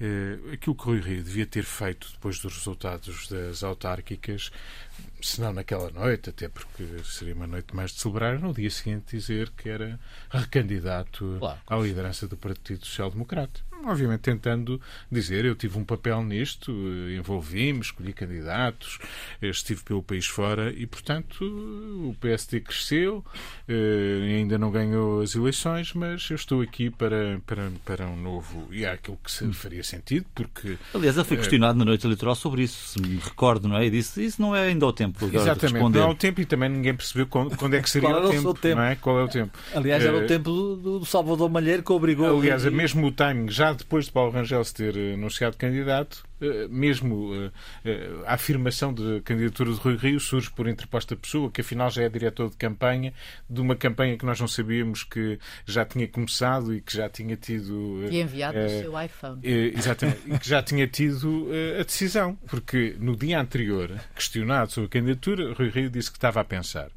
Eh, 0.00 0.38
aquilo 0.52 0.74
que 0.74 0.82
o 0.82 0.86
Rui 0.86 1.00
Rio 1.00 1.22
devia 1.22 1.46
ter 1.46 1.64
feito 1.64 2.10
depois 2.12 2.38
dos 2.38 2.54
resultados 2.54 3.28
das 3.28 3.62
autárquicas, 3.62 4.50
se 5.20 5.40
não 5.40 5.52
naquela 5.52 5.90
noite, 5.90 6.30
até 6.30 6.48
porque 6.48 6.84
seria 7.04 7.34
uma 7.34 7.46
noite 7.46 7.74
mais 7.74 7.92
de 7.92 8.00
celebrar, 8.00 8.38
no 8.38 8.52
dia 8.52 8.70
seguinte 8.70 9.16
dizer 9.16 9.50
que 9.50 9.68
era 9.68 9.98
recandidato 10.30 11.36
claro. 11.38 11.60
à 11.66 11.76
liderança 11.76 12.26
do 12.26 12.36
Partido 12.36 12.84
Social 12.84 13.10
Democrata 13.10 13.71
obviamente 13.86 14.20
tentando 14.20 14.80
dizer 15.10 15.44
eu 15.44 15.54
tive 15.54 15.78
um 15.78 15.84
papel 15.84 16.22
nisto, 16.22 16.72
eh, 16.72 17.16
envolvi-me, 17.16 17.80
escolhi 17.80 18.12
candidatos, 18.12 18.98
estive 19.40 19.82
pelo 19.82 20.02
país 20.02 20.26
fora 20.26 20.72
e, 20.72 20.86
portanto, 20.86 21.44
o 21.44 22.16
PSD 22.20 22.60
cresceu, 22.60 23.24
eh, 23.68 24.36
ainda 24.38 24.58
não 24.58 24.70
ganhou 24.70 25.20
as 25.20 25.34
eleições, 25.34 25.92
mas 25.94 26.28
eu 26.30 26.36
estou 26.36 26.60
aqui 26.60 26.90
para, 26.90 27.40
para, 27.46 27.70
para 27.84 28.06
um 28.06 28.16
novo. 28.16 28.68
E 28.70 28.84
há 28.84 28.92
aquilo 28.92 29.18
que 29.22 29.52
faria 29.52 29.82
sentido, 29.82 30.26
porque. 30.34 30.76
Aliás, 30.94 31.16
ele 31.16 31.24
foi 31.24 31.36
eh, 31.36 31.40
questionado 31.40 31.78
na 31.78 31.84
noite 31.84 32.06
eleitoral 32.06 32.34
sobre 32.34 32.62
isso, 32.62 32.88
se 32.88 33.00
me 33.00 33.16
recordo, 33.16 33.68
não 33.68 33.76
é? 33.76 33.86
E 33.86 33.90
disse 33.90 34.24
isso 34.24 34.40
não 34.40 34.54
é 34.54 34.68
ainda 34.68 34.86
o 34.86 34.92
tempo. 34.92 35.24
Exatamente, 35.32 35.96
não 35.96 36.02
é 36.02 36.06
o 36.06 36.14
tempo 36.14 36.40
e 36.40 36.44
também 36.44 36.68
ninguém 36.68 36.94
percebeu 36.94 37.26
quando, 37.26 37.74
é 37.74 37.82
que 37.82 37.90
seria 37.90 38.10
o 38.16 38.30
tempo, 38.30 38.48
o 38.48 38.54
tempo, 38.54 38.76
Não 38.76 38.84
é? 38.84 38.96
Qual 38.96 39.18
é 39.18 39.24
o 39.24 39.28
tempo? 39.28 39.58
Aliás, 39.74 40.04
era 40.04 40.16
o 40.16 40.26
tempo 40.26 40.44
do, 40.44 40.98
do 41.00 41.04
Salvador 41.04 41.50
Malheiro 41.50 41.82
que 41.82 41.92
obrigou. 41.92 42.38
Aliás, 42.38 42.64
mesmo 42.64 43.06
o 43.06 43.12
timing, 43.12 43.50
já 43.50 43.71
depois 43.74 44.06
de 44.06 44.12
Paulo 44.12 44.30
Rangel 44.30 44.64
se 44.64 44.74
ter 44.74 44.96
anunciado 45.14 45.56
candidato, 45.56 46.24
eh, 46.40 46.66
mesmo 46.68 47.32
eh, 47.34 47.50
eh, 47.84 48.10
a 48.26 48.34
afirmação 48.34 48.92
de 48.92 49.20
candidatura 49.20 49.72
de 49.72 49.78
Rui 49.78 49.96
Rio 49.96 50.18
surge 50.18 50.50
por 50.50 50.68
interposta 50.68 51.14
pessoa, 51.14 51.50
que 51.50 51.60
afinal 51.60 51.88
já 51.88 52.02
é 52.02 52.08
diretor 52.08 52.50
de 52.50 52.56
campanha, 52.56 53.14
de 53.48 53.60
uma 53.60 53.76
campanha 53.76 54.18
que 54.18 54.26
nós 54.26 54.40
não 54.40 54.48
sabíamos 54.48 55.04
que 55.04 55.38
já 55.64 55.84
tinha 55.84 56.08
começado 56.08 56.74
e 56.74 56.80
que 56.80 56.96
já 56.96 57.08
tinha 57.08 57.36
tido. 57.36 58.04
E 58.10 58.20
enviado 58.20 58.58
no 58.58 58.68
seu 58.68 59.00
iPhone. 59.00 59.40
exatamente, 59.42 60.20
e 60.26 60.38
que 60.38 60.48
já 60.48 60.62
tinha 60.62 60.86
tido 60.88 61.48
a 61.78 61.84
decisão, 61.84 62.36
porque 62.48 62.96
no 62.98 63.16
dia 63.16 63.40
anterior, 63.40 63.90
questionado 64.14 64.72
sobre 64.72 64.86
a 64.86 64.90
candidatura, 64.90 65.52
Rui 65.54 65.68
Rio 65.68 65.90
disse 65.90 66.10
que 66.10 66.18
estava 66.18 66.40
a 66.40 66.44
pensar. 66.44 66.90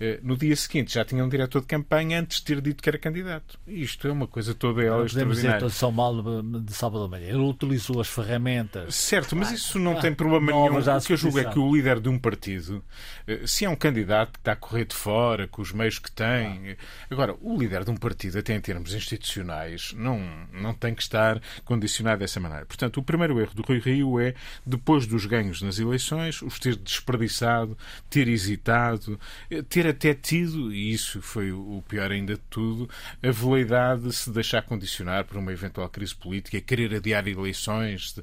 Eh, 0.00 0.20
no 0.22 0.36
dia 0.36 0.54
seguinte 0.54 0.94
já 0.94 1.04
tinha 1.04 1.24
um 1.24 1.28
diretor 1.28 1.60
de 1.60 1.66
campanha 1.66 2.20
antes 2.20 2.38
de 2.38 2.44
ter 2.44 2.60
dito 2.60 2.82
que 2.82 2.88
era 2.88 2.98
candidato. 2.98 3.58
Isto 3.66 4.06
é 4.06 4.12
uma 4.12 4.26
coisa 4.26 4.54
toda 4.54 4.82
ela 4.82 5.04
extraordinária. 5.04 5.60
Podemos 5.60 5.72
dizer 5.74 5.92
mal 5.92 6.42
de 6.60 6.72
Salvador 6.72 7.08
Maria. 7.08 7.28
Ele 7.28 7.38
utilizou 7.38 8.00
as 8.00 8.08
ferramentas. 8.08 8.94
Certo, 8.94 9.34
mas 9.34 9.50
isso 9.50 9.78
não 9.78 9.98
ah, 9.98 10.00
tem 10.00 10.14
problema 10.14 10.52
nenhum. 10.52 10.78
O 10.78 11.00
que 11.00 11.12
eu 11.12 11.16
julgo 11.16 11.38
é 11.38 11.44
que 11.44 11.58
o 11.58 11.74
líder 11.74 12.00
de 12.00 12.08
um 12.08 12.18
partido, 12.18 12.84
eh, 13.26 13.40
se 13.46 13.64
é 13.64 13.68
um 13.68 13.76
candidato 13.76 14.32
que 14.32 14.38
está 14.38 14.52
a 14.52 14.56
correr 14.56 14.84
de 14.84 14.94
fora, 14.94 15.48
com 15.48 15.62
os 15.62 15.72
meios 15.72 15.98
que 15.98 16.10
tem. 16.10 16.76
Agora, 17.10 17.34
o 17.40 17.58
líder 17.58 17.84
de 17.84 17.90
um 17.90 17.96
partido, 17.96 18.38
até 18.38 18.54
em 18.54 18.60
termos 18.60 18.94
institucionais, 18.94 19.92
não, 19.96 20.20
não 20.52 20.74
tem 20.74 20.94
que 20.94 21.02
estar 21.02 21.40
condicionado 21.64 22.20
dessa 22.20 22.38
maneira. 22.38 22.66
Portanto, 22.66 22.98
o 22.98 23.02
primeiro 23.02 23.40
erro 23.40 23.54
do 23.54 23.62
Rui 23.62 23.80
Rio 23.80 24.20
é, 24.20 24.34
depois 24.64 25.06
dos 25.06 25.26
ganhos 25.26 25.60
nas 25.60 25.78
eleições, 25.78 26.40
os 26.42 26.58
ter 26.58 26.76
desperdiçado, 26.76 27.76
ter 28.08 28.28
hesitado, 28.28 29.18
eh, 29.50 29.62
ter 29.62 29.87
até 29.88 30.14
tido, 30.14 30.72
e 30.72 30.92
isso 30.92 31.20
foi 31.22 31.52
o 31.52 31.82
pior 31.88 32.10
ainda 32.10 32.34
de 32.34 32.42
tudo, 32.50 32.88
a 33.22 33.30
veleidade 33.30 34.02
de 34.02 34.12
se 34.12 34.30
deixar 34.30 34.62
condicionar 34.62 35.24
por 35.24 35.36
uma 35.36 35.52
eventual 35.52 35.88
crise 35.88 36.14
política, 36.14 36.60
querer 36.60 36.94
adiar 36.94 37.26
eleições 37.26 38.16
uh, 38.16 38.22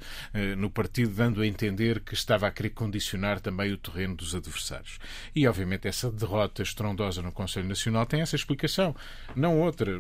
no 0.57 0.70
partido, 0.70 1.13
dando 1.13 1.41
a 1.41 1.47
entender 1.47 1.99
que 1.99 2.13
estava 2.13 2.47
a 2.47 2.51
querer 2.51 2.70
condicionar 2.72 3.39
também 3.39 3.72
o 3.72 3.78
terreno 3.78 4.16
dos 4.16 4.36
adversários. 4.36 4.99
E, 5.36 5.47
obviamente, 5.47 5.88
essa 5.88 6.11
derrota 6.11 6.61
estrondosa 6.61 7.22
no 7.22 7.32
Conselho 7.32 7.68
Nacional 7.68 8.05
tem 8.05 8.22
essa 8.22 8.36
explicação, 8.36 8.95
não 9.36 9.59
outra. 9.59 9.99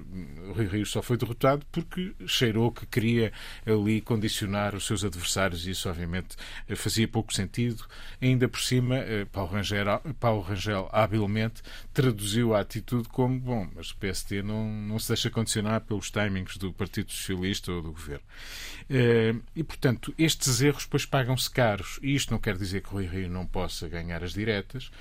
O 0.49 0.53
Rui 0.53 0.67
Rio 0.67 0.85
só 0.85 1.01
foi 1.01 1.17
derrotado 1.17 1.65
porque 1.71 2.13
cheirou 2.25 2.71
que 2.71 2.85
queria 2.85 3.31
ali 3.65 4.01
condicionar 4.01 4.75
os 4.75 4.85
seus 4.85 5.03
adversários 5.03 5.65
e 5.65 5.71
isso, 5.71 5.89
obviamente, 5.89 6.35
fazia 6.75 7.07
pouco 7.07 7.33
sentido. 7.33 7.85
Ainda 8.21 8.47
por 8.47 8.59
cima, 8.59 8.97
eh, 8.97 9.25
Paulo 9.25 9.51
Rangel, 9.51 9.85
Paulo 10.19 10.41
Rangel 10.41 10.89
habilmente 10.91 11.54
traduziu 11.93 12.55
a 12.55 12.61
atitude 12.61 13.07
como: 13.09 13.39
bom, 13.39 13.67
mas 13.75 13.91
o 13.91 13.97
PSD 13.97 14.41
não, 14.41 14.69
não 14.69 14.99
se 14.99 15.09
deixa 15.09 15.29
condicionar 15.29 15.81
pelos 15.81 16.11
timings 16.11 16.57
do 16.57 16.73
Partido 16.73 17.11
Socialista 17.11 17.71
ou 17.71 17.81
do 17.81 17.91
governo. 17.91 18.23
Eh, 18.89 19.35
e, 19.55 19.63
portanto, 19.63 20.13
estes 20.17 20.61
erros 20.61 20.85
depois 20.85 21.05
pagam-se 21.05 21.49
caros. 21.49 21.99
E 22.01 22.15
isto 22.15 22.31
não 22.31 22.39
quer 22.39 22.57
dizer 22.57 22.81
que 22.81 22.89
o 22.89 22.93
Rui 22.93 23.07
Rio 23.07 23.29
não 23.29 23.45
possa 23.45 23.87
ganhar 23.87 24.23
as 24.23 24.33
diretas, 24.33 24.91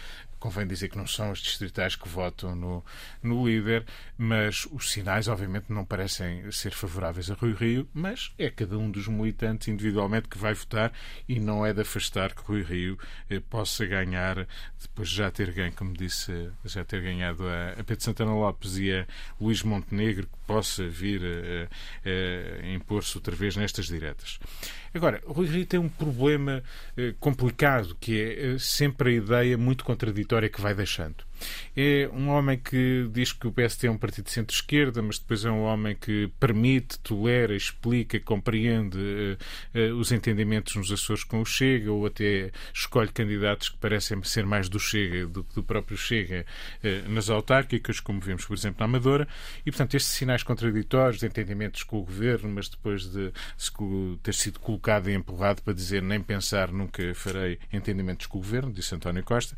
convém 0.44 0.66
dizer 0.66 0.90
que 0.90 0.98
não 0.98 1.06
são 1.06 1.30
os 1.30 1.38
distritais 1.38 1.96
que 1.96 2.06
votam 2.06 2.54
no, 2.54 2.84
no 3.22 3.46
líder, 3.46 3.86
mas 4.16 4.66
os 4.70 4.92
sinais, 4.92 5.28
obviamente, 5.28 5.72
não 5.72 5.84
parecem 5.84 6.50
ser 6.52 6.72
favoráveis 6.72 7.30
a 7.30 7.34
Rui 7.34 7.52
Rio, 7.52 7.88
mas 7.92 8.32
é 8.38 8.48
cada 8.48 8.78
um 8.78 8.90
dos 8.90 9.08
militantes 9.08 9.68
individualmente 9.68 10.28
que 10.28 10.38
vai 10.38 10.54
votar 10.54 10.92
e 11.28 11.40
não 11.40 11.66
é 11.66 11.72
de 11.72 11.80
afastar 11.80 12.34
que 12.34 12.42
Rui 12.42 12.62
Rio 12.62 12.98
eh, 13.28 13.40
possa 13.40 13.84
ganhar, 13.86 14.46
depois 14.80 15.08
de 15.08 15.16
já 15.16 15.30
ter 15.30 15.52
ganho, 15.52 15.72
como 15.72 15.92
disse, 15.94 16.50
já 16.64 16.84
ter 16.84 17.02
ganhado 17.02 17.46
a, 17.46 17.72
a 17.72 17.84
Pedro 17.84 18.04
Santana 18.04 18.34
Lopes 18.34 18.76
e 18.78 18.92
a 18.92 19.06
Luís 19.40 19.62
Montenegro, 19.62 20.26
que 20.26 20.38
possa 20.46 20.86
vir 20.86 21.22
a, 21.24 21.68
a, 22.08 22.64
a 22.64 22.74
impor-se 22.74 23.16
outra 23.16 23.34
vez 23.34 23.56
nestas 23.56 23.86
diretas. 23.86 24.38
Agora, 24.94 25.20
Rui 25.26 25.46
Rio 25.46 25.66
tem 25.66 25.80
um 25.80 25.88
problema 25.88 26.62
eh, 26.96 27.14
complicado, 27.18 27.96
que 27.98 28.20
é 28.20 28.54
eh, 28.54 28.58
sempre 28.60 29.10
a 29.10 29.12
ideia 29.14 29.58
muito 29.58 29.84
contraditória 29.84 30.48
que 30.48 30.60
vai 30.60 30.72
deixando. 30.72 31.16
É 31.76 32.08
um 32.12 32.28
homem 32.28 32.58
que 32.58 33.08
diz 33.12 33.32
que 33.32 33.46
o 33.46 33.52
PSD 33.52 33.88
é 33.88 33.90
um 33.90 33.98
partido 33.98 34.26
de 34.26 34.30
centro-esquerda, 34.30 35.02
mas 35.02 35.18
depois 35.18 35.44
é 35.44 35.50
um 35.50 35.62
homem 35.62 35.96
que 35.96 36.30
permite, 36.38 36.98
tolera, 37.00 37.54
explica, 37.54 38.18
compreende 38.20 38.98
uh, 38.98 39.78
uh, 39.78 39.94
os 39.96 40.12
entendimentos 40.12 40.76
nos 40.76 40.90
Açores 40.92 41.24
com 41.24 41.40
o 41.40 41.44
Chega, 41.44 41.90
ou 41.90 42.06
até 42.06 42.52
escolhe 42.72 43.10
candidatos 43.10 43.68
que 43.68 43.76
parecem 43.78 44.22
ser 44.22 44.46
mais 44.46 44.68
do 44.68 44.78
Chega 44.78 45.26
do 45.26 45.42
que 45.42 45.54
do 45.54 45.62
próprio 45.62 45.96
Chega 45.96 46.46
uh, 46.82 47.08
nas 47.10 47.28
autárquicas, 47.28 47.98
como 47.98 48.20
vimos, 48.20 48.44
por 48.44 48.56
exemplo, 48.56 48.78
na 48.78 48.84
Amadora. 48.84 49.26
E, 49.66 49.70
portanto, 49.70 49.94
estes 49.96 50.12
sinais 50.12 50.42
contraditórios 50.42 51.20
de 51.20 51.26
entendimentos 51.26 51.82
com 51.82 51.98
o 51.98 52.04
governo, 52.04 52.48
mas 52.48 52.68
depois 52.68 53.10
de 53.10 53.32
ter 54.22 54.34
sido 54.34 54.60
colocado 54.60 55.10
e 55.10 55.14
empurrado 55.14 55.62
para 55.62 55.74
dizer 55.74 56.02
nem 56.02 56.20
pensar, 56.20 56.70
nunca 56.70 57.14
farei 57.14 57.58
entendimentos 57.72 58.26
com 58.26 58.38
o 58.38 58.40
governo, 58.40 58.72
disse 58.72 58.94
António 58.94 59.24
Costa, 59.24 59.56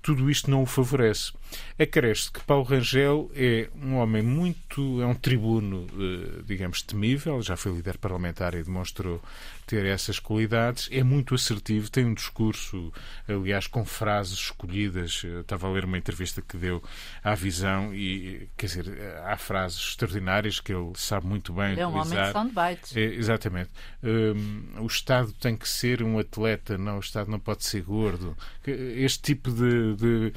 tudo 0.00 0.30
isto 0.30 0.50
não 0.50 0.62
o 0.62 0.66
favorece 0.66 0.83
favorece. 0.84 1.32
Acresce 1.78 2.30
que 2.30 2.40
Paulo 2.40 2.64
Rangel 2.64 3.30
é 3.34 3.68
um 3.82 3.96
homem 3.96 4.22
muito. 4.22 5.00
é 5.00 5.06
um 5.06 5.14
tribuno, 5.14 5.86
eh, 5.92 6.42
digamos, 6.46 6.82
temível, 6.82 7.40
já 7.42 7.56
foi 7.56 7.72
líder 7.72 7.98
parlamentar 7.98 8.54
e 8.54 8.62
demonstrou 8.62 9.20
ter 9.66 9.84
essas 9.86 10.18
qualidades, 10.18 10.88
é 10.90 11.02
muito 11.02 11.34
assertivo, 11.34 11.90
tem 11.90 12.04
um 12.04 12.14
discurso, 12.14 12.92
aliás, 13.28 13.66
com 13.66 13.84
frases 13.84 14.38
escolhidas. 14.38 15.22
Eu 15.24 15.40
estava 15.40 15.66
a 15.66 15.70
ler 15.70 15.84
uma 15.84 15.98
entrevista 15.98 16.42
que 16.42 16.56
deu 16.56 16.82
à 17.22 17.34
visão 17.34 17.94
e, 17.94 18.48
quer 18.56 18.66
dizer, 18.66 18.86
há 19.24 19.36
frases 19.36 19.78
extraordinárias 19.78 20.60
que 20.60 20.72
ele 20.72 20.92
sabe 20.96 21.26
muito 21.26 21.52
bem 21.52 21.78
é 21.78 21.86
um 21.86 21.98
utilizar. 21.98 22.36
homem 22.36 22.52
de 22.52 22.54
soundbites. 22.54 22.96
É, 22.96 23.04
exatamente. 23.04 23.70
Um, 24.02 24.82
o 24.82 24.86
Estado 24.86 25.32
tem 25.32 25.56
que 25.56 25.68
ser 25.68 26.02
um 26.02 26.18
atleta, 26.18 26.76
não, 26.76 26.96
o 26.96 27.00
Estado 27.00 27.30
não 27.30 27.38
pode 27.38 27.64
ser 27.64 27.82
gordo. 27.82 28.36
Este 28.66 29.22
tipo 29.22 29.50
de. 29.50 29.94
de 29.96 30.32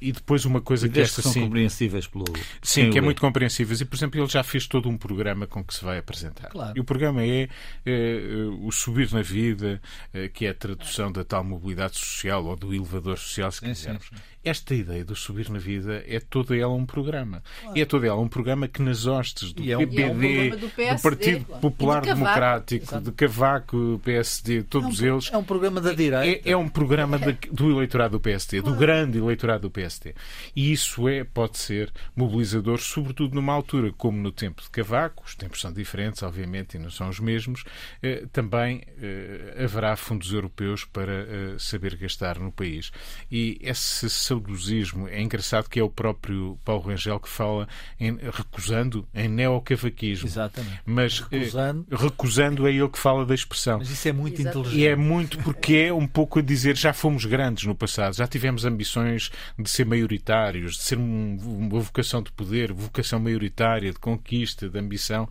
e 0.00 0.12
depois 0.12 0.44
uma 0.44 0.60
coisa 0.60 0.86
e 0.86 0.90
que 0.90 1.00
esta, 1.00 1.16
que 1.16 1.22
são 1.22 1.32
sim, 1.32 1.42
compreensíveis 1.42 2.06
pelo. 2.06 2.24
Sim, 2.62 2.90
que 2.90 2.98
é 2.98 3.00
muito 3.00 3.20
compreensíveis. 3.20 3.80
E, 3.80 3.84
por 3.84 3.96
exemplo, 3.96 4.20
ele 4.20 4.28
já 4.28 4.42
fez 4.42 4.66
todo 4.66 4.88
um 4.88 4.96
programa 4.96 5.46
com 5.46 5.62
que 5.62 5.74
se 5.74 5.84
vai 5.84 5.98
apresentar. 5.98 6.48
Claro. 6.48 6.76
E 6.76 6.80
o 6.80 6.84
programa 6.84 7.22
é, 7.22 7.48
é 7.86 8.47
o 8.48 8.70
subir 8.72 9.12
na 9.12 9.22
vida, 9.22 9.80
eh, 10.12 10.28
que 10.28 10.46
é 10.46 10.50
a 10.50 10.54
tradução 10.54 11.10
da 11.12 11.24
tal 11.24 11.44
mobilidade 11.44 11.98
social 11.98 12.44
ou 12.44 12.56
do 12.56 12.74
elevador 12.74 13.18
social, 13.18 13.50
se 13.50 13.60
quisermos. 13.60 14.06
Sim, 14.08 14.16
sim 14.16 14.22
esta 14.48 14.74
ideia 14.74 15.04
do 15.04 15.14
subir 15.14 15.50
na 15.50 15.58
vida 15.58 16.02
é 16.06 16.20
toda 16.20 16.56
ela 16.56 16.72
um 16.72 16.86
programa. 16.86 17.42
Claro. 17.60 17.78
E 17.78 17.82
é 17.82 17.84
toda 17.84 18.06
ela 18.06 18.20
um 18.20 18.28
programa 18.28 18.68
que 18.68 18.80
nas 18.80 19.06
hostes 19.06 19.52
do 19.52 19.62
é 19.62 19.76
PPD, 19.76 20.04
um 20.04 20.50
do, 20.50 20.58
do, 20.58 21.02
Partido 21.02 21.44
claro. 21.44 21.60
Popular 21.60 22.00
de 22.00 22.08
Democrático, 22.08 22.84
Exato. 22.84 23.04
de 23.04 23.12
Cavaco, 23.12 24.00
PSD, 24.04 24.62
todos 24.62 25.02
é 25.02 25.06
um, 25.06 25.14
eles. 25.14 25.30
É 25.32 25.36
um 25.36 25.44
programa 25.44 25.80
da 25.80 25.92
direita. 25.92 26.48
É, 26.48 26.52
é 26.52 26.56
um 26.56 26.68
programa 26.68 27.18
de, 27.18 27.32
do 27.50 27.70
eleitorado 27.70 28.12
do 28.12 28.20
PSD, 28.20 28.60
claro. 28.60 28.74
do 28.74 28.80
grande 28.80 29.18
eleitorado 29.18 29.62
do 29.62 29.70
PSD. 29.70 30.14
E 30.54 30.72
isso 30.72 31.08
é, 31.08 31.24
pode 31.24 31.58
ser 31.58 31.92
mobilizador, 32.16 32.78
sobretudo 32.78 33.34
numa 33.34 33.52
altura 33.52 33.92
como 33.92 34.18
no 34.18 34.32
tempo 34.32 34.62
de 34.62 34.70
Cavaco, 34.70 35.24
os 35.26 35.34
tempos 35.34 35.60
são 35.60 35.72
diferentes, 35.72 36.22
obviamente, 36.22 36.76
e 36.76 36.78
não 36.78 36.90
são 36.90 37.08
os 37.08 37.20
mesmos, 37.20 37.64
eh, 38.02 38.24
também 38.38 38.82
eh, 39.02 39.64
haverá 39.64 39.96
fundos 39.96 40.32
europeus 40.32 40.84
para 40.84 41.12
eh, 41.12 41.56
saber 41.58 41.96
gastar 41.96 42.38
no 42.38 42.52
país. 42.52 42.92
E 43.28 43.58
esse 43.60 44.08
saudosismo. 44.08 45.08
É 45.08 45.20
engraçado 45.20 45.68
que 45.68 45.80
é 45.80 45.82
o 45.82 45.90
próprio 45.90 46.56
Paulo 46.64 46.82
Rangel 46.82 47.18
que 47.18 47.28
fala 47.28 47.66
em, 47.98 48.16
recusando 48.30 49.04
em 49.12 49.26
neocavaquismo. 49.26 50.28
Exatamente. 50.28 50.80
Mas 50.86 51.18
recusando. 51.18 51.84
Eh, 51.90 51.96
recusando 51.96 52.68
é 52.68 52.72
ele 52.72 52.88
que 52.88 52.98
fala 52.98 53.26
da 53.26 53.34
expressão. 53.34 53.78
Mas 53.78 53.90
isso 53.90 54.06
é 54.06 54.12
muito 54.12 54.40
Exatamente. 54.40 54.68
inteligente. 54.68 54.84
E 54.84 54.86
é 54.86 54.94
muito 54.94 55.38
porque 55.38 55.74
é 55.74 55.92
um 55.92 56.06
pouco 56.06 56.38
a 56.38 56.42
dizer 56.42 56.76
já 56.76 56.92
fomos 56.92 57.24
grandes 57.24 57.64
no 57.64 57.74
passado, 57.74 58.14
já 58.14 58.28
tivemos 58.28 58.64
ambições 58.64 59.32
de 59.58 59.68
ser 59.68 59.84
maioritários, 59.84 60.76
de 60.76 60.82
ser 60.82 60.96
um, 60.96 61.38
uma 61.42 61.80
vocação 61.80 62.22
de 62.22 62.30
poder, 62.30 62.72
vocação 62.72 63.18
maioritária, 63.18 63.90
de 63.90 63.98
conquista, 63.98 64.68
de 64.68 64.78
ambição. 64.78 65.28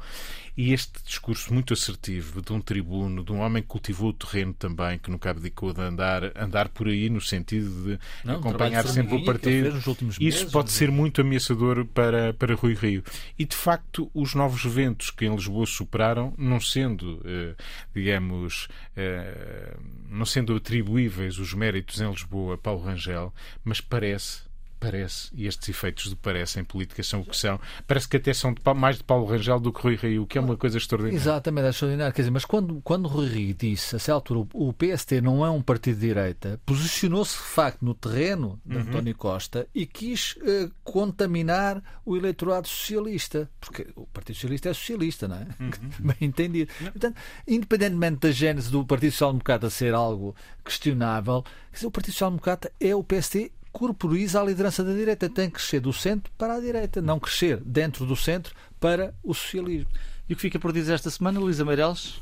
E 0.58 0.74
este 0.74 1.04
discurso 1.04 1.54
muito 1.54 1.72
assertivo 1.72 2.42
de 2.42 2.52
um 2.52 2.60
tribuno, 2.60 3.24
de 3.24 3.32
um 3.32 3.42
homem 3.42 3.62
que 3.62 3.70
cultivou 3.70 4.10
o 4.10 4.14
terreno 4.14 4.56
também, 4.56 4.98
que 4.98 5.12
nunca 5.12 5.30
abdicou 5.30 5.72
de 5.72 5.82
andar, 5.82 6.36
andar 6.36 6.68
por 6.70 6.88
aí 6.88 7.12
no 7.12 7.22
sentido 7.22 7.70
de 7.84 8.00
Não, 8.26 8.40
acompanhar 8.40 8.88
sempre 8.88 9.18
o 9.18 9.24
partido, 9.24 9.78
isso 9.78 10.20
meses, 10.20 10.44
pode 10.46 10.72
ser 10.72 10.90
muito 10.90 11.22
ameaçador 11.22 11.86
para, 11.86 12.34
para 12.34 12.56
Rui 12.56 12.74
Rio. 12.74 13.04
E 13.38 13.46
de 13.46 13.56
facto, 13.56 14.10
os 14.16 14.34
novos 14.34 14.66
ventos 14.66 15.12
que 15.12 15.26
em 15.26 15.36
Lisboa 15.36 15.68
superaram, 15.68 16.34
não 16.40 16.60
sendo, 16.60 17.22
eh, 17.24 17.54
digamos, 17.94 18.68
eh, 18.96 19.78
não 20.10 20.26
sendo 20.26 20.56
atribuíveis 20.56 21.38
os 21.38 21.54
méritos 21.54 22.02
em 22.02 22.10
Lisboa 22.10 22.56
a 22.56 22.58
Paulo 22.58 22.82
Rangel, 22.82 23.32
mas 23.64 23.80
parece 23.80 24.48
Parece, 24.80 25.30
e 25.34 25.48
estes 25.48 25.70
efeitos 25.70 26.10
de 26.10 26.16
parece 26.16 26.60
em 26.60 26.64
política 26.64 27.02
são 27.02 27.22
o 27.22 27.26
que 27.26 27.36
são. 27.36 27.60
Parece 27.88 28.08
que 28.08 28.18
até 28.18 28.34
são 28.34 28.54
de, 28.54 28.62
mais 28.76 28.98
de 28.98 29.04
Paulo 29.04 29.26
Rangel 29.26 29.60
do 29.60 29.74
que 29.74 29.82
Rui 29.82 29.96
Rio, 29.96 30.28
que 30.28 30.38
é 30.38 30.42
uma 30.42 30.56
coisa 30.56 30.78
extraordinária. 30.78 31.18
Exatamente, 31.18 31.66
é 31.66 31.70
extraordinário. 31.70 32.14
Quer 32.14 32.22
dizer, 32.22 32.32
mas 32.32 32.46
quando, 32.46 32.80
quando 32.84 33.08
Rui 33.08 33.28
Rio 33.28 33.54
disse, 33.54 33.96
a 33.96 33.98
essa 33.98 34.14
altura, 34.14 34.48
o 34.54 34.74
PST 34.74 35.20
não 35.22 35.46
é 35.46 35.50
um 35.50 35.62
partido 35.62 36.00
de 36.00 36.08
direita, 36.08 36.62
posicionou-se 36.66 37.36
de 37.36 37.44
facto 37.44 37.84
no 37.84 37.96
terreno 37.96 38.60
de 38.66 38.76
uhum. 38.76 38.84
António 38.84 39.16
Costa 39.16 39.68
e 39.74 39.86
quis 39.86 40.36
uh, 40.38 40.72
contaminar 40.84 41.82
o 42.06 42.16
eleitorado 42.16 42.68
socialista, 42.68 43.50
porque 43.60 43.88
o 43.96 44.06
Partido 44.06 44.36
Socialista 44.36 44.70
é 44.70 44.74
socialista, 44.74 45.28
não 45.28 45.38
é? 45.38 45.48
Uhum. 45.60 45.72
Bem 46.00 46.18
entendido. 46.22 46.72
Portanto, 46.80 47.18
independentemente 47.48 48.20
da 48.20 48.32
gênese 48.32 48.70
do 48.70 48.86
Partido 48.86 49.12
Social 49.12 49.32
Democrata 49.32 49.70
ser 49.70 49.94
algo 49.94 50.36
questionável, 50.64 51.44
dizer, 51.74 51.88
o 51.88 51.92
Partido 51.92 52.14
Social 52.14 52.30
Democrata 52.32 52.72
é 52.80 52.96
o 52.96 53.04
PST 53.04 53.52
corporiza 53.72 54.42
a 54.42 54.44
liderança 54.44 54.84
da 54.84 54.94
direita. 54.94 55.30
Tem 55.30 55.50
que 55.50 55.56
crescer 55.56 55.80
do 55.80 55.94
centro 55.94 56.32
para 56.38 56.56
a 56.56 56.60
direita, 56.60 57.02
não 57.02 57.20
crescer 57.20 57.58
dentro 57.58 58.06
do 58.06 58.16
centro 58.16 58.56
para 58.80 59.14
o 59.24 59.34
socialismo. 59.34 59.90
E 60.30 60.34
o 60.34 60.36
que 60.36 60.42
fica 60.42 60.60
por 60.60 60.74
dizer 60.74 60.94
esta 60.94 61.10
semana, 61.10 61.40
Luísa 61.40 61.64
Meireles? 61.64 62.20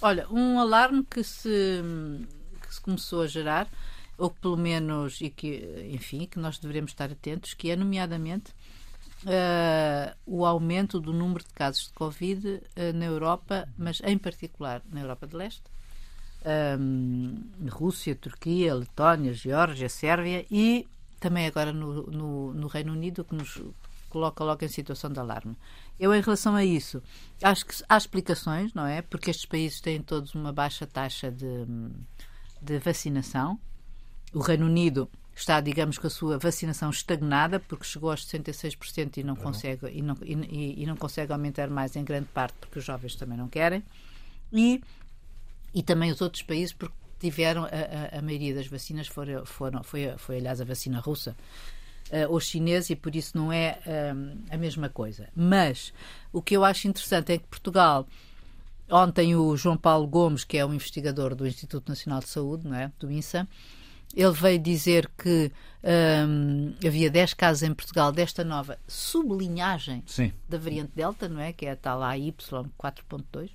Olha, 0.00 0.28
um 0.30 0.60
alarme 0.60 1.04
que 1.04 1.24
se, 1.24 1.82
que 2.62 2.74
se 2.74 2.80
começou 2.80 3.22
a 3.22 3.26
gerar, 3.26 3.68
ou 4.16 4.30
que 4.30 4.40
pelo 4.40 4.56
menos, 4.56 5.20
e 5.20 5.28
que, 5.28 5.88
enfim, 5.92 6.26
que 6.26 6.38
nós 6.38 6.58
devemos 6.58 6.92
estar 6.92 7.10
atentos, 7.10 7.54
que 7.54 7.70
é, 7.70 7.76
nomeadamente, 7.76 8.52
uh, 9.24 10.16
o 10.24 10.46
aumento 10.46 11.00
do 11.00 11.12
número 11.12 11.44
de 11.44 11.52
casos 11.52 11.88
de 11.88 11.92
Covid 11.94 12.46
uh, 12.48 12.62
na 12.94 13.06
Europa, 13.06 13.68
mas 13.76 14.00
em 14.04 14.16
particular 14.16 14.82
na 14.90 15.00
Europa 15.00 15.26
de 15.26 15.36
Leste, 15.36 15.62
um, 16.78 17.44
Rússia, 17.70 18.14
Turquia, 18.14 18.74
Letónia, 18.74 19.32
Geórgia, 19.32 19.88
Sérvia 19.88 20.46
e 20.50 20.86
também 21.20 21.46
agora 21.46 21.72
no, 21.72 22.06
no, 22.06 22.54
no, 22.54 22.66
Reino 22.68 22.92
Unido, 22.92 23.24
que 23.24 23.34
nos 23.34 23.60
coloca 24.08 24.42
logo 24.44 24.64
em 24.64 24.68
situação 24.68 25.10
de 25.10 25.18
alarme. 25.18 25.56
Eu, 25.98 26.14
em 26.14 26.20
relação 26.20 26.54
a 26.54 26.64
isso, 26.64 27.02
acho 27.42 27.66
que 27.66 27.74
há 27.88 27.96
explicações, 27.96 28.72
não 28.72 28.86
é? 28.86 29.02
Porque 29.02 29.30
estes 29.30 29.44
países 29.44 29.80
têm 29.80 30.00
todos 30.00 30.34
uma 30.34 30.52
baixa 30.52 30.86
taxa 30.86 31.30
de, 31.30 31.66
de 32.62 32.78
vacinação. 32.78 33.58
O 34.32 34.40
Reino 34.40 34.66
Unido 34.66 35.10
está, 35.34 35.60
digamos, 35.60 35.98
com 35.98 36.06
a 36.06 36.10
sua 36.10 36.38
vacinação 36.38 36.90
estagnada, 36.90 37.60
porque 37.60 37.84
chegou 37.84 38.10
aos 38.10 38.26
66% 38.26 39.18
e 39.18 39.22
não, 39.24 39.36
consegue, 39.36 39.86
e, 39.92 40.02
não, 40.02 40.16
e, 40.22 40.82
e 40.82 40.86
não 40.86 40.96
consegue 40.96 41.32
aumentar 41.32 41.68
mais 41.68 41.96
em 41.96 42.04
grande 42.04 42.28
parte, 42.32 42.54
porque 42.60 42.78
os 42.78 42.84
jovens 42.84 43.16
também 43.16 43.36
não 43.36 43.48
querem. 43.48 43.82
E, 44.52 44.82
e 45.74 45.82
também 45.82 46.10
os 46.10 46.20
outros 46.20 46.42
países, 46.42 46.72
porque 46.72 46.94
tiveram 47.18 47.64
a, 47.64 47.68
a, 47.68 48.18
a 48.18 48.22
maioria 48.22 48.54
das 48.54 48.66
vacinas 48.66 49.06
foram, 49.06 49.44
foram, 49.44 49.82
foi, 49.82 50.14
foi, 50.16 50.38
aliás, 50.38 50.60
a 50.60 50.64
vacina 50.64 51.00
russa. 51.00 51.36
Uh, 52.10 52.32
os 52.32 52.46
chineses 52.46 52.88
e 52.88 52.96
por 52.96 53.14
isso 53.14 53.36
não 53.36 53.52
é 53.52 53.78
uh, 53.86 54.38
a 54.50 54.56
mesma 54.56 54.88
coisa. 54.88 55.28
Mas 55.36 55.92
o 56.32 56.40
que 56.40 56.56
eu 56.56 56.64
acho 56.64 56.88
interessante 56.88 57.32
é 57.32 57.38
que 57.38 57.46
Portugal, 57.46 58.06
ontem 58.88 59.36
o 59.36 59.54
João 59.56 59.76
Paulo 59.76 60.06
Gomes, 60.06 60.42
que 60.42 60.56
é 60.56 60.64
um 60.64 60.72
investigador 60.72 61.34
do 61.34 61.46
Instituto 61.46 61.88
Nacional 61.88 62.20
de 62.20 62.28
Saúde, 62.28 62.66
não 62.66 62.76
é? 62.76 62.90
do 62.98 63.10
INSA, 63.10 63.46
ele 64.16 64.32
veio 64.32 64.58
dizer 64.58 65.10
que 65.18 65.52
um, 65.84 66.72
havia 66.86 67.10
10 67.10 67.34
casos 67.34 67.62
em 67.62 67.74
Portugal 67.74 68.10
desta 68.10 68.42
nova 68.42 68.78
sublinhagem 68.88 70.02
Sim. 70.06 70.32
da 70.48 70.56
variante 70.56 70.92
Delta, 70.94 71.28
não 71.28 71.40
é? 71.40 71.52
Que 71.52 71.66
é 71.66 71.72
a 71.72 71.76
tal 71.76 72.02
AY 72.02 72.32
4.2 72.32 73.50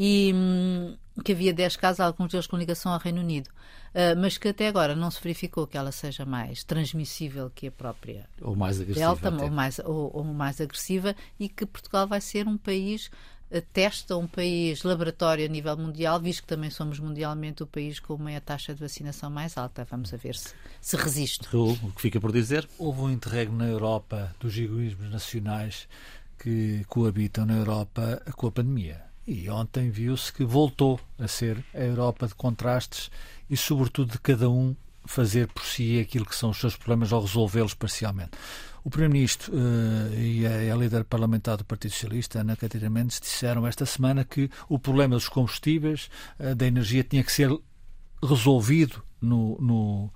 e 0.00 0.32
hum, 0.32 0.96
que 1.24 1.32
havia 1.32 1.52
10 1.52 1.74
casos, 1.74 1.98
alguns 1.98 2.30
deles 2.30 2.46
com 2.46 2.56
ligação 2.56 2.92
ao 2.92 3.00
Reino 3.00 3.20
Unido, 3.20 3.48
uh, 3.48 4.16
mas 4.16 4.38
que 4.38 4.46
até 4.46 4.68
agora 4.68 4.94
não 4.94 5.10
se 5.10 5.20
verificou 5.20 5.66
que 5.66 5.76
ela 5.76 5.90
seja 5.90 6.24
mais 6.24 6.62
transmissível 6.62 7.50
que 7.52 7.66
a 7.66 7.72
própria 7.72 8.28
ou 8.40 8.54
mais 8.54 8.80
agressiva, 8.80 9.16
Delta, 9.16 9.44
ou 9.44 9.50
mais, 9.50 9.80
ou, 9.80 10.10
ou 10.14 10.22
mais 10.22 10.60
agressiva, 10.60 11.16
e 11.40 11.48
que 11.48 11.66
Portugal 11.66 12.06
vai 12.06 12.20
ser 12.20 12.46
um 12.46 12.56
país 12.56 13.10
uh, 13.50 13.60
testa 13.72 14.16
um 14.16 14.28
país 14.28 14.84
laboratório 14.84 15.44
a 15.44 15.48
nível 15.48 15.76
mundial, 15.76 16.20
visto 16.20 16.42
que 16.42 16.48
também 16.48 16.70
somos 16.70 17.00
mundialmente 17.00 17.64
o 17.64 17.66
país 17.66 17.98
com 17.98 18.14
uma 18.14 18.40
taxa 18.40 18.72
de 18.72 18.80
vacinação 18.80 19.28
mais 19.28 19.58
alta. 19.58 19.84
Vamos 19.90 20.14
a 20.14 20.16
ver 20.16 20.36
se, 20.36 20.54
se 20.80 20.96
resiste. 20.96 21.48
o 21.56 21.74
que 21.90 22.00
fica 22.00 22.20
por 22.20 22.30
dizer? 22.30 22.68
Houve 22.78 23.00
um 23.00 23.10
interregno 23.10 23.58
na 23.58 23.66
Europa 23.66 24.32
dos 24.38 24.56
egoísmos 24.56 25.10
nacionais 25.10 25.88
que 26.38 26.84
coabitam 26.86 27.44
na 27.44 27.56
Europa 27.56 28.22
com 28.36 28.46
a 28.46 28.52
pandemia. 28.52 29.07
E 29.30 29.50
ontem 29.50 29.90
viu-se 29.90 30.32
que 30.32 30.42
voltou 30.42 30.98
a 31.18 31.28
ser 31.28 31.62
a 31.74 31.80
Europa 31.80 32.26
de 32.26 32.34
contrastes 32.34 33.10
e, 33.50 33.58
sobretudo, 33.58 34.12
de 34.12 34.18
cada 34.20 34.48
um 34.48 34.74
fazer 35.04 35.48
por 35.48 35.64
si 35.64 36.00
aquilo 36.00 36.24
que 36.24 36.34
são 36.34 36.48
os 36.48 36.56
seus 36.56 36.74
problemas 36.76 37.12
ou 37.12 37.20
resolvê-los 37.20 37.74
parcialmente. 37.74 38.30
O 38.82 38.88
Primeiro-Ministro 38.88 39.52
uh, 39.52 40.14
e 40.18 40.46
a, 40.46 40.72
a, 40.72 40.76
líder 40.78 41.04
parlamentar 41.04 41.58
do 41.58 41.64
Partido 41.66 41.90
Socialista, 41.90 42.40
Ana 42.40 42.56
Catarina 42.56 42.88
Mendes, 42.88 43.20
disseram 43.20 43.66
esta 43.66 43.84
semana 43.84 44.24
que 44.24 44.50
o 44.66 44.78
problema 44.78 45.14
dos 45.14 45.28
combustíveis, 45.28 46.08
uh, 46.40 46.54
da 46.54 46.66
energia, 46.66 47.04
tinha 47.04 47.22
que 47.22 47.30
ser 47.30 47.50
resolvido 48.22 49.02
no, 49.20 49.58
no 49.60 50.10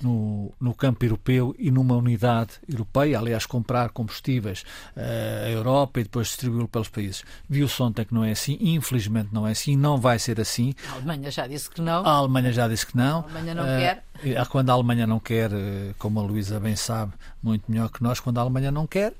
no, 0.00 0.33
no 0.60 0.74
campo 0.74 1.04
europeu 1.04 1.54
e 1.58 1.70
numa 1.70 1.96
unidade 1.96 2.52
europeia, 2.68 3.18
aliás, 3.18 3.46
comprar 3.46 3.90
combustíveis 3.90 4.64
uh, 4.96 5.46
a 5.46 5.50
Europa 5.50 6.00
e 6.00 6.04
depois 6.04 6.28
distribuí-lo 6.28 6.68
pelos 6.68 6.88
países. 6.88 7.24
Viu-se 7.48 7.82
ontem 7.82 8.04
que 8.04 8.14
não 8.14 8.24
é 8.24 8.32
assim, 8.32 8.58
infelizmente 8.60 9.30
não 9.32 9.46
é 9.46 9.52
assim, 9.52 9.76
não 9.76 9.98
vai 9.98 10.18
ser 10.18 10.40
assim. 10.40 10.74
A 10.90 10.94
Alemanha 10.94 11.30
já 11.30 11.46
disse 11.46 11.70
que 11.70 11.80
não. 11.80 12.06
A 12.06 12.10
Alemanha 12.10 12.52
já 12.52 12.68
disse 12.68 12.86
que 12.86 12.96
não. 12.96 13.20
A 13.20 13.22
Alemanha 13.22 13.54
não 13.54 13.64
uh, 13.64 13.66
quer. 13.78 14.46
Quando 14.48 14.70
a 14.70 14.72
Alemanha 14.72 15.06
não 15.06 15.20
quer, 15.20 15.52
uh, 15.52 15.94
como 15.98 16.20
a 16.20 16.22
Luísa 16.22 16.60
bem 16.60 16.76
sabe, 16.76 17.12
muito 17.42 17.70
melhor 17.70 17.90
que 17.90 18.02
nós, 18.02 18.20
quando 18.20 18.38
a 18.38 18.40
Alemanha 18.40 18.70
não 18.70 18.86
quer, 18.86 19.12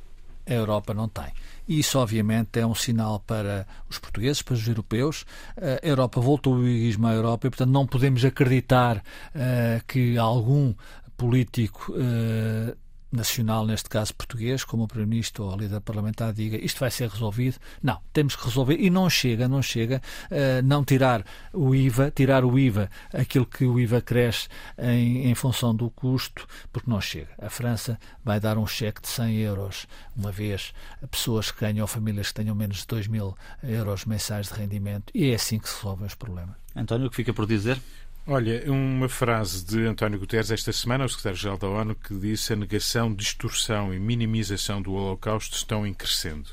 a 0.47 0.53
Europa 0.53 0.93
não 0.93 1.09
tem. 1.09 1.33
E 1.67 1.79
isso, 1.79 1.99
obviamente, 1.99 2.61
é 2.61 2.67
um 2.67 2.75
sinal 2.75 3.19
para 3.21 3.67
os 3.89 3.99
portugueses, 3.99 4.43
para 4.43 4.53
os 4.53 4.69
europeus. 4.69 5.25
A 5.57 5.87
Europa 5.87 6.21
voltou 6.21 6.57
o 6.57 6.69
egoísmo 6.69 7.07
à 7.07 7.15
Europa 7.15 7.47
e, 7.47 7.51
portanto, 7.51 7.71
não 7.71 7.87
podemos 7.87 8.23
acreditar 8.23 8.99
uh, 8.99 9.83
que 9.87 10.19
algum 10.19 10.75
político 11.17 11.93
uh, 11.93 12.77
nacional, 13.15 13.65
neste 13.65 13.89
caso 13.89 14.15
português, 14.15 14.65
como 14.65 14.85
o 14.85 14.89
Primeiro-Ministro 14.89 15.45
ou 15.45 15.55
a 15.55 15.57
líder 15.57 15.81
parlamentar 15.81 16.33
diga 16.33 16.57
isto 16.57 16.81
vai 16.81 16.91
ser 16.91 17.09
resolvido. 17.09 17.57
Não, 17.83 18.01
temos 18.13 18.35
que 18.35 18.45
resolver 18.45 18.77
e 18.79 18.91
não 18.91 19.09
chega, 19.09 19.49
não 19.49 19.63
chega 19.63 20.03
uh, 20.31 20.63
não 20.65 20.85
tirar 20.85 21.25
o 21.53 21.75
IVA, 21.75 22.11
tirar 22.11 22.45
o 22.45 22.59
IVA, 22.59 22.91
aquilo 23.13 23.47
que 23.47 23.65
o 23.65 23.79
IVA 23.79 24.01
cresce 24.01 24.49
em, 24.77 25.31
em 25.31 25.35
função 25.35 25.75
do 25.75 25.89
custo, 25.91 26.47
porque 26.73 26.91
não 26.91 27.01
chega. 27.01 27.31
A 27.39 27.49
França 27.49 27.99
vai 28.25 28.41
dar 28.41 28.59
um 28.59 28.67
cheque 28.67 29.01
de 29.01 29.09
100 29.09 29.37
euros 29.39 29.87
uma 30.17 30.33
vez 30.33 30.73
a 31.03 31.07
pessoas 31.07 31.51
que 31.51 31.61
ganham 31.61 31.87
famílias 31.87 32.29
que 32.29 32.35
tenham 32.35 32.55
menos 32.55 32.79
de 32.79 32.87
2 32.87 33.07
mil 33.07 33.37
euros 33.63 34.05
mensais 34.05 34.49
de 34.49 34.55
rendimento 34.55 35.11
e 35.15 35.31
é 35.31 35.35
assim 35.35 35.59
que 35.59 35.69
se 35.69 35.77
resolvem 35.77 36.07
os 36.07 36.15
problemas. 36.15 36.57
António, 36.75 37.07
o 37.07 37.11
que 37.11 37.17
fica 37.17 37.33
por 37.33 37.47
dizer? 37.47 37.81
Olha, 38.27 38.65
uma 38.73 39.07
frase 39.07 39.63
de 39.63 39.85
António 39.87 40.19
Guterres 40.19 40.51
esta 40.51 40.73
semana, 40.73 41.05
o 41.05 41.09
secretário-geral 41.11 41.59
da 41.59 41.69
ONU, 41.69 41.95
que 41.95 42.15
disse 42.15 42.55
a 42.55 42.57
negação, 42.57 43.13
distorção 43.13 43.93
e 43.93 43.99
minimização 43.99 44.81
do 44.81 44.95
Holocausto 44.95 45.55
estão 45.55 45.87
em 45.87 45.93
crescendo. 45.93 46.49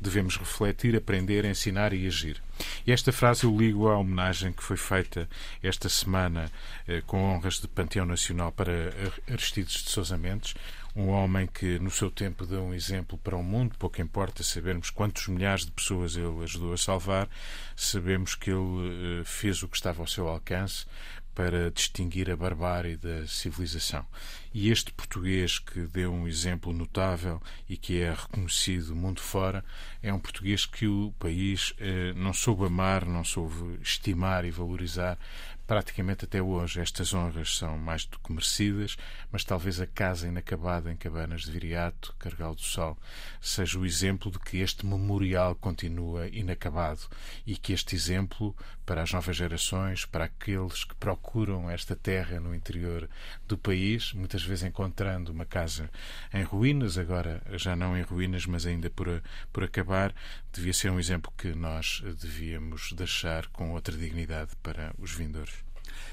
Devemos 0.00 0.38
refletir, 0.38 0.94
aprender, 0.94 1.44
ensinar 1.44 1.92
e 1.92 2.06
agir. 2.06 2.40
E 2.86 2.92
esta 2.92 3.10
frase 3.10 3.42
eu 3.42 3.56
ligo 3.56 3.88
à 3.88 3.98
homenagem 3.98 4.52
que 4.52 4.62
foi 4.62 4.76
feita 4.76 5.28
esta 5.60 5.88
semana 5.88 6.48
eh, 6.86 7.02
com 7.04 7.20
honras 7.24 7.54
de 7.54 7.66
Panteão 7.66 8.06
Nacional 8.06 8.52
para 8.52 8.94
Aristides 9.28 9.82
de 9.82 9.90
Sousa 9.90 10.16
Mendes, 10.16 10.54
um 10.96 11.10
homem 11.10 11.46
que 11.46 11.78
no 11.78 11.90
seu 11.90 12.10
tempo 12.10 12.46
deu 12.46 12.62
um 12.62 12.72
exemplo 12.72 13.18
para 13.18 13.36
o 13.36 13.42
mundo, 13.42 13.76
pouco 13.78 14.00
importa 14.00 14.42
sabermos 14.42 14.88
quantos 14.88 15.28
milhares 15.28 15.66
de 15.66 15.70
pessoas 15.70 16.16
ele 16.16 16.42
ajudou 16.42 16.72
a 16.72 16.78
salvar, 16.78 17.28
sabemos 17.76 18.34
que 18.34 18.50
ele 18.50 19.20
eh, 19.20 19.24
fez 19.24 19.62
o 19.62 19.68
que 19.68 19.76
estava 19.76 20.00
ao 20.00 20.06
seu 20.06 20.26
alcance 20.26 20.86
para 21.34 21.70
distinguir 21.70 22.30
a 22.30 22.36
barbárie 22.36 22.96
da 22.96 23.26
civilização. 23.26 24.06
E 24.54 24.70
este 24.70 24.90
português 24.90 25.58
que 25.58 25.80
deu 25.80 26.10
um 26.10 26.26
exemplo 26.26 26.72
notável 26.72 27.42
e 27.68 27.76
que 27.76 28.00
é 28.00 28.10
reconhecido 28.10 28.96
mundo 28.96 29.20
fora, 29.20 29.62
é 30.02 30.10
um 30.10 30.18
português 30.18 30.64
que 30.64 30.86
o 30.86 31.12
país 31.18 31.74
eh, 31.78 32.14
não 32.16 32.32
soube 32.32 32.64
amar, 32.64 33.04
não 33.04 33.22
soube 33.22 33.78
estimar 33.82 34.46
e 34.46 34.50
valorizar, 34.50 35.18
praticamente 35.66 36.24
até 36.24 36.40
hoje. 36.40 36.80
Estas 36.80 37.12
honras 37.12 37.56
são 37.56 37.76
mais 37.76 38.04
do 38.04 38.18
que 38.18 38.32
merecidas, 38.32 38.96
mas 39.30 39.44
talvez 39.44 39.80
a 39.80 39.86
casa 39.86 40.28
inacabada 40.28 40.92
em 40.92 40.96
Cabanas 40.96 41.42
de 41.42 41.50
Viriato, 41.50 42.14
Cargal 42.18 42.54
do 42.54 42.62
Sol, 42.62 42.96
seja 43.40 43.78
o 43.78 43.84
exemplo 43.84 44.30
de 44.30 44.38
que 44.38 44.58
este 44.58 44.86
memorial 44.86 45.54
continua 45.54 46.28
inacabado 46.28 47.02
e 47.46 47.56
que 47.56 47.72
este 47.72 47.94
exemplo, 47.94 48.54
para 48.86 49.02
as 49.02 49.12
novas 49.12 49.36
gerações, 49.36 50.04
para 50.06 50.24
aqueles 50.24 50.84
que 50.84 50.94
procuram 50.94 51.68
esta 51.68 51.96
terra 51.96 52.38
no 52.38 52.54
interior 52.54 53.10
do 53.46 53.58
país, 53.58 54.12
muitas 54.12 54.44
vezes 54.44 54.64
encontrando 54.64 55.32
uma 55.32 55.44
casa 55.44 55.90
em 56.32 56.44
ruínas, 56.44 56.96
agora 56.96 57.42
já 57.54 57.74
não 57.74 57.98
em 57.98 58.02
ruínas, 58.02 58.46
mas 58.46 58.64
ainda 58.64 58.88
por, 58.88 59.22
por 59.52 59.64
acabar, 59.64 60.14
devia 60.52 60.72
ser 60.72 60.90
um 60.90 61.00
exemplo 61.00 61.32
que 61.36 61.48
nós 61.48 62.02
devíamos 62.20 62.92
deixar 62.92 63.48
com 63.48 63.72
outra 63.72 63.96
dignidade 63.96 64.52
para 64.62 64.94
os 64.98 65.12
vindores. 65.12 65.66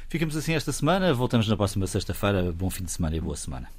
Ficamos 0.10 0.36
assim 0.36 0.54
esta 0.54 0.72
semana. 0.72 1.14
Voltamos 1.14 1.48
na 1.48 1.56
próxima 1.56 1.88
sexta-feira. 1.88 2.52
Bom 2.52 2.70
fim 2.70 2.84
de 2.84 2.92
semana 2.92 3.16
e 3.16 3.22
boa 3.22 3.36
semana. 3.36 3.70